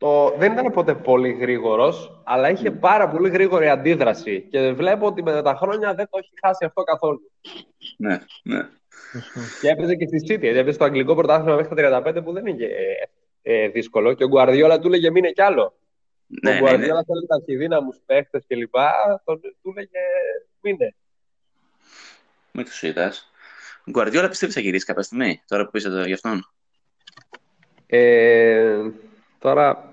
το, 0.00 0.34
δεν 0.38 0.52
ήταν 0.52 0.72
ποτέ 0.72 0.94
πολύ 0.94 1.32
γρήγορος, 1.32 2.22
αλλά 2.24 2.50
είχε 2.50 2.70
πάρα 2.70 3.08
πολύ 3.08 3.28
γρήγορη 3.28 3.68
αντίδραση 3.68 4.46
και 4.50 4.72
βλέπω 4.72 5.06
ότι 5.06 5.22
με 5.22 5.42
τα 5.42 5.54
χρόνια 5.54 5.94
δεν 5.94 6.08
το 6.10 6.18
έχει 6.18 6.32
χάσει 6.42 6.64
αυτό 6.64 6.82
καθόλου. 6.82 7.32
ναι, 7.96 8.18
ναι. 8.42 8.68
Και 9.60 9.68
έπαιζε 9.68 9.94
και 9.94 10.06
στη 10.06 10.24
City. 10.28 10.42
Έπαιζε 10.42 10.72
στο 10.72 10.84
αγγλικό 10.84 11.14
πρωτάθλημα 11.14 11.56
μέχρι 11.56 11.74
τα 11.74 12.02
35 12.06 12.24
που 12.24 12.32
δεν 12.32 12.46
είναι 12.46 12.68
ε, 13.42 13.68
δύσκολο. 13.68 14.14
Και 14.14 14.24
ο 14.24 14.28
Γκουαρδιόλα 14.28 14.78
του 14.78 14.88
λέγε 14.88 15.10
μείνε 15.10 15.30
κι 15.30 15.42
άλλο. 15.42 15.78
Ναι, 16.26 16.50
ο 16.50 16.52
ναι, 16.52 16.60
Γκουαρδιόλα 16.60 16.94
ναι. 16.94 17.04
θέλει 17.04 17.26
ταχυδύναμου 17.26 17.90
παίχτες 18.06 18.44
κλπ. 18.46 18.74
Τον 19.24 19.40
του 19.62 19.72
λέγε 19.72 19.98
μείνε. 20.60 20.94
Μην 22.52 22.64
το 22.64 22.86
είδας. 22.86 23.30
Ο 23.86 23.90
Γκουαρδιόλα 23.90 24.28
πιστεύεις 24.28 24.54
θα 24.54 24.60
γυρίσει 24.60 24.84
κάποια 24.84 25.02
στιγμή, 25.02 25.42
τώρα 25.46 25.64
που 25.64 25.70
πείσατε 25.70 26.06
γι' 26.06 26.12
αυτόν; 26.12 26.46
Ε, 27.86 28.90
τώρα, 29.38 29.89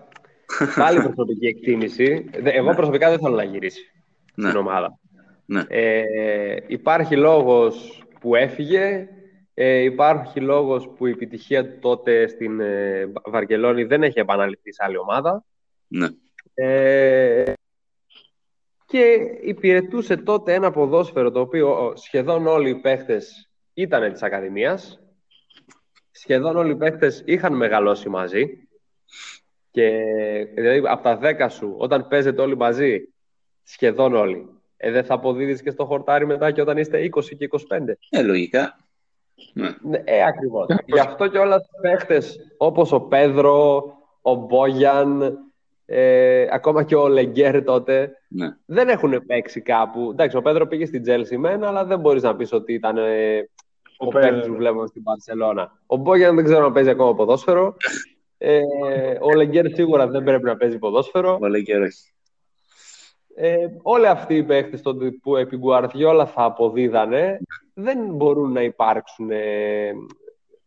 πάλι 0.76 1.02
προσωπική 1.02 1.46
εκτίμηση. 1.46 2.30
Δε- 2.42 2.52
Εγώ 2.52 2.74
προσωπικά 2.74 3.10
δεν 3.10 3.20
θέλω 3.20 3.36
να 3.36 3.44
γυρίσει 3.44 3.92
Ναι. 4.36 4.48
στην 4.48 4.60
ομάδα. 4.60 5.00
Ναι. 5.46 5.64
Ε, 5.68 6.56
υπάρχει 6.68 7.16
λόγος 7.16 8.04
που 8.20 8.36
έφυγε, 8.36 9.08
ε, 9.54 9.78
υπάρχει 9.80 10.40
λόγος 10.40 10.90
που 10.98 11.06
η 11.08 11.12
επιτυχία 11.12 11.66
του 11.72 11.80
τότε 11.80 12.28
στην 12.28 12.60
ε, 12.60 13.12
Βαρκελόνη 13.26 13.84
δεν 13.84 14.04
έχει 14.04 14.20
επαναληφθεί 14.20 14.74
σε 14.74 14.84
άλλη 14.86 14.98
ομάδα. 14.98 15.44
Ναι. 15.88 16.08
Ε, 16.54 17.54
και 18.86 19.18
υπηρετούσε 19.42 20.18
τότε 20.18 20.54
ένα 20.54 20.72
ποδόσφαιρο 20.72 21.32
το 21.32 21.40
οποίο 21.40 21.86
ο, 21.86 21.96
σχεδόν 21.96 22.48
όλοι 22.48 22.70
οι 22.70 22.76
παίχτες 22.76 23.50
ήταν 23.74 24.12
της 24.12 24.24
Ακαδημίας. 24.24 25.00
Σχεδόν 26.12 26.56
όλοι 26.58 26.72
οι 26.72 26.76
παίχτες 26.76 27.24
είχαν 27.26 27.54
μεγαλώσει 27.56 28.10
μαζί. 28.10 28.68
Και 29.78 29.92
δηλαδή 30.54 30.82
από 30.88 31.04
τα 31.04 31.20
10 31.22 31.48
σου, 31.50 31.76
όταν 31.78 32.08
παίζετε 32.08 32.42
όλοι 32.42 32.58
μαζί, 32.58 33.14
σχεδόν 33.64 34.16
όλοι, 34.16 34.50
ε, 34.78 34.92
δεν 34.92 35.04
θα 35.04 35.14
αποδίδεις 35.14 35.62
και 35.62 35.70
στο 35.70 35.86
χορτάρι 35.86 36.26
μετά 36.26 36.52
και 36.52 36.62
όταν 36.62 36.78
είστε 36.78 37.10
20 37.16 37.36
και 37.38 37.50
25. 37.52 37.98
Ε, 38.10 38.22
λογικά. 38.22 38.78
Ναι. 39.54 39.70
Ναι, 39.82 40.02
ε, 40.04 40.26
ακριβώς. 40.26 40.68
Γι' 40.86 41.00
αυτό 41.00 41.28
και 41.28 41.38
όλα 41.38 41.56
οι 41.56 41.82
παίχτες 41.82 42.40
όπως 42.58 42.92
ο 42.92 43.00
Πέδρο, 43.00 43.84
ο 44.22 44.36
Μπόγιαν, 44.36 45.38
ε, 45.86 46.48
ακόμα 46.52 46.84
και 46.84 46.96
ο 46.96 47.08
Λεγκέρ 47.08 47.64
τότε, 47.64 48.12
ναι. 48.28 48.48
δεν 48.66 48.90
έχουν 48.90 49.26
παίξει 49.26 49.62
κάπου. 49.62 50.10
Εντάξει, 50.12 50.38
ο 50.38 50.42
Πέδρο 50.42 50.68
πήγε 50.68 50.86
στην 50.86 51.02
Τζέλσι 51.02 51.38
μένα, 51.38 51.68
αλλά 51.68 51.86
δεν 51.86 52.00
μπορείς 52.00 52.24
να 52.24 52.36
πεις 52.36 52.52
ότι 52.52 52.74
ήταν 52.74 52.98
ε, 52.98 53.38
ο, 53.98 54.06
Ο 54.06 54.08
παίκτης 54.08 54.30
Πέδρο. 54.32 54.52
που 54.52 54.58
βλέπουμε 54.58 54.88
στην 54.88 55.04
Παρσελώνα. 55.04 55.80
Ο 55.86 55.96
Μπόγιαν 55.96 56.36
δεν 56.36 56.44
ξέρω 56.44 56.66
αν 56.66 56.74
παίζει 56.74 56.90
ακόμα 56.90 57.16
ποδόσφαιρο. 57.16 57.76
Ε, 58.38 58.62
ο 59.22 59.34
Λεγκέρ 59.34 59.74
σίγουρα 59.74 60.08
δεν 60.08 60.24
πρέπει 60.24 60.44
να 60.44 60.58
παίζει 60.58 60.78
ποδόσφαιρο. 60.78 61.38
Πολύ 61.38 61.64
καιρό 61.64 61.84
έχει. 61.84 62.12
Ε, 63.36 63.68
όλοι 63.82 64.08
αυτοί 64.08 64.36
οι 64.36 64.44
παίχτες 64.44 64.82
τότε 64.82 65.12
που 65.12 65.36
επί 65.36 65.58
Γκουαρδιόλα 65.58 66.26
θα 66.26 66.44
αποδίδανε 66.44 67.40
δεν 67.74 68.16
μπορούν 68.16 68.52
να 68.52 68.62
υπάρξουν. 68.62 69.32
ε, 69.32 69.92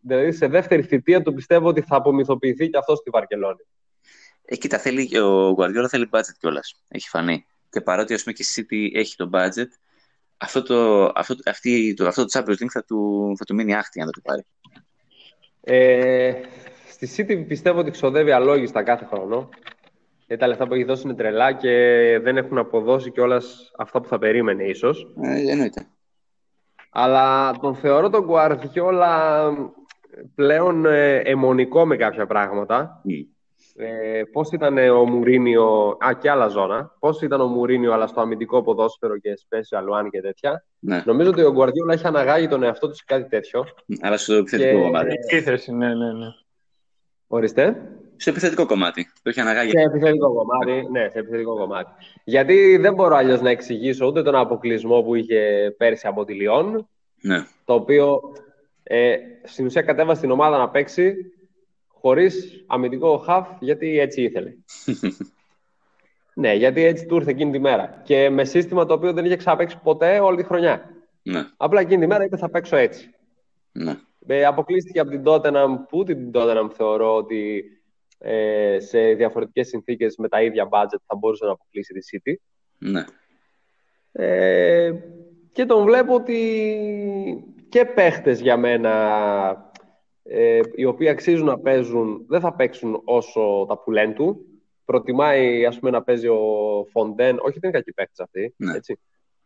δηλαδή 0.00 0.32
σε 0.32 0.46
δεύτερη 0.46 0.82
θητεία 0.82 1.22
του 1.22 1.34
πιστεύω 1.34 1.68
ότι 1.68 1.80
θα 1.80 1.96
απομυθοποιηθεί 1.96 2.68
και 2.70 2.78
αυτό 2.78 2.94
στη 2.96 3.10
Βαρκελόνη. 3.10 3.66
Ε, 4.44 4.56
κοίτα, 4.56 4.78
θέλει, 4.78 5.18
ο 5.18 5.52
Γκουαρδιόλα 5.52 5.88
θέλει 5.88 6.08
budget 6.12 6.34
κιόλας. 6.38 6.82
Έχει 6.88 7.08
φανεί. 7.08 7.46
Και 7.70 7.80
παρότι 7.80 8.14
ας 8.14 8.22
πούμε, 8.22 8.34
και 8.34 8.42
η 8.42 8.46
City 8.56 8.98
έχει 8.98 9.16
το 9.16 9.30
budget, 9.32 9.68
αυτό 10.36 10.62
το, 10.62 11.04
αυτό, 11.14 11.34
αυτή, 11.44 11.94
το, 11.94 12.06
αυτό 12.06 12.24
το 12.24 12.38
Champions 12.38 12.62
League 12.62 12.70
θα 12.72 12.84
του, 12.84 13.32
θα 13.38 13.44
του 13.44 13.54
μείνει 13.54 13.74
άχτη 13.74 14.00
αν 14.00 14.10
δεν 14.12 14.14
το 14.14 14.20
πάρει. 14.30 14.44
Ε, 15.60 16.34
στη 17.00 17.24
City 17.28 17.44
πιστεύω 17.46 17.78
ότι 17.78 17.90
ξοδεύει 17.90 18.30
αλόγιστα 18.30 18.82
κάθε 18.82 19.04
χρόνο. 19.04 19.48
Γιατί 20.26 20.42
τα 20.42 20.48
λεφτά 20.48 20.66
που 20.66 20.74
έχει 20.74 20.84
δώσει 20.84 21.02
είναι 21.04 21.14
τρελά 21.14 21.52
και 21.52 21.70
δεν 22.22 22.36
έχουν 22.36 22.58
αποδώσει 22.58 23.10
κιόλας 23.10 23.70
αυτά 23.76 24.00
που 24.00 24.08
θα 24.08 24.18
περίμενε 24.18 24.64
ίσως. 24.64 25.14
Ε, 25.22 25.50
εννοείται. 25.50 25.86
Αλλά 26.90 27.52
τον 27.60 27.74
θεωρώ 27.74 28.10
τον 28.10 28.24
Γκουαρδιόλα 28.24 29.42
πλέον 30.34 30.86
ε, 30.86 31.16
αιμονικό 31.16 31.86
με 31.86 31.96
κάποια 31.96 32.26
πράγματα. 32.26 33.00
Μμ. 33.04 33.12
Ε, 33.76 34.22
πώς 34.32 34.50
ήταν 34.52 34.78
ο 34.78 35.04
Μουρίνιο, 35.04 35.96
α, 35.98 36.12
και 36.20 36.30
άλλα 36.30 36.48
ζώνα, 36.48 36.96
πώς 36.98 37.22
ήταν 37.22 37.40
ο 37.40 37.46
Μουρίνιο 37.46 37.92
αλλά 37.92 38.06
στο 38.06 38.20
αμυντικό 38.20 38.62
ποδόσφαιρο 38.62 39.18
και 39.18 39.38
special 39.48 40.02
one 40.04 40.08
και 40.10 40.20
τέτοια. 40.20 40.64
Ναι. 40.78 41.02
Νομίζω 41.06 41.30
ότι 41.30 41.42
ο 41.42 41.52
Γκουαρδιόλα 41.52 41.92
έχει 41.92 42.06
αναγάγει 42.06 42.48
τον 42.48 42.62
εαυτό 42.62 42.88
του 42.88 42.94
σε 42.94 43.04
κάτι 43.06 43.28
τέτοιο. 43.28 43.64
Αλλά 44.00 44.16
στο 44.16 44.34
επιθετικό 44.34 44.76
Και- 44.76 44.82
κομμάτι. 44.82 45.14
Επίθεση, 45.28 45.72
ναι, 45.72 45.94
ναι, 45.94 46.12
ναι. 46.12 46.26
Ορίστε. 47.32 47.82
Στο 48.16 48.30
επιθετικό 48.30 48.66
κομμάτι. 48.66 49.04
Το 49.22 49.28
έχει 49.30 49.40
αναγάγει. 49.40 49.70
Σε 49.70 49.80
επιθετικό 49.80 50.32
κομμάτι. 50.32 50.88
Ναι, 50.90 51.08
σε 51.08 51.18
επιθετικό 51.18 51.56
κομμάτι. 51.56 51.90
Γιατί 52.24 52.76
δεν 52.76 52.94
μπορώ 52.94 53.16
αλλιώς 53.16 53.40
να 53.40 53.50
εξηγήσω 53.50 54.06
ούτε 54.06 54.22
τον 54.22 54.34
αποκλεισμό 54.34 55.02
που 55.02 55.14
είχε 55.14 55.74
πέρσι 55.76 56.06
από 56.06 56.24
τη 56.24 56.32
Λιόν, 56.34 56.88
Ναι. 57.20 57.44
το 57.64 57.74
οποίο 57.74 58.20
ε, 58.82 59.16
στην 59.44 59.66
ουσία 59.66 59.82
κατέβασε 59.82 60.20
την 60.20 60.30
ομάδα 60.30 60.58
να 60.58 60.68
παίξει 60.68 61.14
χωρίς 61.88 62.64
αμυντικό 62.66 63.18
χαφ, 63.18 63.48
γιατί 63.60 63.98
έτσι 63.98 64.22
ήθελε. 64.22 64.52
ναι, 66.34 66.54
γιατί 66.54 66.84
έτσι 66.84 67.06
του 67.06 67.16
ήρθε 67.16 67.30
εκείνη 67.30 67.50
τη 67.50 67.58
μέρα. 67.58 68.00
Και 68.04 68.30
με 68.30 68.44
σύστημα 68.44 68.86
το 68.86 68.94
οποίο 68.94 69.12
δεν 69.12 69.24
είχε 69.24 69.36
ξαναπαίξει 69.36 69.78
ποτέ 69.82 70.18
όλη 70.20 70.36
τη 70.36 70.44
χρονιά. 70.44 70.90
Ναι. 71.22 71.46
Απλά 71.56 71.80
εκείνη 71.80 72.00
τη 72.00 72.06
μέρα 72.06 72.24
είπε 72.24 72.36
θα 72.36 72.50
παίξω 72.50 72.76
έτσι. 72.76 73.10
Ναι. 73.72 73.96
Ε, 74.26 74.44
αποκλείστηκε 74.44 75.00
από 75.00 75.10
την 75.10 75.22
Tottenham, 75.26 75.68
που 75.88 76.04
την 76.04 76.30
Tottenham 76.34 76.68
θεωρώ 76.72 77.16
ότι 77.16 77.64
ε, 78.18 78.76
σε 78.80 79.12
διαφορετικές 79.12 79.68
συνθήκες 79.68 80.16
με 80.16 80.28
τα 80.28 80.42
ίδια 80.42 80.68
budget 80.70 81.00
θα 81.06 81.16
μπορούσε 81.16 81.44
να 81.44 81.52
αποκλείσει 81.52 81.92
τη 81.92 82.20
City. 82.24 82.34
Ναι. 82.78 83.04
Ε, 84.12 84.92
και 85.52 85.64
τον 85.64 85.84
βλέπω 85.84 86.14
ότι 86.14 86.34
και 87.68 87.84
παίχτες 87.84 88.40
για 88.40 88.56
μένα 88.56 88.92
ε, 90.22 90.60
οι 90.74 90.84
οποίοι 90.84 91.08
αξίζουν 91.08 91.46
να 91.46 91.58
παίζουν 91.58 92.24
δεν 92.28 92.40
θα 92.40 92.54
παίξουν 92.54 93.02
όσο 93.04 93.64
τα 93.68 93.78
που 93.78 93.90
λένε 93.90 94.12
του. 94.12 94.44
Προτιμάει 94.84 95.66
ας 95.66 95.78
πούμε 95.78 95.90
να 95.90 96.02
παίζει 96.02 96.28
ο 96.28 96.40
Φοντέν, 96.90 97.38
όχι 97.38 97.58
δεν 97.58 97.70
είναι 97.70 97.78
κακή 97.78 97.92
παίχτες 97.92 98.20
αυτή, 98.20 98.54
Ναι. 98.56 98.74
έτσι. 98.76 98.98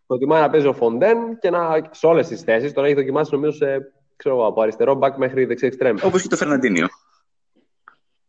Προτιμάει 0.06 0.40
να 0.40 0.50
παίζει 0.50 0.66
ο 0.66 0.72
Φοντέν 0.72 1.38
και 1.38 1.50
να, 1.50 1.88
σε 1.90 2.06
όλες 2.06 2.28
τις 2.28 2.42
θέσεις, 2.42 2.72
τον 2.72 2.84
έχει 2.84 2.94
δοκιμάσει 2.94 3.34
νομίζω 3.34 3.56
σε, 3.56 3.92
ξέρω 4.16 4.34
εγώ, 4.34 4.46
από 4.46 4.60
αριστερό 4.60 4.94
μπακ 4.94 5.16
μέχρι 5.16 5.44
δεξί 5.44 5.66
εξτρέμ. 5.66 5.96
Όπως 6.02 6.22
και 6.22 6.28
το 6.28 6.36
Φερναντίνιο. 6.36 6.86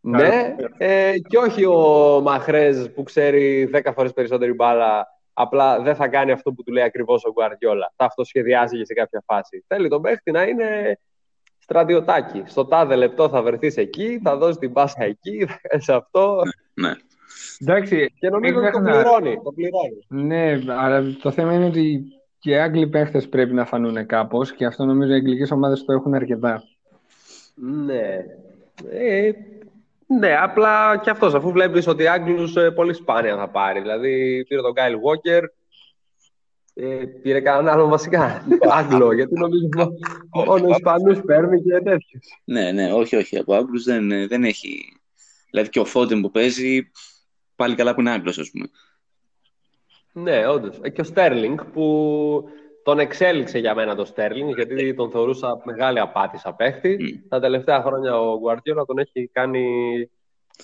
Ναι, 0.02 0.56
ε, 0.78 1.14
και 1.28 1.38
όχι 1.38 1.66
ο 1.66 2.20
Μαχρέζ 2.24 2.86
που 2.86 3.04
ξέρει 3.04 3.70
10 3.74 3.92
φορές 3.94 4.14
περισσότερη 4.14 4.54
μπάλα, 4.54 5.08
απλά 5.34 5.82
δεν 5.82 5.96
θα 5.96 6.08
κάνει 6.08 6.32
αυτό 6.32 6.52
που 6.52 6.64
του 6.64 6.72
λέει 6.72 6.84
ακριβώς 6.84 7.26
ο 7.26 7.32
Γκουαρδιόλα. 7.32 7.94
Θα 7.96 8.06
αυτοσχεδιάσει 8.06 8.78
και 8.78 8.86
σε 8.86 8.94
κάποια 8.94 9.24
φάση. 9.26 9.64
Θέλει 9.68 9.90
τον 9.90 10.02
παίχτη 10.02 10.32
να 10.32 10.44
είναι 10.44 11.00
στρατιωτάκι. 11.58 12.44
Στο 12.46 12.66
τάδε 12.66 12.96
λεπτό 12.96 13.30
θα 13.30 13.42
βρεθείς 13.42 13.78
εκεί, 13.78 14.20
θα 14.24 14.38
δώσεις 14.38 14.58
την 14.58 14.74
πάσα 14.74 15.04
εκεί, 15.04 15.46
θα 15.50 15.60
κάνεις 15.62 15.90
αυτό. 15.90 16.42
Ναι. 16.74 16.92
Εντάξει, 17.60 18.14
Και 18.20 18.30
νομίζω 18.30 18.54
μην 18.54 18.64
ότι 18.66 18.72
το 18.72 18.82
ξεχνάς. 18.82 19.04
πληρώνει. 19.04 19.42
Το 19.44 19.52
πληρώνει. 19.52 20.26
Ναι, 20.26 20.74
αλλά 20.74 21.04
το 21.22 21.32
θέμα 21.32 21.54
είναι 21.54 21.66
ότι 21.66 22.02
και 22.46 22.52
οι 22.52 22.58
Άγγλοι 22.58 22.88
παίχτες 22.88 23.30
πρέπει 23.30 23.54
να 23.54 23.66
φανούν 23.66 24.06
κάπως 24.06 24.54
και 24.54 24.66
αυτό 24.66 24.86
νομίζω 24.86 25.12
οι 25.12 25.16
αγγλικές 25.16 25.52
ομάδες 25.52 25.86
το 25.86 25.94
έχουν 25.94 26.14
αρκετά. 26.14 26.64
Ναι. 27.56 28.26
Ε, 28.92 29.32
ναι, 30.08 30.38
απλά 30.38 30.98
και 30.98 31.10
αυτός, 31.10 31.34
αφού 31.34 31.52
βλέπεις 31.52 31.88
ότι 31.88 32.08
Άγγλους 32.08 32.56
ε, 32.56 32.72
πολύ 32.72 32.94
σπάνια 32.94 33.38
θα 33.38 33.50
πάρει. 33.50 33.82
Δηλαδή 33.82 34.46
πήρε 34.48 34.62
τον 34.62 34.74
Κάιλ 34.74 34.96
Walker, 34.96 35.42
ε, 36.74 37.06
πήρε 37.22 37.40
κανέναν 37.42 37.74
άλλον 37.74 37.90
βασικά 37.90 38.46
Άγγλο, 38.70 39.12
γιατί 39.18 39.34
νομίζω 39.40 39.68
μο- 40.30 40.44
μόνο 40.46 40.68
Ισπανούς 40.70 41.22
παίρνει 41.22 41.62
και 41.62 41.80
τέτοιους. 41.84 42.24
ναι, 42.44 42.72
ναι, 42.72 42.94
όχι, 42.94 43.16
όχι. 43.16 43.38
Από 43.38 43.54
Άγγλους 43.54 43.84
δεν, 43.84 44.28
δεν 44.28 44.44
έχει. 44.44 45.00
Δηλαδή 45.50 45.70
και 45.70 45.80
ο 45.80 45.86
Φόντεν 45.86 46.22
που 46.22 46.32
παίζει, 46.32 46.92
πάλι 47.56 47.76
καλά 47.76 47.94
που 47.94 48.00
είναι 48.02 48.12
Άγγλος, 48.12 48.38
ας 48.40 48.52
πούμε. 48.52 48.66
Ναι, 50.18 50.48
όντως. 50.48 50.80
Ε, 50.82 50.90
Και 50.90 51.02
ο 51.02 51.04
Στέρλινγκ 51.04 51.60
που 51.74 52.50
τον 52.84 53.00
εξέλιξε 53.00 53.60
για 53.60 53.76
μένα 53.76 53.96
το 53.96 54.06
Στέρλινγκ, 54.06 54.50
γιατί 54.56 54.94
τον 54.94 55.12
θεωρούσα 55.12 55.62
μεγάλη 55.64 56.00
απάτη 56.00 56.38
σαν 56.38 56.56
παίχτη. 56.56 56.98
Μμ. 57.00 57.28
Τα 57.30 57.40
τελευταία 57.40 57.82
χρόνια 57.82 58.20
ο 58.20 58.40
Γκουαρτιόλα 58.40 58.86
τον 58.86 58.98
έχει 58.98 59.30
κάνει 59.34 59.66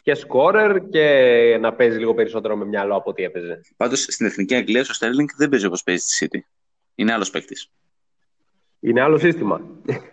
και 0.04 0.14
σκόρερ 0.14 0.90
και 0.90 1.58
να 1.62 1.74
παίζει 1.74 1.98
λίγο 1.98 2.14
περισσότερο 2.14 2.56
με 2.56 2.66
μυαλό 2.66 2.96
από 2.96 3.10
ό,τι 3.10 3.24
έπαιζε. 3.24 3.62
Πάντως 3.78 4.02
στην 4.02 4.26
εθνική 4.26 4.56
Αγγλία 4.56 4.82
ο 4.82 4.94
Στέρλινγκ 4.94 5.28
δεν 5.38 5.50
παίζει 5.50 5.66
όπως 5.66 5.84
παίζει 5.84 6.04
στη 6.08 6.28
City. 6.32 6.40
Είναι 6.96 7.14
άλλος 7.14 7.30
παίκτης. 7.30 7.72
Είναι 8.80 9.02
άλλο 9.02 9.18
σύστημα. 9.18 9.62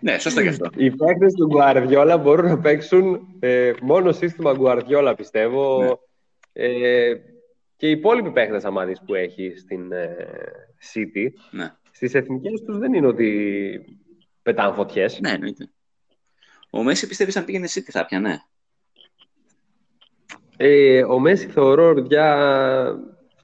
Ναι, 0.00 0.18
σωστά 0.18 0.42
και 0.42 0.48
αυτό. 0.48 0.70
Οι 0.76 0.90
παίκτες 0.90 1.34
του 1.34 1.46
Γκουαρδιόλα 1.46 2.18
μπορούν 2.18 2.46
να 2.46 2.58
παίξουν 2.58 3.20
ε, 3.38 3.72
μόνο 3.82 4.12
σύστημα 4.12 4.52
Γκουαρδιόλα, 4.52 5.14
πιστεύω. 5.14 5.82
Ναι. 5.82 5.90
Ε, 6.52 7.14
και 7.78 7.88
οι 7.88 7.90
υπόλοιποι 7.90 8.30
παίκτες 8.30 8.64
αμάδης 8.64 9.02
που 9.06 9.14
έχει 9.14 9.54
στην 9.56 9.92
ε, 9.92 10.16
City, 10.94 11.28
Ναι, 11.50 11.74
στις 11.90 12.14
εθνικές 12.14 12.62
τους 12.62 12.78
δεν 12.78 12.92
είναι 12.92 13.06
ότι 13.06 13.98
πετάνε 14.42 14.74
φωτιές. 14.74 15.20
ναι, 15.20 15.30
εννοείται. 15.30 15.70
Ο 16.70 16.82
Μέση 16.82 17.06
πιστεύεις 17.06 17.36
αν 17.36 17.44
πήγαινε 17.44 17.68
City 17.70 17.90
θα 17.90 18.04
πιανε. 18.04 18.42
Ε, 20.56 21.04
ο 21.04 21.18
Μέση 21.18 21.46
θεωρώ 21.48 21.98
για 21.98 22.36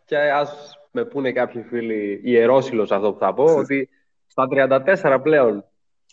και 0.04 0.16
ας 0.16 0.78
με 0.90 1.04
πούνε 1.04 1.32
κάποιοι 1.32 1.62
φίλοι 1.62 2.20
ιερόσιλος 2.24 2.90
αυτό 2.90 3.12
που 3.12 3.18
θα 3.18 3.34
πω, 3.34 3.44
ότι 3.44 3.88
στα 4.26 4.48
34 4.50 5.20
πλέον 5.22 5.64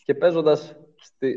και 0.03 0.13
παίζοντας 0.13 0.75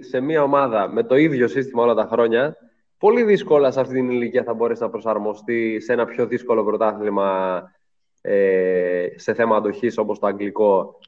σε 0.08 0.20
μια 0.20 0.42
ομάδα 0.42 0.88
με 0.88 1.02
το 1.02 1.16
ίδιο 1.16 1.48
σύστημα 1.48 1.82
όλα 1.82 1.94
τα 1.94 2.08
χρόνια, 2.10 2.56
πολύ 3.04 3.22
δύσκολα 3.22 3.70
σε 3.70 3.80
αυτή 3.80 3.94
την 3.94 4.10
ηλικία 4.10 4.42
θα 4.42 4.54
μπορέσει 4.54 4.82
να 4.82 4.90
προσαρμοστεί 4.90 5.80
σε 5.80 5.92
ένα 5.92 6.04
πιο 6.04 6.26
δύσκολο 6.26 6.64
πρωτάθλημα 6.64 7.62
ε, 8.20 9.06
σε 9.14 9.34
θέμα 9.34 9.56
αντοχής 9.56 9.98
όπως 9.98 10.18
το 10.18 10.26
αγγλικό 10.26 10.98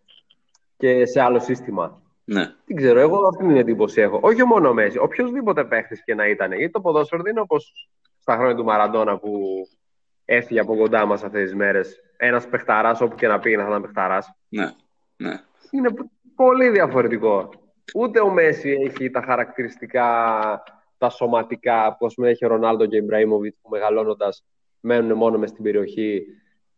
και 0.76 1.06
σε 1.06 1.20
άλλο 1.20 1.40
σύστημα. 1.40 2.02
Ναι. 2.24 2.54
Δεν 2.66 2.76
ξέρω, 2.76 3.00
εγώ 3.00 3.26
αυτή 3.26 3.46
την 3.46 3.56
εντύπωση 3.56 4.00
έχω. 4.00 4.18
Όχι 4.22 4.44
μόνο 4.44 4.68
ο 4.68 4.72
Μέση, 4.72 4.98
οποιοδήποτε 4.98 5.64
παίχτης 5.64 6.04
και 6.04 6.14
να 6.14 6.28
ήταν. 6.28 6.52
Γιατί 6.52 6.72
το 6.72 6.80
ποδόσφαιρο 6.80 7.22
δεν 7.22 7.30
είναι 7.30 7.40
όπως 7.40 7.88
στα 8.18 8.34
χρόνια 8.34 8.54
του 8.54 8.64
Μαραντόνα 8.64 9.18
που 9.18 9.30
έφυγε 10.24 10.60
από 10.60 10.76
κοντά 10.76 11.06
μας 11.06 11.22
αυτές 11.22 11.42
τις 11.42 11.54
μέρες. 11.54 12.00
Ένας 12.16 12.48
παιχταράς, 12.48 13.00
όπου 13.00 13.14
και 13.14 13.28
να 13.28 13.38
πήγαινε, 13.38 13.62
θα 13.62 13.68
ήταν 13.68 13.82
παιχταράς. 13.82 14.34
Ναι. 14.48 14.70
ναι. 15.16 15.40
Είναι 15.70 15.88
πολύ 16.34 16.68
διαφορετικό. 16.68 17.50
Ούτε 17.94 18.20
ο 18.20 18.30
Μέση 18.30 18.70
έχει 18.70 19.10
τα 19.10 19.22
χαρακτηριστικά, 19.22 20.04
τα 20.98 21.10
σωματικά 21.10 21.96
που 21.98 22.06
πούμε, 22.14 22.30
έχει 22.30 22.44
ο 22.44 22.48
Ρονάλντο 22.48 22.86
και 22.86 22.94
ο 22.94 22.98
Ιμπραήμοβιτ 22.98 23.54
που 23.62 23.68
μεγαλώνοντας 23.68 24.44
μένουν 24.80 25.16
μόνο 25.16 25.38
μες 25.38 25.50
στην 25.50 25.62
περιοχή 25.62 26.26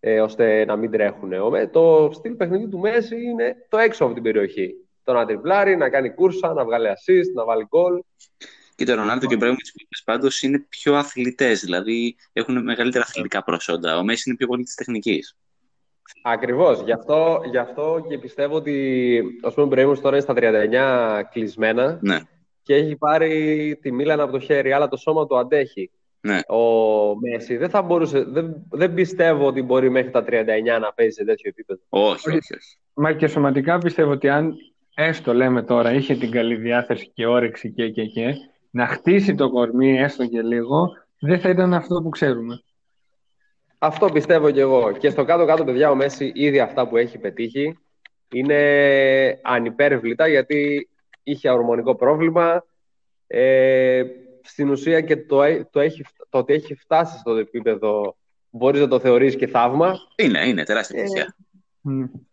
ε, 0.00 0.20
ώστε 0.20 0.64
να 0.64 0.76
μην 0.76 0.90
τρέχουν. 0.90 1.32
Το 1.72 2.10
στυλ 2.12 2.34
παιχνίδι 2.34 2.68
του 2.68 2.78
Μέση 2.78 3.22
είναι 3.22 3.56
το 3.68 3.78
έξω 3.78 4.04
από 4.04 4.14
την 4.14 4.22
περιοχή. 4.22 4.74
Το 5.04 5.12
να 5.12 5.26
τριπλάρει, 5.26 5.76
να 5.76 5.88
κάνει 5.88 6.10
κούρσα, 6.10 6.52
να 6.52 6.64
βγάλει 6.64 6.86
assist, 6.88 7.32
να 7.34 7.44
βάλει 7.44 7.66
γκολ. 7.68 8.00
Και 8.74 8.84
το 8.84 8.94
Ρονάλντο 8.94 9.26
και 9.26 9.34
ο 9.34 9.36
Μπρέμιτ 9.36 9.58
πάντως 10.04 10.42
είναι 10.42 10.66
πιο 10.68 10.94
αθλητές, 10.94 11.60
δηλαδή 11.60 12.16
έχουν 12.32 12.62
μεγαλύτερα 12.62 13.04
αθλητικά 13.04 13.42
προσόντα. 13.42 13.98
Ο 13.98 14.04
Μέση 14.04 14.22
είναι 14.26 14.36
πιο 14.36 14.46
πολύ 14.46 14.62
της 14.62 14.74
τεχνικής. 14.74 15.36
Ακριβώς. 16.22 16.80
Γι, 16.80 16.92
αυτό, 16.92 17.40
γι' 17.50 17.58
αυτό 17.58 18.04
και 18.08 18.18
πιστεύω 18.18 18.54
ότι 18.54 19.22
ο 19.42 19.50
Σπρέμ 19.50 19.92
τώρα 20.00 20.16
είναι 20.16 20.20
στα 20.20 20.34
39 20.36 21.28
κλεισμένα 21.32 21.98
ναι. 22.00 22.18
Και 22.68 22.74
έχει 22.74 22.96
πάρει 22.96 23.78
τη 23.82 23.92
μήλα 23.92 24.22
από 24.22 24.32
το 24.32 24.38
χέρι, 24.38 24.72
αλλά 24.72 24.88
το 24.88 24.96
σώμα 24.96 25.26
του 25.26 25.38
αντέχει. 25.38 25.90
Ναι. 26.20 26.38
Ο 26.48 26.62
Μέση 27.18 27.56
δεν 27.56 27.70
θα 27.70 27.82
μπορούσε, 27.82 28.24
δεν, 28.24 28.66
δεν 28.70 28.94
πιστεύω 28.94 29.46
ότι 29.46 29.62
μπορεί 29.62 29.90
μέχρι 29.90 30.10
τα 30.10 30.24
39 30.26 30.26
να 30.80 30.92
παίζει 30.92 31.14
σε 31.14 31.24
τέτοιο 31.24 31.50
επίπεδο. 31.50 31.80
Όχι, 31.88 32.28
όχι, 32.28 32.54
όχι. 32.54 32.78
Μα 32.94 33.12
και 33.12 33.26
σωματικά 33.26 33.78
πιστεύω 33.78 34.10
ότι 34.10 34.28
αν 34.28 34.54
έστω 34.94 35.34
λέμε 35.34 35.62
τώρα 35.62 35.92
είχε 35.92 36.14
την 36.14 36.30
καλή 36.30 36.56
διάθεση 36.56 37.10
και 37.14 37.26
όρεξη 37.26 37.70
και, 37.70 37.88
και, 37.88 38.04
και 38.04 38.34
να 38.70 38.86
χτίσει 38.86 39.34
το 39.34 39.50
κορμί 39.50 39.98
έστω 39.98 40.26
και 40.26 40.42
λίγο, 40.42 40.88
δεν 41.18 41.40
θα 41.40 41.48
ήταν 41.48 41.74
αυτό 41.74 42.02
που 42.02 42.08
ξέρουμε. 42.08 42.62
Αυτό 43.78 44.06
πιστεύω 44.06 44.50
κι 44.50 44.60
εγώ. 44.60 44.92
Και 44.92 45.10
στο 45.10 45.24
κάτω-κάτω, 45.24 45.64
παιδιά, 45.64 45.90
ο 45.90 45.94
Μέση 45.94 46.32
ήδη 46.34 46.60
αυτά 46.60 46.88
που 46.88 46.96
έχει 46.96 47.18
πετύχει 47.18 47.78
είναι 48.32 48.60
ανυπέρβλητα 49.42 50.28
γιατί 50.28 50.88
είχε 51.30 51.50
ορμονικό 51.50 51.94
πρόβλημα. 51.94 52.64
Ε, 53.26 54.02
στην 54.42 54.70
ουσία 54.70 55.00
και 55.00 55.16
το, 55.16 55.38
το, 55.70 55.80
έχει, 55.80 56.04
το 56.28 56.38
ότι 56.38 56.52
έχει 56.52 56.74
φτάσει 56.74 57.18
στο 57.18 57.34
επίπεδο 57.34 58.16
μπορείς 58.50 58.80
να 58.80 58.88
το 58.88 58.98
θεωρείς 58.98 59.36
και 59.36 59.46
θαύμα. 59.46 59.94
Είναι, 60.16 60.48
είναι 60.48 60.62
τεράστια 60.62 61.00
επιτυχία. 61.00 61.36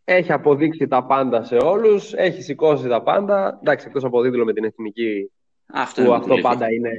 Ε, 0.04 0.18
έχει 0.18 0.32
αποδείξει 0.32 0.88
τα 0.88 1.04
πάντα 1.06 1.44
σε 1.44 1.56
όλους, 1.56 2.14
έχει 2.14 2.42
σηκώσει 2.42 2.88
τα 2.88 3.02
πάντα. 3.02 3.60
Εντάξει, 3.62 3.86
εκτός 3.88 4.04
από 4.04 4.22
δίδυλο 4.22 4.46
με 4.46 4.54
την 4.54 4.64
εθνική 4.64 5.32
αυτό 5.74 6.04
που 6.04 6.14
αυτό 6.14 6.36
πάντα 6.42 6.72
είναι 6.72 6.90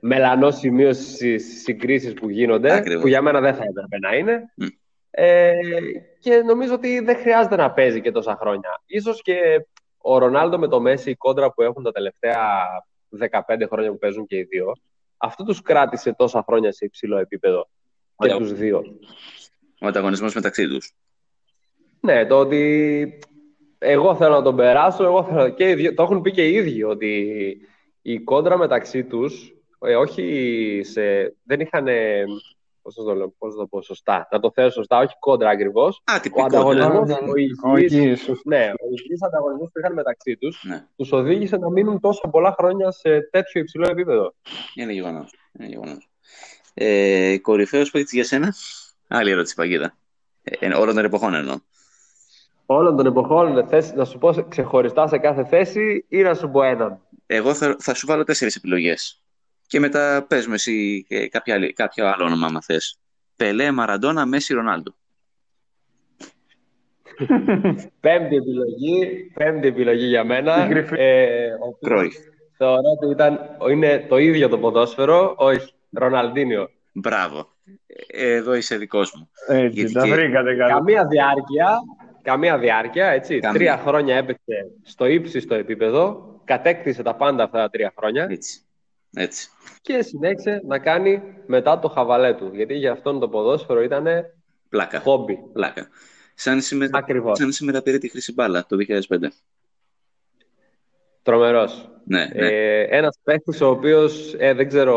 μελανός 0.00 0.56
σημείο 0.56 0.92
στι 0.92 1.38
συγκρίσεις 1.38 2.12
που 2.12 2.30
γίνονται, 2.30 2.72
Ακριβώς. 2.72 3.02
που 3.02 3.08
για 3.08 3.22
μένα 3.22 3.40
δεν 3.40 3.54
θα 3.54 3.64
έπρεπε 3.64 3.98
να 3.98 4.16
είναι. 4.16 4.52
Ε, 5.10 5.52
και 6.18 6.42
νομίζω 6.46 6.74
ότι 6.74 7.00
δεν 7.00 7.16
χρειάζεται 7.16 7.56
να 7.56 7.70
παίζει 7.70 8.00
και 8.00 8.10
τόσα 8.10 8.36
χρόνια. 8.40 8.82
Ίσως 8.86 9.22
και 9.22 9.66
ο 10.08 10.18
Ρονάλντο 10.18 10.58
με 10.58 10.68
το 10.68 10.80
Μέση, 10.80 11.10
η 11.10 11.16
κόντρα 11.16 11.52
που 11.52 11.62
έχουν 11.62 11.82
τα 11.82 11.92
τελευταία 11.92 12.38
15 13.18 13.66
χρόνια 13.70 13.90
που 13.90 13.98
παίζουν 13.98 14.26
και 14.26 14.36
οι 14.36 14.42
δύο, 14.42 14.72
αυτό 15.16 15.44
τους 15.44 15.62
κράτησε 15.62 16.14
τόσα 16.14 16.44
χρόνια 16.46 16.72
σε 16.72 16.84
υψηλό 16.84 17.18
επίπεδο 17.18 17.68
και 18.16 18.24
Ωραία. 18.24 18.36
τους 18.36 18.52
δύο. 18.52 18.82
Ο 19.80 19.86
ανταγωνισμός 19.86 20.34
μεταξύ 20.34 20.68
τους. 20.68 20.92
Ναι, 22.00 22.26
το 22.26 22.38
ότι 22.38 23.18
εγώ 23.78 24.14
θέλω 24.14 24.34
να 24.34 24.42
τον 24.42 24.56
περάσω, 24.56 25.04
εγώ 25.04 25.24
θέλω... 25.24 25.48
και 25.48 25.70
οι 25.70 25.74
δύο- 25.74 25.94
το 25.94 26.02
έχουν 26.02 26.20
πει 26.20 26.30
και 26.30 26.48
οι 26.48 26.54
ίδιοι 26.54 26.82
ότι 26.82 27.56
η 28.02 28.20
κόντρα 28.20 28.58
μεταξύ 28.58 29.04
τους, 29.04 29.54
ε, 29.78 29.96
όχι 29.96 30.80
σε... 30.84 31.34
δεν 31.42 31.60
είχαν... 31.60 31.86
Πώς 32.86 32.94
θα 32.94 33.04
το, 33.04 33.14
λέω, 33.14 33.28
πώς 33.38 33.54
θα 33.54 33.60
το 33.60 33.66
πω 33.66 33.82
σωστά, 33.82 34.28
να 34.30 34.40
το 34.40 34.50
θέσω 34.54 34.70
σωστά, 34.70 34.98
όχι 34.98 35.14
κόντρα 35.18 35.50
ακριβώς. 35.50 36.02
Α, 36.04 36.14
Ο 36.16 36.20
τυπικό. 36.20 36.44
ανταγωνισμός, 36.44 37.08
ναι, 37.08 37.14
ο 37.64 37.70
Όχι, 37.72 37.84
υγιής, 37.84 38.20
σωστά. 38.22 38.42
ναι, 38.56 38.64
ο 38.64 38.86
υγιής 38.90 39.22
ανταγωνισμός 39.22 39.70
που 39.72 39.78
είχαν 39.78 39.92
μεταξύ 39.92 40.36
τους, 40.36 40.64
Ναι, 40.68 40.86
τους 40.96 41.12
οδήγησε 41.12 41.56
να 41.56 41.70
μείνουν 41.70 42.00
τόσο 42.00 42.28
πολλά 42.30 42.54
χρόνια 42.58 42.90
σε 42.90 43.20
τέτοιο 43.30 43.60
υψηλό 43.60 43.86
επίπεδο. 43.90 44.34
είναι 44.74 44.92
γεγονός. 44.92 45.34
Είναι 45.52 45.68
γεγονός. 45.68 46.08
Ε, 46.74 47.38
κορυφαίος 47.38 47.90
παίκτης 47.90 48.12
για 48.12 48.24
σένα; 48.24 48.54
Άλλη 49.08 49.30
ερώτηση, 49.30 49.54
Παγίδα. 49.54 49.96
Ε, 50.42 50.74
όλων 50.74 50.94
των 50.94 51.04
εποχών 51.04 51.34
εννοώ. 51.34 51.56
Όλων 52.66 52.96
των 52.96 53.06
εποχών, 53.06 53.66
θες 53.68 53.92
να 53.94 54.04
σου 54.04 54.18
πω 54.18 54.46
ξεχωριστά 54.48 55.06
σε 55.08 55.18
κάθε 55.18 55.44
θέση 55.44 56.04
ή 56.08 56.22
να 56.22 56.34
σου 56.34 56.50
πω 56.50 56.62
έναν; 56.62 57.00
Εγώ 57.26 57.54
θα, 57.54 57.76
θα 57.78 57.94
σου 57.94 58.06
βάλω 58.06 58.24
τέσσερις 58.24 58.56
επιλογές. 58.56 59.20
Και 59.66 59.80
μετά 59.80 60.24
πες 60.28 60.46
μου 60.46 60.54
εσύ 60.54 61.06
ε, 61.08 61.28
κάποια 61.28 61.54
άλλη- 61.54 61.72
κάποιο 61.72 62.06
άλλο 62.06 62.24
όνομα, 62.24 62.46
άμα 62.46 62.62
θες. 62.62 62.98
Πελέ, 63.36 63.70
Μαραντόνα, 63.70 64.26
Μέση, 64.26 64.54
Ρονάλντο. 64.54 64.94
Πέμπτη 68.00 68.36
επιλογή, 68.36 69.30
πέμπτη 69.34 69.66
επιλογή 69.66 70.06
για 70.06 70.24
μένα. 70.24 70.66
Η 70.66 70.68
κρυφή. 70.68 70.94
Ε, 70.98 71.46
ο 71.52 71.66
οποίος 71.66 71.78
Κρόιφ. 71.92 72.14
Θεωρώ 72.56 72.82
ότι 73.00 73.12
ήταν, 73.12 73.38
είναι 73.70 74.06
το 74.08 74.16
ίδιο 74.18 74.48
το 74.48 74.58
ποδόσφαιρο, 74.58 75.34
όχι, 75.38 75.72
Ροναλντίνιο. 75.92 76.70
Μπράβο. 76.92 77.48
Ε, 78.06 78.34
Εδώ 78.34 78.54
είσαι 78.54 78.76
δικός 78.76 79.12
μου. 79.16 79.30
Έτσι, 79.48 79.78
Γιατί 79.80 79.92
τα 79.92 80.04
και- 80.04 80.10
βρήκατε 80.12 80.54
καλά. 80.56 80.72
Καμία 80.72 81.06
διάρκεια, 81.06 81.78
καμία 82.22 82.58
διάρκεια, 82.58 83.06
έτσι. 83.06 83.38
Καμία. 83.38 83.58
Τρία 83.58 83.76
χρόνια 83.86 84.16
έπαιξε 84.16 84.70
στο 84.82 85.06
ύψιστο 85.06 85.54
επίπεδο, 85.54 86.30
κατέκτησε 86.44 87.02
τα 87.02 87.14
πάντα 87.14 87.42
αυτά 87.44 87.58
τα 87.58 87.70
τρία 87.70 87.92
χρόνια 87.98 88.26
Έτσι. 88.30 88.60
Έτσι. 89.14 89.48
και 89.80 90.02
συνέχισε 90.02 90.62
να 90.66 90.78
κάνει 90.78 91.22
μετά 91.46 91.78
το 91.78 91.88
χαβαλέ 91.88 92.34
του. 92.34 92.50
Γιατί 92.54 92.74
για 92.74 92.92
αυτόν 92.92 93.20
το 93.20 93.28
ποδόσφαιρο 93.28 93.82
ήταν 93.82 94.06
Πλάκα. 94.68 95.00
χόμπι. 95.00 95.38
Πλάκα. 95.52 95.88
Σαν 96.34 96.60
σήμερα, 96.60 96.98
Ακριβώς. 96.98 97.38
σαν 97.38 97.52
σήμερα 97.52 97.82
πήρε 97.82 97.98
τη 97.98 98.08
χρυσή 98.08 98.32
μπάλα 98.32 98.66
το 98.66 98.76
2005. 98.76 99.32
Τρομερός. 101.22 101.90
Ναι, 102.04 102.24
ναι. 102.24 102.46
Ε, 102.46 102.80
ένας 102.96 103.18
παίκτης 103.22 103.60
ο 103.60 103.68
οποίος, 103.68 104.34
ε, 104.38 104.52
δεν 104.54 104.68
ξέρω, 104.68 104.96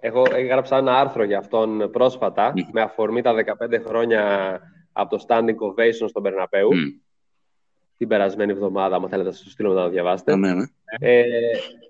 εγώ 0.00 0.26
έγραψα 0.32 0.76
ένα 0.76 0.98
άρθρο 0.98 1.24
για 1.24 1.38
αυτόν 1.38 1.90
πρόσφατα, 1.90 2.52
Μμ. 2.56 2.60
με 2.72 2.80
αφορμή 2.80 3.22
τα 3.22 3.34
15 3.34 3.78
χρόνια 3.86 4.60
από 4.92 5.16
το 5.16 5.24
Standing 5.28 5.56
Ovation 5.68 6.08
στον 6.08 6.22
Περναπέου, 6.22 6.74
Μμ. 6.74 6.88
την 7.96 8.08
περασμένη 8.08 8.52
εβδομάδα, 8.52 8.96
αν 8.96 9.08
θέλετε 9.08 9.28
να 9.28 9.34
σας 9.34 9.44
το 9.44 9.50
στείλω 9.50 9.72
να 9.72 9.82
το 9.82 9.88
διαβάσετε. 9.88 10.36
Ναι, 10.36 10.54
ναι. 10.54 10.64
Ε, 10.98 11.22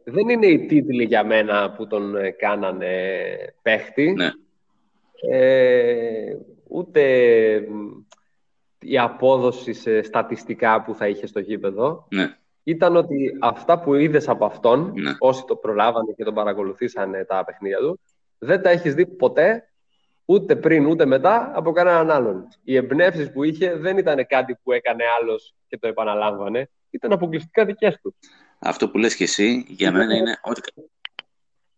δεν 0.05 0.29
είναι 0.29 0.47
οι 0.47 0.67
τίτλοι 0.67 1.05
για 1.05 1.25
μένα 1.25 1.71
που 1.71 1.87
τον 1.87 2.17
ε, 2.17 2.31
κάνανε 2.31 2.97
παίχτη, 3.63 4.13
Ναι. 4.13 4.31
ε, 5.37 6.37
ούτε 6.69 7.03
μ, 7.69 7.89
η 8.81 8.99
απόδοση 8.99 9.73
σε 9.73 10.03
στατιστικά 10.03 10.83
που 10.83 10.95
θα 10.95 11.09
είχε 11.09 11.27
στο 11.27 11.41
γήπεδο 11.41 12.07
ναι. 12.11 12.37
ήταν 12.63 12.97
ότι 12.97 13.37
αυτά 13.41 13.81
που 13.81 13.95
είδες 13.95 14.29
από 14.29 14.45
αυτόν, 14.45 14.93
Ναι. 14.95 15.11
όσοι 15.19 15.45
το 15.47 15.57
προλάβανε 15.57 16.13
και 16.17 16.25
τον 16.25 16.35
παρακολουθήσανε 16.35 17.25
τα 17.25 17.45
παιχνίδια 17.45 17.79
του, 17.79 18.01
δεν 18.39 18.63
τα 18.63 18.71
έχεις 18.71 18.95
δει 18.95 19.07
ποτέ, 19.07 19.63
ούτε 20.25 20.57
πριν 20.57 20.87
ούτε 20.87 21.07
μετά, 21.07 21.53
από 21.55 21.73
κανέναν 21.73 22.11
άλλον. 22.11 22.49
Οι 22.65 22.77
εμπνεύσεις 22.77 23.33
που 23.33 23.43
είχε 23.43 23.75
δεν 23.75 23.99
ήταν 23.99 24.27
κάτι 24.27 24.59
που 24.63 24.73
έκανε 24.73 25.05
άλλος 25.21 25.55
και 25.69 25.79
το 25.79 25.89
επαναλάμβανε, 25.89 26.71
ήταν 26.91 27.13
αποκλειστικά 27.13 27.65
δικές 27.65 27.99
του. 28.03 28.15
Αυτό 28.59 28.89
που 28.89 28.99
λες 28.99 29.15
και 29.17 29.25
εσύ, 29.25 29.65
για 29.69 29.93
μένα 29.93 30.15
είναι 30.15 30.39
ό,τι, 30.43 30.61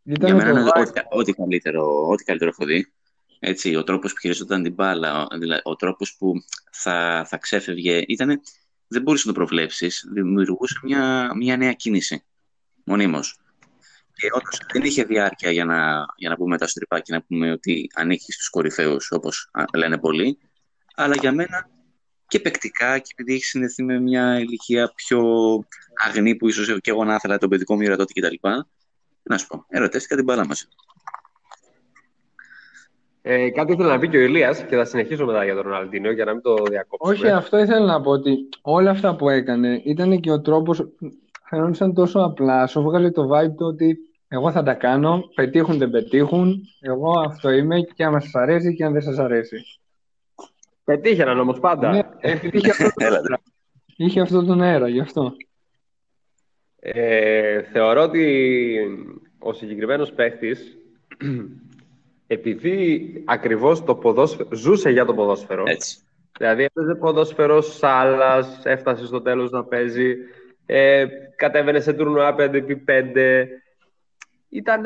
για 0.03 0.15
Ήταν 0.15 0.37
μένα 0.37 0.53
το 0.53 0.61
είναι 0.61 0.71
vibe. 0.75 0.81
ό,τι, 0.81 1.01
ό,τι 1.11 1.33
καλύτερο, 1.33 2.09
ό,τι 2.09 2.25
καλύτερο 2.25 2.51
έχω 2.51 2.65
δει. 2.65 2.93
Έτσι, 3.39 3.77
ο 3.77 3.85
τρόπος 3.85 4.13
που 4.13 4.19
χειριζόταν 4.21 4.63
την 4.63 4.73
μπάλα, 4.73 5.23
ο, 5.23 5.39
δηλαδή, 5.39 5.61
ο 5.65 5.77
τρόπος 5.77 6.17
που 6.17 6.33
θα, 6.71 7.25
θα 7.29 7.37
ξέφευγε, 7.37 8.03
ήτανε, 8.07 8.41
δεν 8.87 9.03
μπορούσε 9.03 9.29
να 9.29 9.33
το 9.33 9.39
προβλέψεις. 9.39 10.09
Δημιουργούσε 10.13 10.81
μια, 10.83 11.31
μια 11.37 11.57
νέα 11.57 11.73
κίνηση, 11.73 12.25
μονίμως. 12.85 13.39
Και 14.15 14.29
όντως 14.33 14.61
δεν 14.73 14.83
είχε 14.83 15.05
διάρκεια 15.05 15.51
για 15.51 15.65
να, 15.65 16.05
για 16.17 16.29
να 16.29 16.37
πούμε 16.37 16.49
μετά 16.49 16.67
στο 16.67 16.79
τρυπάκι, 16.79 17.13
να 17.13 17.23
πούμε 17.23 17.53
ότι 17.53 17.91
ανήκει 17.95 18.33
στους 18.33 18.49
κορυφαίους, 18.49 19.11
όπως 19.11 19.49
α, 19.53 19.65
λένε 19.79 19.99
πολλοί. 19.99 20.39
Αλλά 20.95 21.15
για 21.21 21.33
μένα 21.33 21.71
και 22.31 22.41
παικτικά 22.41 22.99
και 22.99 23.11
επειδή 23.13 23.33
έχεις 23.35 23.49
συνδεθεί 23.49 23.83
με 23.83 24.01
μια 24.01 24.39
ηλικία 24.39 24.93
πιο 24.95 25.23
αγνή 26.07 26.35
που 26.35 26.49
ίσως 26.49 26.81
και 26.81 26.91
εγώ 26.91 27.05
να 27.05 27.15
ήθελα 27.15 27.39
τον 27.39 27.49
παιδικό 27.49 27.75
μου 27.75 27.97
τότε 27.97 28.21
κτλ. 28.21 28.35
Τι 29.23 29.29
να 29.31 29.39
σου 29.39 29.47
πω, 29.47 29.65
ερωτεύτηκα 29.69 30.17
την 30.17 30.25
μπάλα 30.25 30.47
μας. 30.47 30.69
Ε, 33.23 33.51
κάτι 33.51 33.73
ήθελα 33.73 33.89
να 33.89 33.99
πει 33.99 34.09
και 34.09 34.17
ο 34.17 34.21
Ηλίας 34.21 34.65
και 34.65 34.77
θα 34.77 34.85
συνεχίσω 34.85 35.27
μετά 35.27 35.45
για 35.45 35.55
τον 35.55 35.63
Ροναλντίνο 35.63 36.11
για 36.11 36.25
να 36.25 36.33
μην 36.33 36.43
το 36.43 36.55
διακόψουμε. 36.71 37.27
Όχι, 37.27 37.37
αυτό 37.37 37.59
ήθελα 37.59 37.87
να 37.87 38.01
πω 38.01 38.11
ότι 38.11 38.49
όλα 38.63 38.91
αυτά 38.91 39.17
που 39.17 39.29
έκανε 39.29 39.81
ήταν 39.85 40.21
και 40.21 40.31
ο 40.31 40.41
τρόπος, 40.41 40.89
φαινόταν 41.49 41.95
τόσο 41.95 42.21
απλά, 42.21 42.67
σου 42.67 42.83
βγάλε 42.83 43.11
το 43.11 43.29
vibe 43.33 43.55
του 43.57 43.67
ότι 43.67 43.99
εγώ 44.29 44.53
θα 44.53 44.63
τα 44.63 44.75
κάνω, 44.75 45.23
πετύχουν 45.35 45.79
δεν 45.79 45.91
πετύχουν, 45.91 46.61
εγώ 46.81 47.21
αυτό 47.21 47.51
είμαι 47.51 47.81
και 47.81 48.05
αν 48.05 48.21
σας 48.21 48.35
αρέσει 48.35 48.75
και 48.75 48.85
αν 48.85 48.93
δεν 48.93 49.03
σας 49.03 49.19
αρέσει. 49.19 49.57
Πετύχαιναν 50.85 51.41
όμως 51.41 51.61
πάντα. 51.61 51.91
Ναι, 51.91 52.03
επειδή 52.21 52.57
είχε 52.59 52.71
αυτό 52.71 52.85
τον 52.85 53.07
Έλατε. 53.07 53.23
αέρα. 53.23 53.41
Είχε 53.97 54.21
αυτό 54.21 54.45
τον 54.45 54.63
αέρα, 54.63 54.89
γι' 54.89 55.01
αυτό. 55.01 55.33
Ε, 56.81 57.63
θεωρώ 57.63 58.03
ότι 58.03 58.79
ο 59.39 59.53
συγκεκριμένος 59.53 60.13
παίχτης 60.13 60.77
επειδή 62.27 63.13
ακριβώς 63.27 63.85
το 63.85 63.95
ποδόσφαιρο, 63.95 64.49
ζούσε 64.53 64.91
για 64.91 65.05
το 65.05 65.15
ποδόσφαιρο 65.15 65.63
Έτσι. 65.67 65.99
Δηλαδή 66.39 66.63
έπαιζε 66.63 66.95
ποδόσφαιρο 66.95 67.61
σάλας, 67.61 68.61
έφτασε 68.65 69.07
στο 69.07 69.21
τέλος 69.23 69.51
να 69.51 69.65
παίζει, 69.65 70.15
ε, 70.67 71.07
κατέβαινε 71.37 71.81
σε 71.81 71.93
τουρνουά 71.93 72.35
5x5. 72.39 73.47
Ήταν 74.49 74.85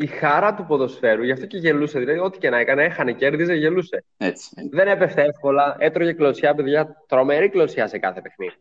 η 0.00 0.06
χαρά 0.06 0.54
του 0.54 0.64
ποδοσφαίρου, 0.66 1.22
γι' 1.22 1.32
αυτό 1.32 1.46
και 1.46 1.58
γελούσε. 1.58 1.98
Δηλαδή, 1.98 2.18
ό,τι 2.18 2.38
και 2.38 2.50
να 2.50 2.58
έκανε, 2.58 2.82
έχανε, 2.84 3.12
κέρδιζε, 3.12 3.54
γελούσε. 3.54 4.04
Έτσι. 4.16 4.68
Δεν 4.70 4.88
έπεφτε 4.88 5.22
εύκολα, 5.22 5.76
έτρωγε 5.78 6.12
κλωτσιά, 6.12 6.54
παιδιά, 6.54 7.04
τρομερή 7.08 7.48
κλωτσιά 7.48 7.86
σε 7.86 7.98
κάθε 7.98 8.20
παιχνίδι. 8.20 8.54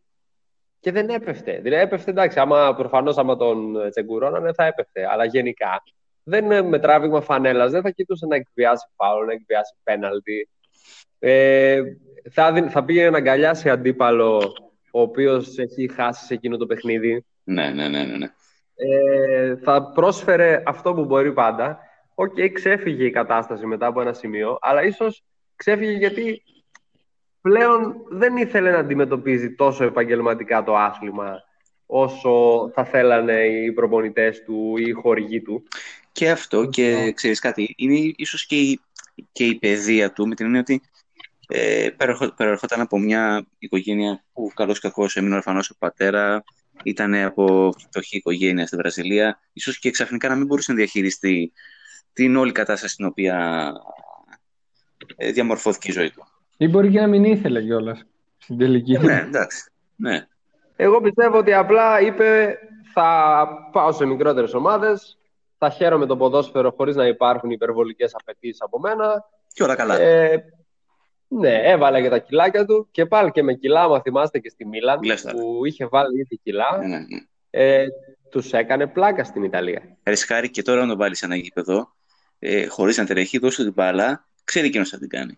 Και 0.80 0.92
δεν 0.92 1.10
έπεφτε. 1.10 1.60
Δηλαδή, 1.62 1.82
έπεφτε, 1.84 2.12
εντάξει, 2.12 2.40
άμα 2.40 2.76
προφανώς 2.76 3.18
άμα 3.18 3.36
τον 3.36 3.90
τσεκουρώνανε 3.90 4.54
θα 4.54 4.66
έπεφτε. 4.66 5.08
Αλλά 5.12 5.26
γενικά 5.26 5.84
δεν 6.24 6.52
ε, 6.52 6.62
με 6.62 6.80
τράβηγμα 6.80 7.22
φανέλας, 7.22 7.72
δεν 7.72 7.82
θα 7.82 7.90
κοιτούσε 7.90 8.26
να 8.26 8.36
εκβιάσει 8.36 8.88
φάουλ, 8.96 9.26
να 9.26 9.32
εκβιάσει 9.32 9.74
πέναλτι. 9.84 10.50
Ε, 11.20 11.82
θα, 12.32 12.52
δι- 12.52 12.70
θα 12.70 12.86
πήγαινε 12.86 13.10
να 13.10 13.18
αγκαλιάσει 13.18 13.70
αντίπαλο 13.70 14.54
ο 14.92 15.02
οποίος 15.02 15.58
έχει 15.58 15.92
χάσει 15.94 16.26
σε 16.26 16.34
εκείνο 16.34 16.58
το 16.58 16.66
παιχνίδι. 16.66 17.26
Ναι, 17.44 17.70
ναι, 17.70 17.88
ναι, 17.88 18.04
ναι. 18.04 18.18
ναι. 18.18 18.28
Ε, 18.80 19.56
θα 19.56 19.92
πρόσφερε 19.92 20.64
αυτό 20.66 20.94
που 20.94 21.06
μπορεί 21.06 21.34
πάντα. 21.34 21.80
Οκ, 22.16 22.34
ξέφυγε 22.54 23.06
η 23.06 23.12
κατάσταση 23.12 23.66
μετά 23.66 23.86
από 23.86 24.02
ένα 24.02 24.14
σημείο, 24.14 24.58
αλλά 24.62 24.84
ίσως 24.84 25.24
ξέφυγε 25.56 25.92
γιατί 25.92 26.44
πλέον 27.42 27.96
δεν 28.10 28.38
ήθελε 28.38 28.72
να 28.72 28.78
αντιμετωπίζει 28.78 29.56
τόσο 29.56 29.84
επαγγελματικά 29.84 30.64
το 30.64 30.76
άθλημα 30.76 31.44
όσο 31.86 32.70
θα 32.74 32.86
θέλανε 32.86 33.46
οι 33.46 33.72
προπονητές 33.72 34.44
του 34.44 34.78
ή 34.78 34.84
οι 34.88 34.92
χορηγοί 34.92 35.42
του. 35.42 35.64
Και 36.12 36.30
αυτό 36.30 36.66
και 36.66 37.12
ξέρεις 37.16 37.40
κάτι, 37.40 37.74
είναι 37.78 38.14
ίσως 38.16 38.46
και 38.46 38.56
η, 38.56 38.80
και 39.32 39.46
η 39.46 39.56
παιδεία 39.56 40.12
του 40.12 40.28
με 40.28 40.36
την 40.36 40.46
έννοια 40.46 40.62
ότι 40.62 40.82
ε, 41.48 41.90
προερχο- 41.98 42.34
προερχόταν 42.36 42.82
από 42.82 43.00
μια 43.00 43.46
οικογένεια 43.60 44.24
που 44.34 44.52
καλώς 44.56 44.78
ή 44.78 44.82
κακώς 44.82 45.16
έμεινε 45.16 45.36
ορφανός 45.36 45.70
ο 45.70 45.76
πατέρα, 45.80 46.44
ήταν 46.84 47.14
από 47.14 47.74
φτωχή 47.78 48.18
οικογένεια 48.18 48.68
στη 48.68 48.76
Βραζιλία, 48.76 49.40
ίσως 49.54 49.80
και 49.80 49.92
ξαφνικά 49.92 50.30
να 50.30 50.36
μην 50.36 50.46
μπορούσε 50.46 50.72
να 50.72 50.78
διαχειριστεί 50.78 51.52
την 52.14 52.36
όλη 52.36 52.52
κατάσταση 52.52 52.94
στην 52.94 53.06
οποία 53.06 53.72
ε, 55.16 55.32
διαμορφώθηκε 55.32 55.90
η 55.90 55.94
ζωή 55.94 56.12
του. 56.12 56.28
Ή 56.58 56.68
μπορεί 56.68 56.90
και 56.90 57.00
να 57.00 57.08
μην 57.08 57.24
ήθελε 57.24 57.62
κιόλας 57.62 58.06
στην 58.38 58.58
τελική. 58.58 58.98
ναι, 58.98 59.24
εντάξει. 59.28 59.72
Ναι. 59.96 60.28
Εγώ 60.76 61.02
πιστεύω 61.02 61.38
ότι 61.38 61.54
απλά 61.54 62.02
είπε 62.02 62.58
θα 62.94 63.48
πάω 63.72 63.92
σε 63.92 64.06
μικρότερες 64.06 64.54
ομάδες, 64.54 65.18
θα 65.58 65.70
χαίρομαι 65.70 66.06
το 66.06 66.18
ποδόσφαιρο 66.18 66.72
χωρίς 66.72 66.96
να 66.96 67.08
υπάρχουν 67.08 67.50
υπερβολικές 67.52 68.16
απαιτήσεις 68.20 68.62
από 68.62 68.80
μένα 68.80 69.26
Και 69.54 69.64
όλα 69.64 69.76
καλά. 69.76 70.00
Ε, 70.00 70.44
ναι, 71.28 71.62
έβαλε 71.64 72.02
και 72.02 72.10
τα 72.10 72.18
κιλάκια 72.20 72.66
του 72.66 72.88
και 72.92 73.06
πάλι 73.06 73.32
και 73.32 73.44
με 73.44 73.54
κιλά, 73.54 73.82
άμα 73.82 74.02
θυμάστε 74.02 74.40
και 74.40 74.50
στη 74.50 74.66
Μίλαν, 74.66 75.04
Λες 75.04 75.22
τώρα. 75.22 75.36
που 75.38 75.66
είχε 75.66 75.86
βάλει 75.88 76.20
ήδη 76.20 76.38
κιλά, 76.44 76.78
Ναι, 76.78 76.88
ναι, 76.88 76.98
ναι. 76.98 77.20
ε, 77.50 77.86
τους 78.30 78.54
έκανε 78.54 78.88
πλάκα 78.88 79.24
στην 79.24 79.44
Ιταλία. 79.44 79.98
Ρισκάρει 80.04 80.50
και 80.50 80.62
τώρα 80.62 80.82
να 80.82 80.88
τον 80.88 80.98
βάλει 80.98 81.16
σε 81.16 81.26
ένα 81.26 81.36
γήπεδο, 81.36 81.96
ε, 82.40 82.66
χωρίς 82.66 82.98
να 82.98 83.06
τρέχει, 83.06 83.38
δώσε 83.40 83.64
την 83.64 83.74
μπάλα, 83.74 84.28
ξέρει 84.44 84.68
εκείνος 84.68 84.90
θα 84.90 84.98
την 84.98 85.10
κάνει. 85.10 85.38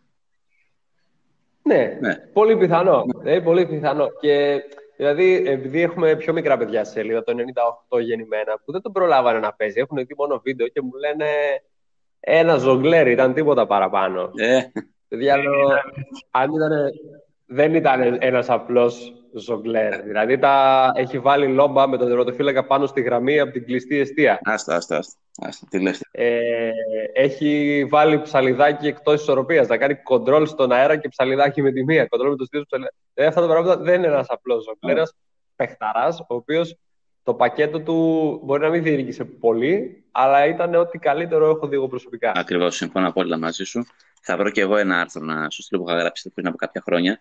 Ναι, 1.64 1.98
Ναι. 2.02 2.16
πολύ 2.34 2.58
πιθανό. 2.58 3.04
Ε, 3.24 3.40
πολύ 3.40 3.66
πιθανό. 3.68 4.08
Και 4.20 4.62
δηλαδή, 4.98 5.44
επειδή 5.48 5.82
έχουμε 5.82 6.16
πιο 6.16 6.34
μικρά 6.34 6.58
παιδιά 6.58 6.84
στη 6.84 6.94
σελίδα, 6.94 7.24
το 7.24 7.34
98 7.90 8.00
γεννημένα, 8.02 8.60
που 8.66 8.72
δεν 8.72 8.82
τον 8.82 8.92
προλάβανε 8.92 9.40
να 9.40 9.54
παίζει, 9.54 9.80
έχουν 9.80 9.98
δει 9.98 10.14
μόνο 10.18 10.40
βίντεο 10.44 10.68
και 10.68 10.82
μου 10.82 10.92
λένε 11.00 11.26
ένα 12.20 12.58
ζογκλέρ, 12.58 13.08
ήταν 13.08 13.34
τίποτα 13.34 13.68
παραπάνω. 13.68 14.32
Ε, 14.36 14.62
Παιδιά, 14.72 14.72
λέω, 14.72 14.99
αν 16.32 16.52
ήταν, 16.54 16.72
δεν 17.46 17.76
ήταν 17.76 18.18
ένας 18.20 18.50
απλός 18.50 19.14
ζογκλέρ. 19.34 20.02
Δηλαδή, 20.02 20.38
τα, 20.38 20.92
έχει 20.96 21.20
βάλει 21.20 21.48
λόμπα 21.48 21.88
με 21.88 21.98
τον 21.98 22.08
τερματοφύλακα 22.08 22.66
πάνω 22.66 22.86
στη 22.86 23.02
γραμμή 23.02 23.40
από 23.40 23.52
την 23.52 23.66
κλειστή 23.66 23.98
αιστεία. 23.98 24.40
άστα, 24.44 24.76
άστα, 24.76 24.98
άστα. 24.98 25.20
άστα. 25.42 25.68
Τι 25.70 25.82
λες. 25.82 26.02
Ε, 26.12 26.70
έχει 27.14 27.86
βάλει 27.90 28.22
ψαλιδάκι 28.22 28.88
εκτός 28.88 29.22
ισορροπίας. 29.22 29.68
Να 29.68 29.78
κάνει 29.78 29.96
κοντρόλ 29.96 30.46
στον 30.48 30.72
αέρα 30.72 30.96
και 30.96 31.08
ψαλιδάκι 31.08 31.62
με 31.62 31.72
τη 31.72 31.84
μία. 31.84 32.06
Κοντρόλ 32.06 32.30
με 32.30 32.36
τους 32.36 32.48
δύο 32.52 32.64
ψαλιδάκι. 32.66 32.96
Ε, 33.14 33.26
αυτά 33.26 33.42
τα 33.42 33.48
πράγματα 33.48 33.78
δεν 33.78 33.98
είναι 33.98 34.08
ένας 34.08 34.30
απλός 34.30 34.64
ζογκλέρ. 34.64 34.96
Ένας 34.96 35.14
παιχταράς, 35.56 36.20
ο 36.20 36.36
οποίος 36.36 36.78
το 37.24 37.34
πακέτο 37.34 37.80
του 37.80 38.40
μπορεί 38.44 38.62
να 38.62 38.70
μην 38.70 38.84
διήρκησε 38.84 39.24
πολύ, 39.24 40.04
αλλά 40.12 40.46
ήταν 40.46 40.76
ό,τι 40.76 40.98
καλύτερο 40.98 41.50
έχω 41.50 41.68
δει 41.68 41.76
εγώ 41.76 41.88
προσωπικά. 41.88 42.32
Ακριβώς, 42.36 42.76
συμφωνώ 42.76 43.08
απόλυτα 43.08 43.38
μαζί 43.38 43.64
σου. 43.64 43.86
Θα 44.22 44.38
βρω 44.38 44.50
και 44.50 44.62
εγώ 44.62 44.78
ένα 44.78 45.00
άρθρο 45.00 45.22
να 45.22 45.50
σου 45.50 45.62
στείλω 45.62 45.82
που 45.82 45.90
είχα 45.90 46.00
γράψει 46.00 46.30
πριν 46.30 46.48
από 46.48 46.58
κάποια 46.58 46.82
χρόνια. 46.86 47.20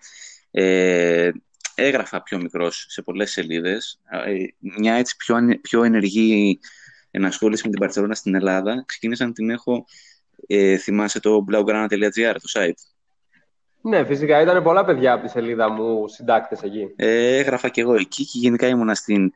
Ε, 0.51 1.31
έγραφα 1.75 2.23
πιο 2.23 2.39
μικρός 2.39 2.87
σε 2.89 3.03
πολλές 3.03 3.31
σελίδες. 3.31 4.01
Ε, 4.27 4.33
μια 4.79 4.95
έτσι 4.95 5.17
πιο, 5.17 5.35
ανε- 5.35 5.59
πιο 5.59 5.83
ενεργή 5.83 6.61
ενασχόληση 7.11 7.63
με 7.65 7.71
την 7.71 7.81
Παρσελόνα 7.81 8.15
στην 8.15 8.35
Ελλάδα. 8.35 8.85
Ξεκίνησα 8.87 9.27
να 9.27 9.33
την 9.33 9.51
έχω. 9.51 9.85
Ε, 10.47 10.77
θυμάσαι 10.77 11.21
το 11.21 11.45
blaugrana.gr, 11.51 12.35
το 12.35 12.51
site; 12.53 12.73
Ναι, 13.81 14.05
φυσικά 14.05 14.41
ήταν 14.41 14.63
πολλά 14.63 14.85
παιδιά 14.85 15.13
από 15.13 15.25
τη 15.25 15.31
σελίδα 15.31 15.69
μου 15.71 16.09
συντάκτες 16.09 16.63
εκεί. 16.63 16.93
Ε, 16.97 17.37
έγραφα 17.37 17.69
και 17.69 17.81
εγώ 17.81 17.95
εκεί 17.95 18.25
και 18.25 18.39
γενικά 18.39 18.67
ήμουνα 18.67 18.95
στην, 18.95 19.33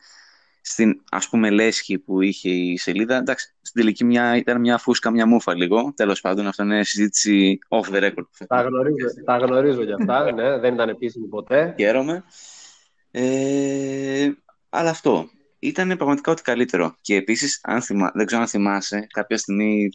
στην 0.64 1.02
ας 1.10 1.28
πούμε 1.28 1.50
λέσχη 1.50 1.98
που 1.98 2.20
είχε 2.20 2.50
η 2.50 2.76
σελίδα. 2.76 3.16
Εντάξει, 3.16 3.54
στην 3.62 3.80
τελική 3.80 4.04
μια, 4.04 4.36
ήταν 4.36 4.60
μια 4.60 4.78
φούσκα, 4.78 5.10
μια 5.10 5.26
μούφα 5.26 5.54
λίγο. 5.54 5.92
Τέλος 5.96 6.20
πάντων, 6.20 6.46
αυτό 6.46 6.62
είναι 6.62 6.84
συζήτηση 6.84 7.58
off 7.68 7.94
the 7.94 8.02
record. 8.02 8.46
Τα 8.46 8.62
γνωρίζω, 8.62 9.06
τα 9.24 9.36
γνωρίζω 9.36 9.82
για 9.82 9.96
αυτά, 10.00 10.32
ναι, 10.32 10.58
δεν 10.58 10.74
ήταν 10.74 10.88
επίσημη 10.88 11.26
ποτέ. 11.26 11.74
Χαίρομαι. 11.78 12.24
Ε, 13.10 14.30
αλλά 14.68 14.90
αυτό 14.90 15.28
ήταν 15.58 15.96
πραγματικά 15.96 16.32
ό,τι 16.32 16.42
καλύτερο. 16.42 16.96
Και 17.00 17.14
επίσης, 17.14 17.60
αν 17.62 17.82
θυμά, 17.82 18.10
δεν 18.14 18.26
ξέρω 18.26 18.40
αν 18.42 18.48
θυμάσαι, 18.48 19.06
κάποια 19.12 19.36
στιγμή 19.38 19.88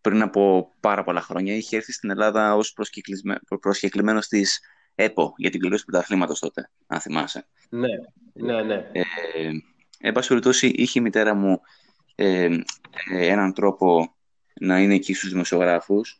πριν 0.00 0.22
από 0.22 0.72
πάρα 0.80 1.04
πολλά 1.04 1.20
χρόνια 1.20 1.54
είχε 1.54 1.76
έρθει 1.76 1.92
στην 1.92 2.10
Ελλάδα 2.10 2.54
ως 2.54 2.72
προσκεκλισμέ- 2.72 3.58
προσκεκλημένος 3.60 4.26
της 4.26 4.60
ΕΠΟ 4.94 5.34
για 5.36 5.50
την 5.50 5.60
κλήρωση 5.60 5.84
του 5.84 5.90
πρωταθλήματος 5.90 6.38
τότε, 6.38 6.70
αν 6.86 7.00
θυμάσαι. 7.00 7.46
Ναι, 7.68 7.88
ναι, 8.32 8.62
ναι. 8.62 8.74
Ε, 8.74 9.02
εν 10.02 10.12
πάση 10.12 10.28
περιπτώσει, 10.28 10.66
είχε 10.66 10.98
η 10.98 11.02
μητέρα 11.02 11.34
μου 11.34 11.60
ε, 12.14 12.44
ε, 13.12 13.26
έναν 13.26 13.52
τρόπο 13.52 14.14
να 14.60 14.80
είναι 14.80 14.94
εκεί 14.94 15.14
στους 15.14 15.30
δημοσιογράφους 15.30 16.18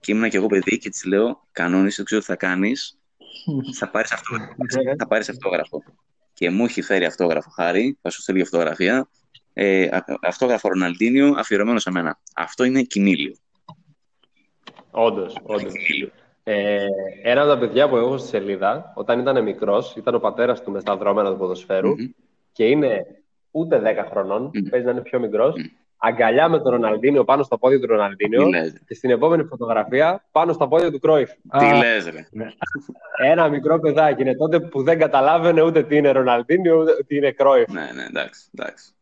και 0.00 0.12
ήμουνα 0.12 0.28
και 0.28 0.36
εγώ 0.36 0.46
παιδί 0.46 0.78
και 0.78 0.90
της 0.90 1.04
λέω 1.04 1.46
κανόνισε, 1.52 1.96
δεν 1.96 2.04
ξέρω 2.04 2.20
τι 2.20 2.26
θα 2.26 2.36
κάνεις. 2.36 2.98
Θα 3.74 3.90
πάρεις, 3.90 4.12
αυτό, 4.12 4.36
θα 4.98 5.06
πάρεις 5.06 5.28
αυτόγραφο 5.28 5.82
και 6.32 6.50
μου 6.50 6.64
έχει 6.64 6.82
φέρει 6.82 7.04
αυτόγραφο 7.04 7.50
χάρη 7.50 7.98
θα 8.02 8.10
σου 8.10 8.20
στείλει 8.20 8.40
αυτογραφία 8.40 9.08
ε, 9.52 9.84
α- 9.84 10.04
αυτόγραφο 10.22 10.68
Ροναλντίνιο 10.68 11.34
αφιερωμένο 11.36 11.78
σε 11.78 11.90
μένα. 11.90 12.18
Αυτό 12.34 12.64
είναι 12.64 12.82
κοινήλιο 12.82 13.34
Όντως, 14.90 15.36
όντως. 15.42 15.72
Ε, 16.44 16.86
ένα 17.22 17.40
από 17.40 17.50
τα 17.50 17.58
παιδιά 17.58 17.88
που 17.88 17.96
έχω 17.96 18.18
στη 18.18 18.28
σελίδα, 18.28 18.92
όταν 18.94 19.18
ήταν 19.18 19.42
μικρός, 19.42 19.94
ήταν 19.96 20.14
ο 20.14 20.18
πατέρας 20.18 20.62
του 20.62 20.70
με 20.70 20.80
στα 20.80 20.96
δρόμενα 20.96 21.30
του 21.30 21.38
ποδοσφαίρου. 21.38 21.88
Μμμ. 21.88 22.10
Και 22.52 22.64
είναι 22.64 23.06
ούτε 23.50 23.82
10 24.04 24.06
χρονών, 24.10 24.42
Μμμ. 24.54 24.68
παίζει 24.70 24.86
να 24.86 24.92
είναι 24.92 25.00
πιο 25.00 25.18
μικρός, 25.20 25.54
αγκαλιά 25.96 26.48
με 26.48 26.58
τον 26.60 26.70
Ροναλντίνιο 26.72 27.24
πάνω 27.24 27.42
στα 27.42 27.58
πόδια 27.58 27.80
του 27.80 27.86
Ροναλντίνιο 27.86 28.44
τι 28.44 28.50
λες, 28.50 28.72
ρε. 28.72 28.78
και 28.86 28.94
στην 28.94 29.10
επόμενη 29.10 29.44
φωτογραφία 29.44 30.24
πάνω 30.32 30.52
στα 30.52 30.68
πόδια 30.68 30.90
του 30.90 30.98
Κρόιφ. 30.98 31.30
τι 31.58 31.66
Α, 31.66 31.76
λες 31.76 32.08
ρε 32.10 32.26
Ένα 33.30 33.48
μικρό 33.48 33.78
παιδάκι 33.80 34.22
είναι 34.22 34.34
τότε 34.36 34.60
που 34.60 34.82
δεν 34.82 34.98
καταλάβαινε 34.98 35.62
ούτε 35.62 35.82
τι 35.82 35.96
είναι 35.96 36.10
Ροναλντίνιο 36.10 36.76
ούτε 36.80 36.92
τι 37.06 37.16
είναι 37.16 37.30
Κρόιφ. 37.32 37.68
ναι 37.72 37.90
ναι 37.94 38.04
εντάξει, 38.04 38.48
εντάξει. 38.58 38.92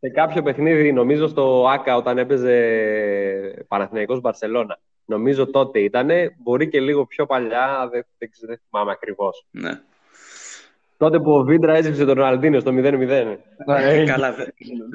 Σε 0.00 0.08
κάποιο 0.10 0.42
παιχνίδι, 0.42 0.92
νομίζω 0.92 1.26
στο 1.28 1.66
ΆΚΑ 1.68 1.96
όταν 1.96 2.18
έπαιζε 2.18 3.64
Παναθηναϊκός 3.68 4.20
Μπαρσελώνα. 4.20 4.78
Νομίζω 5.04 5.50
τότε 5.50 5.78
ήταν, 5.78 6.08
μπορεί 6.42 6.68
και 6.68 6.80
λίγο 6.80 7.06
πιο 7.06 7.26
παλιά, 7.26 7.88
δεν, 7.92 8.06
δεν, 8.18 8.30
ξέρω, 8.30 8.46
δεν 8.52 8.60
θυμάμαι 8.68 8.90
ακριβώς. 8.90 9.46
Ναι. 9.50 9.80
Τότε 11.04 11.20
που 11.20 11.32
ο 11.32 11.44
Βίντρα 11.44 11.74
έζησε 11.74 12.04
τον 12.04 12.14
Ροναλντίνιο 12.14 12.60
στο 12.60 12.70
0-0. 12.74 13.36
ε, 13.66 14.04
Καλά, 14.04 14.32
βε- 14.32 14.48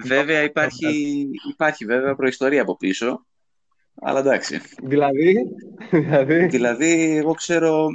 βέβαια 0.05 0.43
υπάρχει, 0.43 1.26
υπάρχει 1.51 1.86
βέβαια 1.86 2.16
προϊστορία 2.16 2.62
από 2.62 2.78
πίσω 2.78 3.26
Αλλά 4.01 4.20
εντάξει. 4.20 4.60
Δηλαδή, 4.84 5.36
δηλαδή, 5.91 6.45
Δηλαδή, 6.45 7.18
εγώ 7.18 7.34
ξέρω 7.34 7.88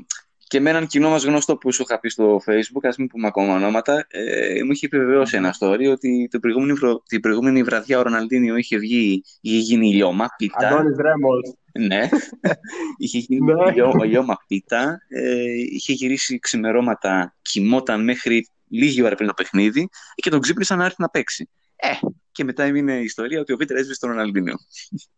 και 0.47 0.61
με 0.61 0.71
έναν 0.71 0.87
κοινό 0.87 1.09
μας 1.11 1.25
γνωστό 1.25 1.57
που 1.57 1.73
σου 1.73 1.83
είχα 1.83 2.01
πει 2.01 2.09
στο 2.09 2.41
Facebook, 2.47 2.83
ας 2.89 2.97
μην 2.97 3.07
πούμε 3.07 3.27
ακόμα 3.27 3.55
ονόματα, 3.55 4.07
ε, 4.11 4.63
μου 4.65 4.71
είχε 4.73 4.87
επιβεβαιώσει 4.87 5.37
ένα 5.37 5.55
story 5.61 5.91
ότι 5.91 6.29
την 6.31 6.41
προηγούμενη, 6.41 6.73
βρο- 6.73 7.03
την 7.07 7.21
προηγούμενη 7.21 7.63
βραδιά 7.63 7.99
ο 7.99 8.03
Ροναλντίνιο 8.03 8.57
είχε 8.57 8.79
βγει, 8.79 9.23
είχε 9.41 9.59
γίνει 9.59 9.89
ηλιόμα, 9.89 10.27
πίτα. 10.37 10.69
Αντώνης 10.69 10.97
Ρέμολς. 10.97 11.55
Ναι, 11.79 12.09
είχε 12.99 13.19
γίνει 13.19 13.53
Ναι. 13.53 13.71
ηλιό- 13.71 14.05
ηλιόμα 14.05 14.37
πίτα, 14.47 14.99
ε, 15.09 15.45
είχε 15.71 15.93
γυρίσει 15.93 16.39
ξημερώματα, 16.39 17.35
κοιμόταν 17.43 18.05
μέχρι 18.05 18.49
λίγη 18.69 19.03
ώρα 19.03 19.15
πριν 19.15 19.29
το 19.29 19.35
παιχνίδι 19.35 19.89
και 20.15 20.31
τον 20.31 20.41
ξύπνησαν 20.41 20.79
να 20.79 20.85
έρθει 20.85 20.97
να 21.03 21.09
παίξει. 21.09 21.49
Ε, 21.77 21.89
και 22.33 22.45
μετά 22.45 22.63
έμεινε 22.65 22.93
η 22.99 23.03
ιστορία 23.05 23.41
ότι 23.41 23.53
ο 23.53 23.57
Βίτερ 23.57 23.77
έσβησε 23.77 24.01
τον 24.01 24.11
Ροναλντίνιο. 24.11 24.55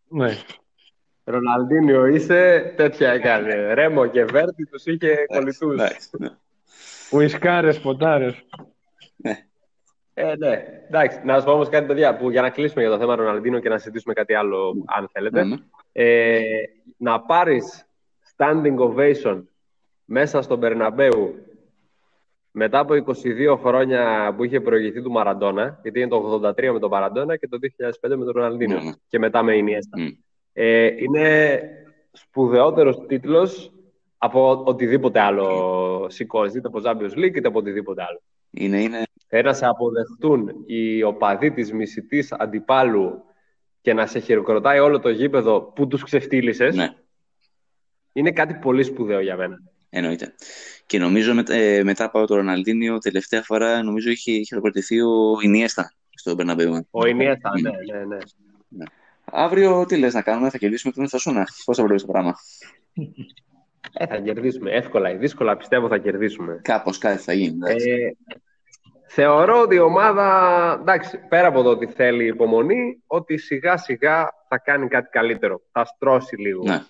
Ναι. 0.09 0.37
Ροναλντίνιο 1.29 2.05
είσαι, 2.05 2.73
τέτοια 2.75 3.11
έκανε. 3.11 3.73
Ρέμο 3.73 4.05
και 4.05 4.23
Βέρτη 4.25 4.65
τους 4.65 4.85
είχε 4.85 5.25
κολλητούς. 5.27 5.73
Εντάξει, 5.73 6.09
ναι. 6.19 6.29
Ουισκάρες, 7.11 7.79
ποτάρες. 7.79 8.45
Ε, 10.13 10.35
ναι. 10.37 10.63
Εντάξει, 10.87 11.19
να 11.23 11.39
σα 11.39 11.45
πω 11.45 11.51
όμως 11.51 11.69
κάτι, 11.69 11.85
παιδιά, 11.85 12.15
που 12.15 12.29
για 12.31 12.41
να 12.41 12.49
κλείσουμε 12.49 12.81
για 12.81 12.91
το 12.91 12.97
θέμα 12.97 13.15
Ροναλντίνο 13.15 13.59
και 13.59 13.69
να 13.69 13.77
συζητήσουμε 13.77 14.13
κάτι 14.13 14.33
άλλο, 14.33 14.83
αν 14.85 15.09
θέλετε. 15.11 15.43
Ναι, 15.43 15.55
ναι. 15.55 15.61
Ε, 15.91 16.41
να 16.97 17.21
πάρεις 17.21 17.87
standing 18.37 18.77
ovation 18.77 19.43
μέσα 20.05 20.41
στον 20.41 20.59
Περναμπέου 20.59 21.35
μετά 22.51 22.79
από 22.79 22.93
22 22.93 23.57
χρόνια 23.57 24.33
που 24.35 24.43
είχε 24.43 24.61
προηγηθεί 24.61 25.01
του 25.01 25.11
Μαραντόνα, 25.11 25.79
γιατί 25.81 25.99
είναι 25.99 26.09
το 26.09 26.41
83 26.43 26.71
με 26.73 26.79
τον 26.79 26.89
Μαραντόνα 26.89 27.37
και 27.37 27.47
το 27.47 27.57
2005 27.61 28.15
με 28.15 28.25
τον 28.25 28.31
Ροναλντίνο 28.31 28.75
Ναι, 28.75 28.83
ναι. 28.83 28.91
και 29.07 29.19
μετά 29.19 29.43
με 29.43 29.55
Ινιέστα. 29.55 30.01
Μμ. 30.01 30.07
Ε, 30.59 30.85
είναι 30.97 31.59
σπουδαιότερος 32.11 33.05
τίτλος 33.07 33.71
από 34.17 34.63
οτιδήποτε 34.65 35.19
άλλο 35.19 36.07
σηκώσει, 36.09 36.57
είτε 36.57 36.67
από 36.67 36.81
Champions 36.85 37.17
League 37.17 37.35
είτε 37.35 37.47
από 37.47 37.59
οτιδήποτε 37.59 38.01
άλλο. 38.03 38.21
Είναι, 38.51 38.81
είναι, 38.81 39.03
Ε, 39.27 39.41
να 39.41 39.53
σε 39.53 39.65
αποδεχτούν 39.65 40.51
οι 40.65 41.03
οπαδοί 41.03 41.51
της 41.51 41.73
μισητής 41.73 42.31
αντιπάλου 42.31 43.23
και 43.81 43.93
να 43.93 44.05
σε 44.05 44.19
χειροκροτάει 44.19 44.79
όλο 44.79 44.99
το 44.99 45.09
γήπεδο 45.09 45.61
που 45.61 45.87
τους 45.87 46.03
ξεφτύλισες, 46.03 46.75
ναι. 46.75 46.93
είναι 48.13 48.31
κάτι 48.31 48.53
πολύ 48.53 48.83
σπουδαίο 48.83 49.19
για 49.19 49.35
μένα. 49.35 49.57
Εννοείται. 49.89 50.33
Και 50.85 50.99
νομίζω 50.99 51.33
με- 51.33 51.43
ε, 51.47 51.83
μετά 51.83 52.03
από 52.05 52.25
τον 52.27 52.37
Ροναλντίνιο, 52.37 52.97
τελευταία 52.97 53.41
φορά 53.43 53.83
νομίζω 53.83 54.09
είχε 54.09 54.31
χειροκροτηθεί 54.43 55.01
ο 55.01 55.37
Ινιέστα 55.43 55.93
στο 56.09 56.33
Μπερναμπέου. 56.35 56.87
Ο 56.91 57.07
Ινιέστα, 57.07 57.49
Μμ. 57.57 57.61
ναι, 57.61 57.71
ναι, 58.05 58.15
ναι. 58.67 58.85
Αύριο 59.31 59.85
τι 59.85 59.97
λες 59.97 60.13
να 60.13 60.21
κάνουμε, 60.21 60.49
θα 60.49 60.57
κερδίσουμε 60.57 60.93
τον 60.93 61.03
Εθασούνα. 61.03 61.47
Πώς 61.65 61.77
θα 61.77 61.83
βλέπεις 61.83 62.05
το 62.05 62.11
πράγμα; 62.11 62.35
Ε, 63.93 64.07
θα 64.07 64.19
κερδίσουμε. 64.19 64.71
Εύκολα 64.71 65.11
ή 65.11 65.15
δύσκολα 65.17 65.57
πιστεύω 65.57 65.87
θα 65.87 65.97
κερδίσουμε. 65.97 66.59
Κάπως 66.63 66.97
κάτι 66.97 67.23
θα 67.23 67.33
γίνει. 67.33 67.57
εντάξει. 67.61 67.89
Ε, 67.89 68.15
θεωρώ 69.07 69.61
ότι 69.61 69.75
η 69.75 69.79
ομάδα, 69.79 70.77
εντάξει, 70.81 71.19
πέρα 71.29 71.47
από 71.47 71.63
το 71.63 71.69
ότι 71.69 71.85
θέλει 71.87 72.25
υπομονή, 72.25 73.03
ότι 73.07 73.37
σιγά 73.37 73.77
σιγά 73.77 74.29
θα 74.47 74.57
κάνει 74.57 74.87
κάτι 74.87 75.09
καλύτερο. 75.09 75.61
Θα 75.71 75.85
στρώσει 75.85 76.35
λίγο. 76.35 76.63
Ναι. 76.63 76.81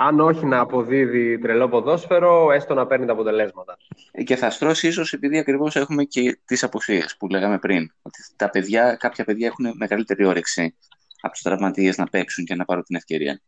Αν 0.00 0.20
όχι 0.20 0.46
να 0.46 0.60
αποδίδει 0.60 1.38
τρελό 1.38 1.68
ποδόσφαιρο, 1.68 2.52
έστω 2.52 2.74
να 2.74 2.86
παίρνει 2.86 3.06
τα 3.06 3.12
αποτελέσματα. 3.12 3.76
Ε, 4.12 4.22
Και 4.22 4.36
θα 4.36 4.50
στρώσει 4.50 4.86
ίσως 4.86 5.12
επειδή 5.12 5.38
ακριβώς 5.38 5.76
έχουμε 5.76 6.04
και 6.04 6.38
τις 6.44 6.62
αποσίες 6.62 7.16
που 7.18 7.28
λέγαμε 7.28 7.58
πριν. 7.58 7.90
Ότι 8.02 8.18
τα 8.36 8.50
παιδιά, 8.50 8.96
κάποια 8.96 9.24
παιδιά 9.24 9.46
έχουν 9.46 9.76
μεγαλύτερη 9.76 10.24
όρεξη 10.24 10.76
από 11.20 11.32
τους 11.32 11.42
τραυματίες 11.42 11.96
να 11.96 12.06
παίξουν 12.06 12.44
και 12.44 12.54
να 12.54 12.64
πάρουν 12.64 12.82
την 12.82 12.96
ευκαιρία. 12.96 13.40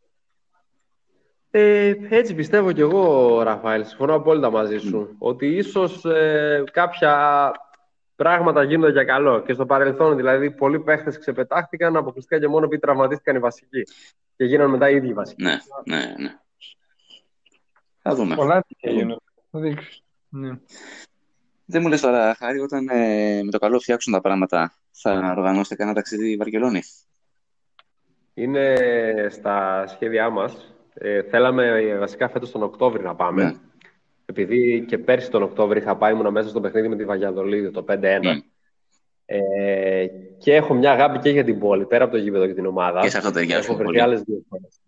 Ε, 1.51 1.93
έτσι 2.09 2.35
πιστεύω 2.35 2.71
κι 2.71 2.81
εγώ, 2.81 3.41
Ραφαήλ. 3.41 3.85
Συμφωνώ 3.85 4.15
απόλυτα 4.15 4.51
μαζί 4.51 4.77
σου. 4.77 5.15
Ότι 5.17 5.47
ίσως 5.47 6.05
ε, 6.05 6.63
κάποια 6.71 7.51
πράγματα 8.15 8.63
γίνονται 8.63 8.91
για 8.91 9.03
καλό. 9.03 9.41
Και 9.41 9.53
στο 9.53 9.65
παρελθόν, 9.65 10.15
δηλαδή, 10.15 10.51
πολλοί 10.51 10.79
παίχτες 10.79 11.19
ξεπετάχτηκαν 11.19 11.95
αποκλειστικά 11.95 12.39
και 12.39 12.47
μόνο 12.47 12.65
επειδή 12.65 12.81
τραυματίστηκαν 12.81 13.35
οι 13.35 13.39
βασικοί. 13.39 13.83
Και 14.41 14.47
γίνανε 14.47 14.69
μετά 14.69 14.89
οι 14.89 14.95
ίδιοι 14.95 15.13
βασικοί. 15.13 15.43
Ναι, 15.43 15.57
ναι, 15.85 16.13
ναι. 16.17 16.39
Θα 18.01 18.15
δούμε. 18.15 18.35
Πολλά 18.35 18.65
τέτοια 18.67 18.91
γίνονται. 18.91 19.23
Θα 19.51 19.59
δείξεις. 19.59 20.03
Ναι. 20.29 20.49
Δεν 21.65 21.81
μου 21.81 21.87
λες 21.87 22.01
τώρα, 22.01 22.35
Χάρη, 22.35 22.59
όταν 22.59 22.87
ε, 22.89 23.43
με 23.43 23.51
το 23.51 23.59
καλό 23.59 23.79
φτιάξουν 23.79 24.13
τα 24.13 24.21
πράγματα, 24.21 24.73
θα 24.91 25.33
οργανώσετε 25.37 25.75
κανένα 25.75 25.95
ταξίδι 25.95 26.35
Βαρκελόνη; 26.35 26.81
Είναι 28.33 28.75
στα 29.29 29.87
σχέδιά 29.87 30.29
μας. 30.29 30.75
Ε, 30.93 31.23
θέλαμε 31.23 31.65
ε, 31.67 31.97
βασικά 31.97 32.29
φέτος 32.29 32.51
τον 32.51 32.63
Οκτώβρη 32.63 33.03
να 33.03 33.15
πάμε. 33.15 33.43
Ναι. 33.43 33.53
Επειδή 34.25 34.85
και 34.87 34.97
πέρσι 34.97 35.29
τον 35.29 35.43
Οκτώβρη 35.43 35.79
είχα 35.79 35.97
πάει, 35.97 36.13
ήμουν 36.13 36.31
μέσα 36.31 36.49
στο 36.49 36.61
παιχνίδι 36.61 36.87
με 36.87 36.95
τη 36.95 37.05
Βαγιαδολίδη, 37.05 37.71
το 37.71 37.85
5-1. 37.87 38.19
Μμ. 38.21 38.39
Ε, 39.25 40.07
και 40.41 40.55
έχω 40.55 40.73
μια 40.73 40.91
αγάπη 40.91 41.19
και 41.19 41.29
για 41.29 41.43
την 41.43 41.59
πόλη, 41.59 41.85
πέρα 41.85 42.03
από 42.03 42.13
το 42.13 42.19
γήπεδο 42.19 42.47
και 42.47 42.53
την 42.53 42.65
ομάδα. 42.65 43.01
Και 43.01 43.09
σε 43.09 43.17
αυτό 43.17 43.31
ταιριάζουμε 43.31 43.59
Έχω 43.63 43.73
βρεθεί 43.73 43.83
πολύ. 43.85 44.01
άλλες 44.01 44.21
δύο 44.21 44.43
φορές. 44.49 44.79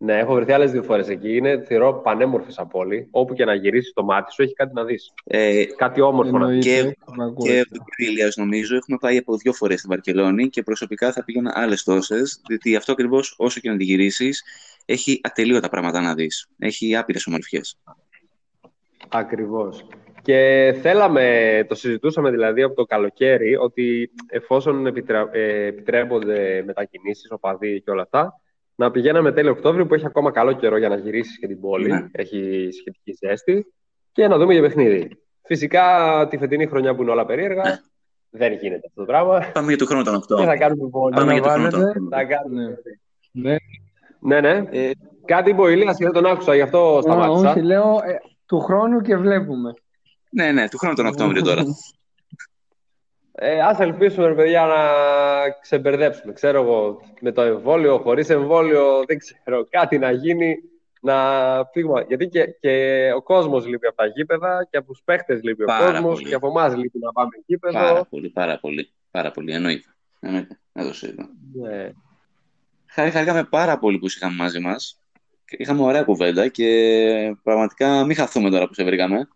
Ναι, 0.00 0.18
έχω 0.18 0.34
βρεθεί 0.34 0.52
άλλες 0.52 0.70
δύο 0.70 0.82
φορές 0.82 1.08
εκεί. 1.08 1.36
Είναι, 1.36 1.62
θεωρώ, 1.66 1.92
πανέμορφη 2.04 2.52
σαν 2.52 2.68
πόλη. 2.68 3.08
Όπου 3.10 3.34
και 3.34 3.44
να 3.44 3.54
γυρίσεις 3.54 3.92
το 3.92 4.04
μάτι 4.04 4.32
σου, 4.32 4.42
έχει 4.42 4.52
κάτι 4.52 4.74
να 4.74 4.84
δεις. 4.84 5.12
Ε, 5.24 5.64
Κάτι 5.64 6.00
όμορφο 6.00 6.38
να 6.38 6.46
δεις. 6.46 6.66
Εννοείται. 6.66 6.90
και- 7.06 7.12
με 7.16 7.24
ακούω. 7.24 7.46
και 7.46 7.60
ο 7.60 7.82
κ. 7.84 7.98
Ηλίας, 8.02 8.36
νομίζω, 8.36 8.76
έχουμε 8.76 8.98
πάει 9.00 9.16
από 9.16 9.36
δύο 9.36 9.52
φορές 9.52 9.78
στη 9.78 9.88
Βαρκελόνη 9.88 10.48
και 10.48 10.62
προσωπικά 10.62 11.12
θα 11.12 11.24
πήγαινα 11.24 11.52
άλλες 11.54 11.82
τόσες, 11.82 12.40
διότι 12.48 12.76
αυτό 12.76 12.92
ακριβώς 12.92 13.34
όσο 13.38 13.60
και 13.60 13.70
να 13.70 13.76
τη 13.76 13.84
γυρίσεις, 13.84 14.42
έχει 14.84 15.20
ατελείωτα 15.22 15.68
πράγματα 15.68 16.00
να 16.00 16.14
δεις. 16.14 16.46
Έχει 16.58 16.96
άπειρες 16.96 17.26
ομορφιές. 17.26 17.78
Ακριβώς. 19.08 19.86
Και 20.32 20.74
θέλαμε, 20.82 21.64
το 21.68 21.74
συζητούσαμε 21.74 22.30
δηλαδή 22.30 22.62
από 22.62 22.74
το 22.74 22.84
καλοκαίρι, 22.84 23.56
ότι 23.56 24.10
εφόσον 24.28 24.86
επιτρα... 24.86 25.28
ε, 25.32 25.64
επιτρέπονται 25.66 26.62
μετακινήσεις, 26.66 27.30
οπαδοί 27.30 27.80
και 27.80 27.90
όλα 27.90 28.02
αυτά, 28.02 28.40
να 28.74 28.90
πηγαίναμε 28.90 29.32
τέλειο 29.32 29.50
Οκτώβριο 29.52 29.86
που 29.86 29.94
έχει 29.94 30.06
ακόμα 30.06 30.30
καλό 30.30 30.52
καιρό 30.52 30.76
για 30.76 30.88
να 30.88 30.96
γυρίσεις 30.96 31.38
και 31.38 31.46
την 31.46 31.60
πόλη, 31.60 31.90
Ναι. 31.92 32.06
έχει 32.12 32.68
σχετική 32.72 33.12
ζέστη, 33.26 33.66
και 34.12 34.28
να 34.28 34.38
δούμε 34.38 34.52
για 34.52 34.62
παιχνίδι. 34.62 35.08
Φυσικά 35.44 35.82
τη 36.30 36.38
φετινή 36.38 36.66
χρονιά 36.66 36.94
που 36.94 37.02
είναι 37.02 37.10
όλα 37.10 37.26
περίεργα, 37.26 37.62
Ναι. 37.62 37.76
δεν 38.30 38.52
γίνεται 38.52 38.86
αυτό 38.86 39.00
το 39.00 39.04
πράγμα. 39.06 39.50
Πάμε 39.52 39.68
για 39.68 39.76
το 39.78 39.84
χρόνο 39.86 40.02
τον 40.02 40.12
Και 40.12 40.18
Οκτώβριο. 40.18 40.46
θα 40.48 40.56
κάνουμε 40.56 40.88
πόλη. 40.90 41.14
Πάμε 41.14 41.32
για 41.32 41.42
το 41.42 41.48
χρόνο 41.48 41.68
τον 41.70 41.80
Αναβάλλεται. 41.80 42.16
Θα 42.16 42.24
κάνουμε. 42.24 42.78
Ναι. 43.32 43.56
Ναι, 44.20 44.40
ναι. 44.40 44.68
Ε, 44.70 44.90
Κάτι 45.24 45.50
είπε 45.50 45.60
ο 45.60 45.68
Ηλίας 45.68 45.96
και 45.96 46.04
δεν 46.04 46.12
τον 46.12 46.26
άκουσα, 46.26 46.54
γι' 46.54 46.60
αυτό 46.60 46.96
Α, 46.96 47.00
σταμάτησα. 47.02 47.50
όχι, 47.50 47.62
λέω 47.62 47.84
ε, 48.04 48.18
του 48.46 48.60
χρόνου 48.60 49.00
και 49.00 49.16
βλέπουμε. 49.16 49.72
Ναι, 50.30 50.52
ναι, 50.52 50.68
του 50.68 50.78
χρόνου 50.78 50.94
τον 50.94 51.06
Οκτώβριο 51.06 51.42
τώρα. 51.42 51.64
Ε, 53.32 53.60
ας 53.60 53.78
ελπίσουμε, 53.78 54.26
ρε 54.26 54.34
παιδιά, 54.34 54.66
να 54.66 54.80
ξεμπερδέψουμε. 55.60 56.32
Ξέρω 56.32 56.62
εγώ, 56.62 57.00
με 57.20 57.32
το 57.32 57.42
εμβόλιο, 57.42 57.98
χωρίς 57.98 58.28
εμβόλιο, 58.28 59.04
δεν 59.06 59.18
ξέρω, 59.18 59.66
κάτι 59.70 59.98
να 59.98 60.10
γίνει, 60.10 60.56
να 61.00 61.14
φύγουμε. 61.72 62.04
Γιατί 62.08 62.26
και, 62.28 62.44
και 62.60 63.02
ο 63.16 63.22
κόσμος 63.22 63.66
λείπει 63.66 63.86
από 63.86 63.96
τα 63.96 64.06
γήπεδα 64.06 64.66
και 64.70 64.76
από 64.76 64.86
τους 64.92 65.02
παίχτες 65.04 65.42
λείπει 65.42 65.64
Πάρα 65.64 65.84
ο 65.88 65.92
κόσμος 65.92 66.14
πολύ. 66.14 66.28
και 66.28 66.34
από 66.34 66.48
εμάς 66.48 66.76
λείπει 66.76 66.98
να 66.98 67.12
πάμε 67.12 67.30
γήπεδο. 67.46 67.78
πάρα 67.78 68.04
πολύ, 68.04 68.28
πάρα 68.28 68.58
πολύ. 68.58 68.90
Πάρα 69.10 69.30
πολύ, 69.30 69.52
εννοείται. 69.52 69.94
εννοείται. 70.20 70.58
Να 70.72 70.84
το 70.84 70.94
συζητώ. 70.94 71.28
Ναι. 71.52 71.90
Χάρη, 72.86 73.10
χαρήκαμε 73.10 73.44
πάρα 73.44 73.78
πολύ 73.78 73.98
που 73.98 74.08
σε 74.08 74.18
είχαμε 74.20 74.36
μαζί 74.36 74.60
μας. 74.60 75.00
Και 75.44 75.56
Είχαμε 75.58 75.82
ωραία 75.82 76.02
κουβέντα 76.02 76.48
και 76.48 77.36
πραγματικά 77.42 78.04
μην 78.04 78.16
χαθούμε 78.16 78.50
τώρα 78.50 78.66
που 78.66 78.74
σε 78.74 78.84
βρήκαμε. 78.84 79.28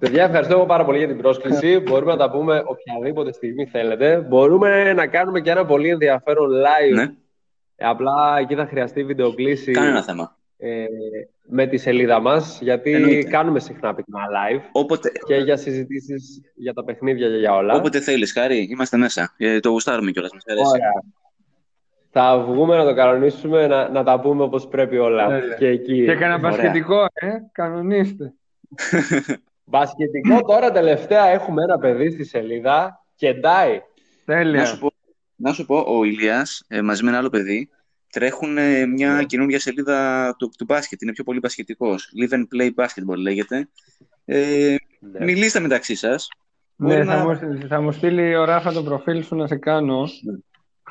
Παιδιά, 0.00 0.24
ευχαριστώ 0.24 0.54
εγώ 0.54 0.66
πάρα 0.66 0.84
πολύ 0.84 0.98
για 0.98 1.06
την 1.06 1.16
πρόσκληση. 1.16 1.78
Μπορούμε 1.78 2.12
να 2.12 2.18
τα 2.18 2.30
πούμε 2.30 2.62
οποιαδήποτε 2.66 3.32
στιγμή 3.32 3.66
θέλετε. 3.66 4.20
Μπορούμε 4.28 4.92
να 4.92 5.06
κάνουμε 5.06 5.40
και 5.40 5.50
ένα 5.50 5.64
πολύ 5.66 5.88
ενδιαφέρον 5.88 6.50
live. 6.50 6.94
Ναι, 6.94 7.02
Ε, 7.76 7.86
Απλά 7.86 8.36
εκεί 8.40 8.54
θα 8.54 8.66
χρειαστεί 8.66 9.04
βιντεοκλήση 9.04 9.72
κανένα 9.72 10.02
θέμα. 10.02 10.36
ε, 10.56 10.84
με 11.48 11.66
τη 11.66 11.76
σελίδα 11.76 12.20
μας, 12.20 12.58
γιατί 12.62 12.92
Εννοείται. 12.92 13.28
κάνουμε 13.30 13.60
συχνά 13.60 13.94
πυκνά 13.94 14.18
live. 14.20 14.60
Όποτε, 14.72 15.12
και 15.26 15.34
για 15.34 15.56
συζητήσεις 15.56 16.40
για 16.54 16.72
τα 16.72 16.84
παιχνίδια 16.84 17.28
και 17.28 17.36
για 17.36 17.54
όλα. 17.54 17.74
όποτε 17.74 18.00
θέλεις, 18.00 18.32
Χάρη, 18.32 18.68
είμαστε 18.70 18.96
μέσα. 18.96 19.34
Ε, 19.36 19.60
το 19.60 19.70
γουστάρουμε 19.70 20.10
κιόλας, 20.10 20.32
μας 20.32 20.42
αρέσει. 20.46 20.66
Ωραία. 20.66 20.92
Θα 22.10 22.38
βγούμε 22.46 22.76
να 22.76 22.84
το 22.84 22.94
κανονίσουμε, 22.94 23.66
να, 23.66 23.88
να 23.88 24.02
τα 24.04 24.20
πούμε 24.20 24.42
όπως 24.42 24.68
πρέπει 24.68 24.98
όλα. 24.98 25.26
Τέλεια. 25.28 25.54
Και 25.54 25.66
εκεί. 25.66 26.04
Και 26.04 26.14
κανένα 26.14 26.34
Ωραία. 26.34 26.50
μπασκετικό, 26.50 27.02
ε, 27.14 27.28
κανονίστε. 27.52 28.32
Μπασκετικό 29.70 30.40
τώρα 30.42 30.70
τελευταία 30.70 31.24
έχουμε 31.26 31.62
ένα 31.62 31.78
παιδί 31.78 32.10
στη 32.10 32.24
σελίδα 32.24 33.04
και 33.16 33.34
ντάει. 33.34 33.80
Τέλεια. 34.24 34.60
Να 34.60 34.66
σου 34.66 34.78
πω, 34.78 34.90
να 35.36 35.52
σου 35.52 35.66
πω 35.66 35.78
ο 35.86 36.04
Ηλίας 36.04 36.64
ε, 36.68 36.82
μαζί 36.82 37.02
με 37.02 37.08
ένα 37.08 37.18
άλλο 37.18 37.28
παιδί 37.30 37.68
τρέχουν 38.10 38.58
ε, 38.58 38.86
μια 38.86 39.12
Ναι. 39.14 39.24
καινούργια 39.24 39.60
σελίδα 39.60 40.34
του, 40.38 40.50
του 40.58 40.64
μπάσκετ. 40.64 41.02
Είναι 41.02 41.12
πιο 41.12 41.24
πολύ 41.24 41.38
μπασκετικός. 41.38 42.12
Live 42.20 42.34
and 42.34 42.42
Play 42.56 42.70
Basketball 42.84 43.16
λέγεται. 43.16 43.68
Ε, 44.24 44.74
Ναι. 45.00 45.24
Μιλήστε 45.24 45.60
μεταξύ 45.60 45.94
σας. 45.94 46.28
Ναι, 46.76 46.94
Μπορεί 46.94 47.06
θα, 47.06 47.16
να- 47.16 47.24
μου, 47.24 47.58
θα 47.68 47.80
μου 47.80 47.92
στείλει 47.92 48.36
ο 48.36 48.44
Ράφα 48.44 48.72
το 48.72 48.82
προφίλ 48.82 49.24
σου 49.24 49.36
να 49.36 49.46
σε 49.46 49.56
κάνω. 49.56 50.00
Ναι. 50.22 50.36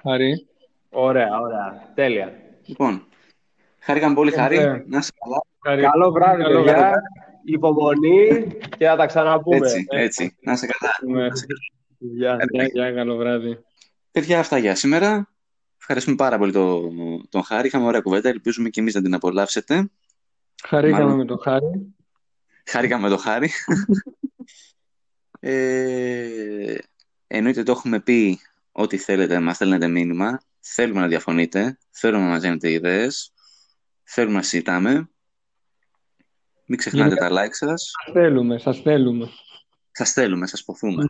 Χαρή. 0.03 0.47
Ωραία, 0.89 1.39
ωραία. 1.41 1.91
Τέλεια. 1.95 2.33
Λοιπόν, 2.65 3.03
χάρηκαμε 3.79 4.13
πολύ, 4.15 4.31
Χάρη. 4.31 4.57
Ωραία. 4.57 4.83
Να 4.87 4.97
είσαι 4.97 5.11
καλά. 5.19 5.81
Καλό 5.91 6.11
βράδυ, 6.11 6.41
Καλό 6.43 6.63
παιδιά. 6.63 6.77
βράδυ. 6.77 6.95
Υπομονή 7.45 8.47
και 8.77 8.85
θα 8.85 8.95
τα 8.95 9.05
ξαναπούμε. 9.05 9.57
Έτσι, 9.57 9.85
έτσι. 9.89 10.35
Να 10.41 10.51
είσαι 10.51 10.67
καλά. 10.67 11.19
Ναι. 11.19 11.27
Γεια. 11.97 12.37
Γεια, 12.51 12.65
γεια, 12.73 12.91
καλό 12.91 13.15
βράδυ. 13.15 13.59
Παιδιά, 14.11 14.39
αυτά 14.39 14.57
για 14.57 14.75
σήμερα. 14.75 15.29
Ευχαριστούμε 15.79 16.15
πάρα 16.15 16.37
πολύ 16.37 16.51
τον, 16.51 17.27
τον 17.29 17.43
Χάρη. 17.43 17.67
Είχαμε 17.67 17.85
ωραία 17.85 18.01
κουβέντα. 18.01 18.29
Ελπίζουμε 18.29 18.69
και 18.69 18.79
εμείς 18.79 18.93
να 18.93 19.01
την 19.01 19.13
απολαύσετε. 19.13 19.89
Χαρήκαμε 20.63 21.03
Μάλλον. 21.03 21.17
με 21.17 21.25
τον 21.25 21.39
Χάρη. 21.39 21.95
Χάρηκαμε 22.65 23.01
με 23.01 23.09
τον 23.09 23.17
Χάρη. 23.17 23.49
ε, 25.39 26.75
εννοείται 27.27 27.63
το 27.63 27.71
έχουμε 27.71 27.99
πει 27.99 28.39
ό,τι 28.71 28.97
θέλετε, 28.97 29.39
μας 29.39 29.55
στέλνετε 29.55 29.87
μήνυμα. 29.87 30.41
Θέλουμε 30.59 30.99
να 30.99 31.07
διαφωνείτε. 31.07 31.77
Θέλουμε 31.89 32.23
να 32.23 32.29
μας 32.29 32.41
δίνετε 32.41 32.71
ιδέες. 32.71 33.33
Θέλουμε 34.03 34.35
να 34.35 34.41
συζητάμε. 34.41 35.09
Μην 36.65 36.77
ξεχνάτε 36.77 37.07
Γενικά- 37.07 37.29
τα 37.29 37.45
like 37.45 37.51
σας. 37.53 37.91
Σας 38.05 38.13
θέλουμε, 38.13 38.57
σας 38.59 38.81
θέλουμε. 38.81 39.29
Σας 39.91 40.11
θέλουμε, 40.11 40.47
σας 40.47 40.63
ποθούμε. 40.63 41.03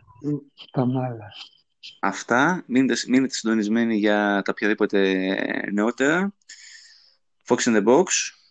Τα 0.70 0.86
μάλα. 0.86 1.32
Αυτά. 2.00 2.64
Μείνετε, 2.66 3.00
μείνετε 3.08 3.34
συντονισμένοι 3.34 3.96
για 3.96 4.42
τα 4.44 4.50
οποιαδήποτε 4.52 5.28
νεότερα. 5.72 6.34
Fox 7.48 7.56
in 7.56 7.76
the 7.76 7.84
Box. 7.86 8.04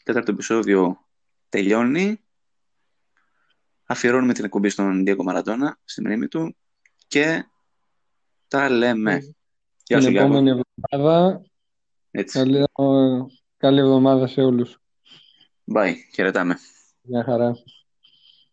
Τέταρτο 0.03 0.31
επεισόδιο 0.31 1.05
τελειώνει. 1.49 2.19
Αφιερώνουμε 3.85 4.33
την 4.33 4.45
εκπομπή 4.45 4.69
στον 4.69 5.03
Διέκο 5.03 5.23
Μαραντώνα, 5.23 5.77
στη 5.85 6.01
μνήμη 6.01 6.27
του. 6.27 6.55
Και 7.07 7.45
τα 8.47 8.69
λέμε. 8.69 9.35
Γεια 9.83 9.97
σου, 9.99 10.03
Την 10.05 10.11
Γιάκο. 10.13 10.27
επόμενη 10.33 10.61
εβδομάδα. 10.89 11.41
Έτσι. 12.11 12.37
Καλή, 12.39 12.65
καλή 13.57 13.79
εβδομάδα 13.79 14.27
σε 14.27 14.41
όλους. 14.41 14.77
Bye. 15.75 15.93
Χαιρετάμε. 16.13 16.57
Μια 17.07 17.23
χαρά. 17.23 17.55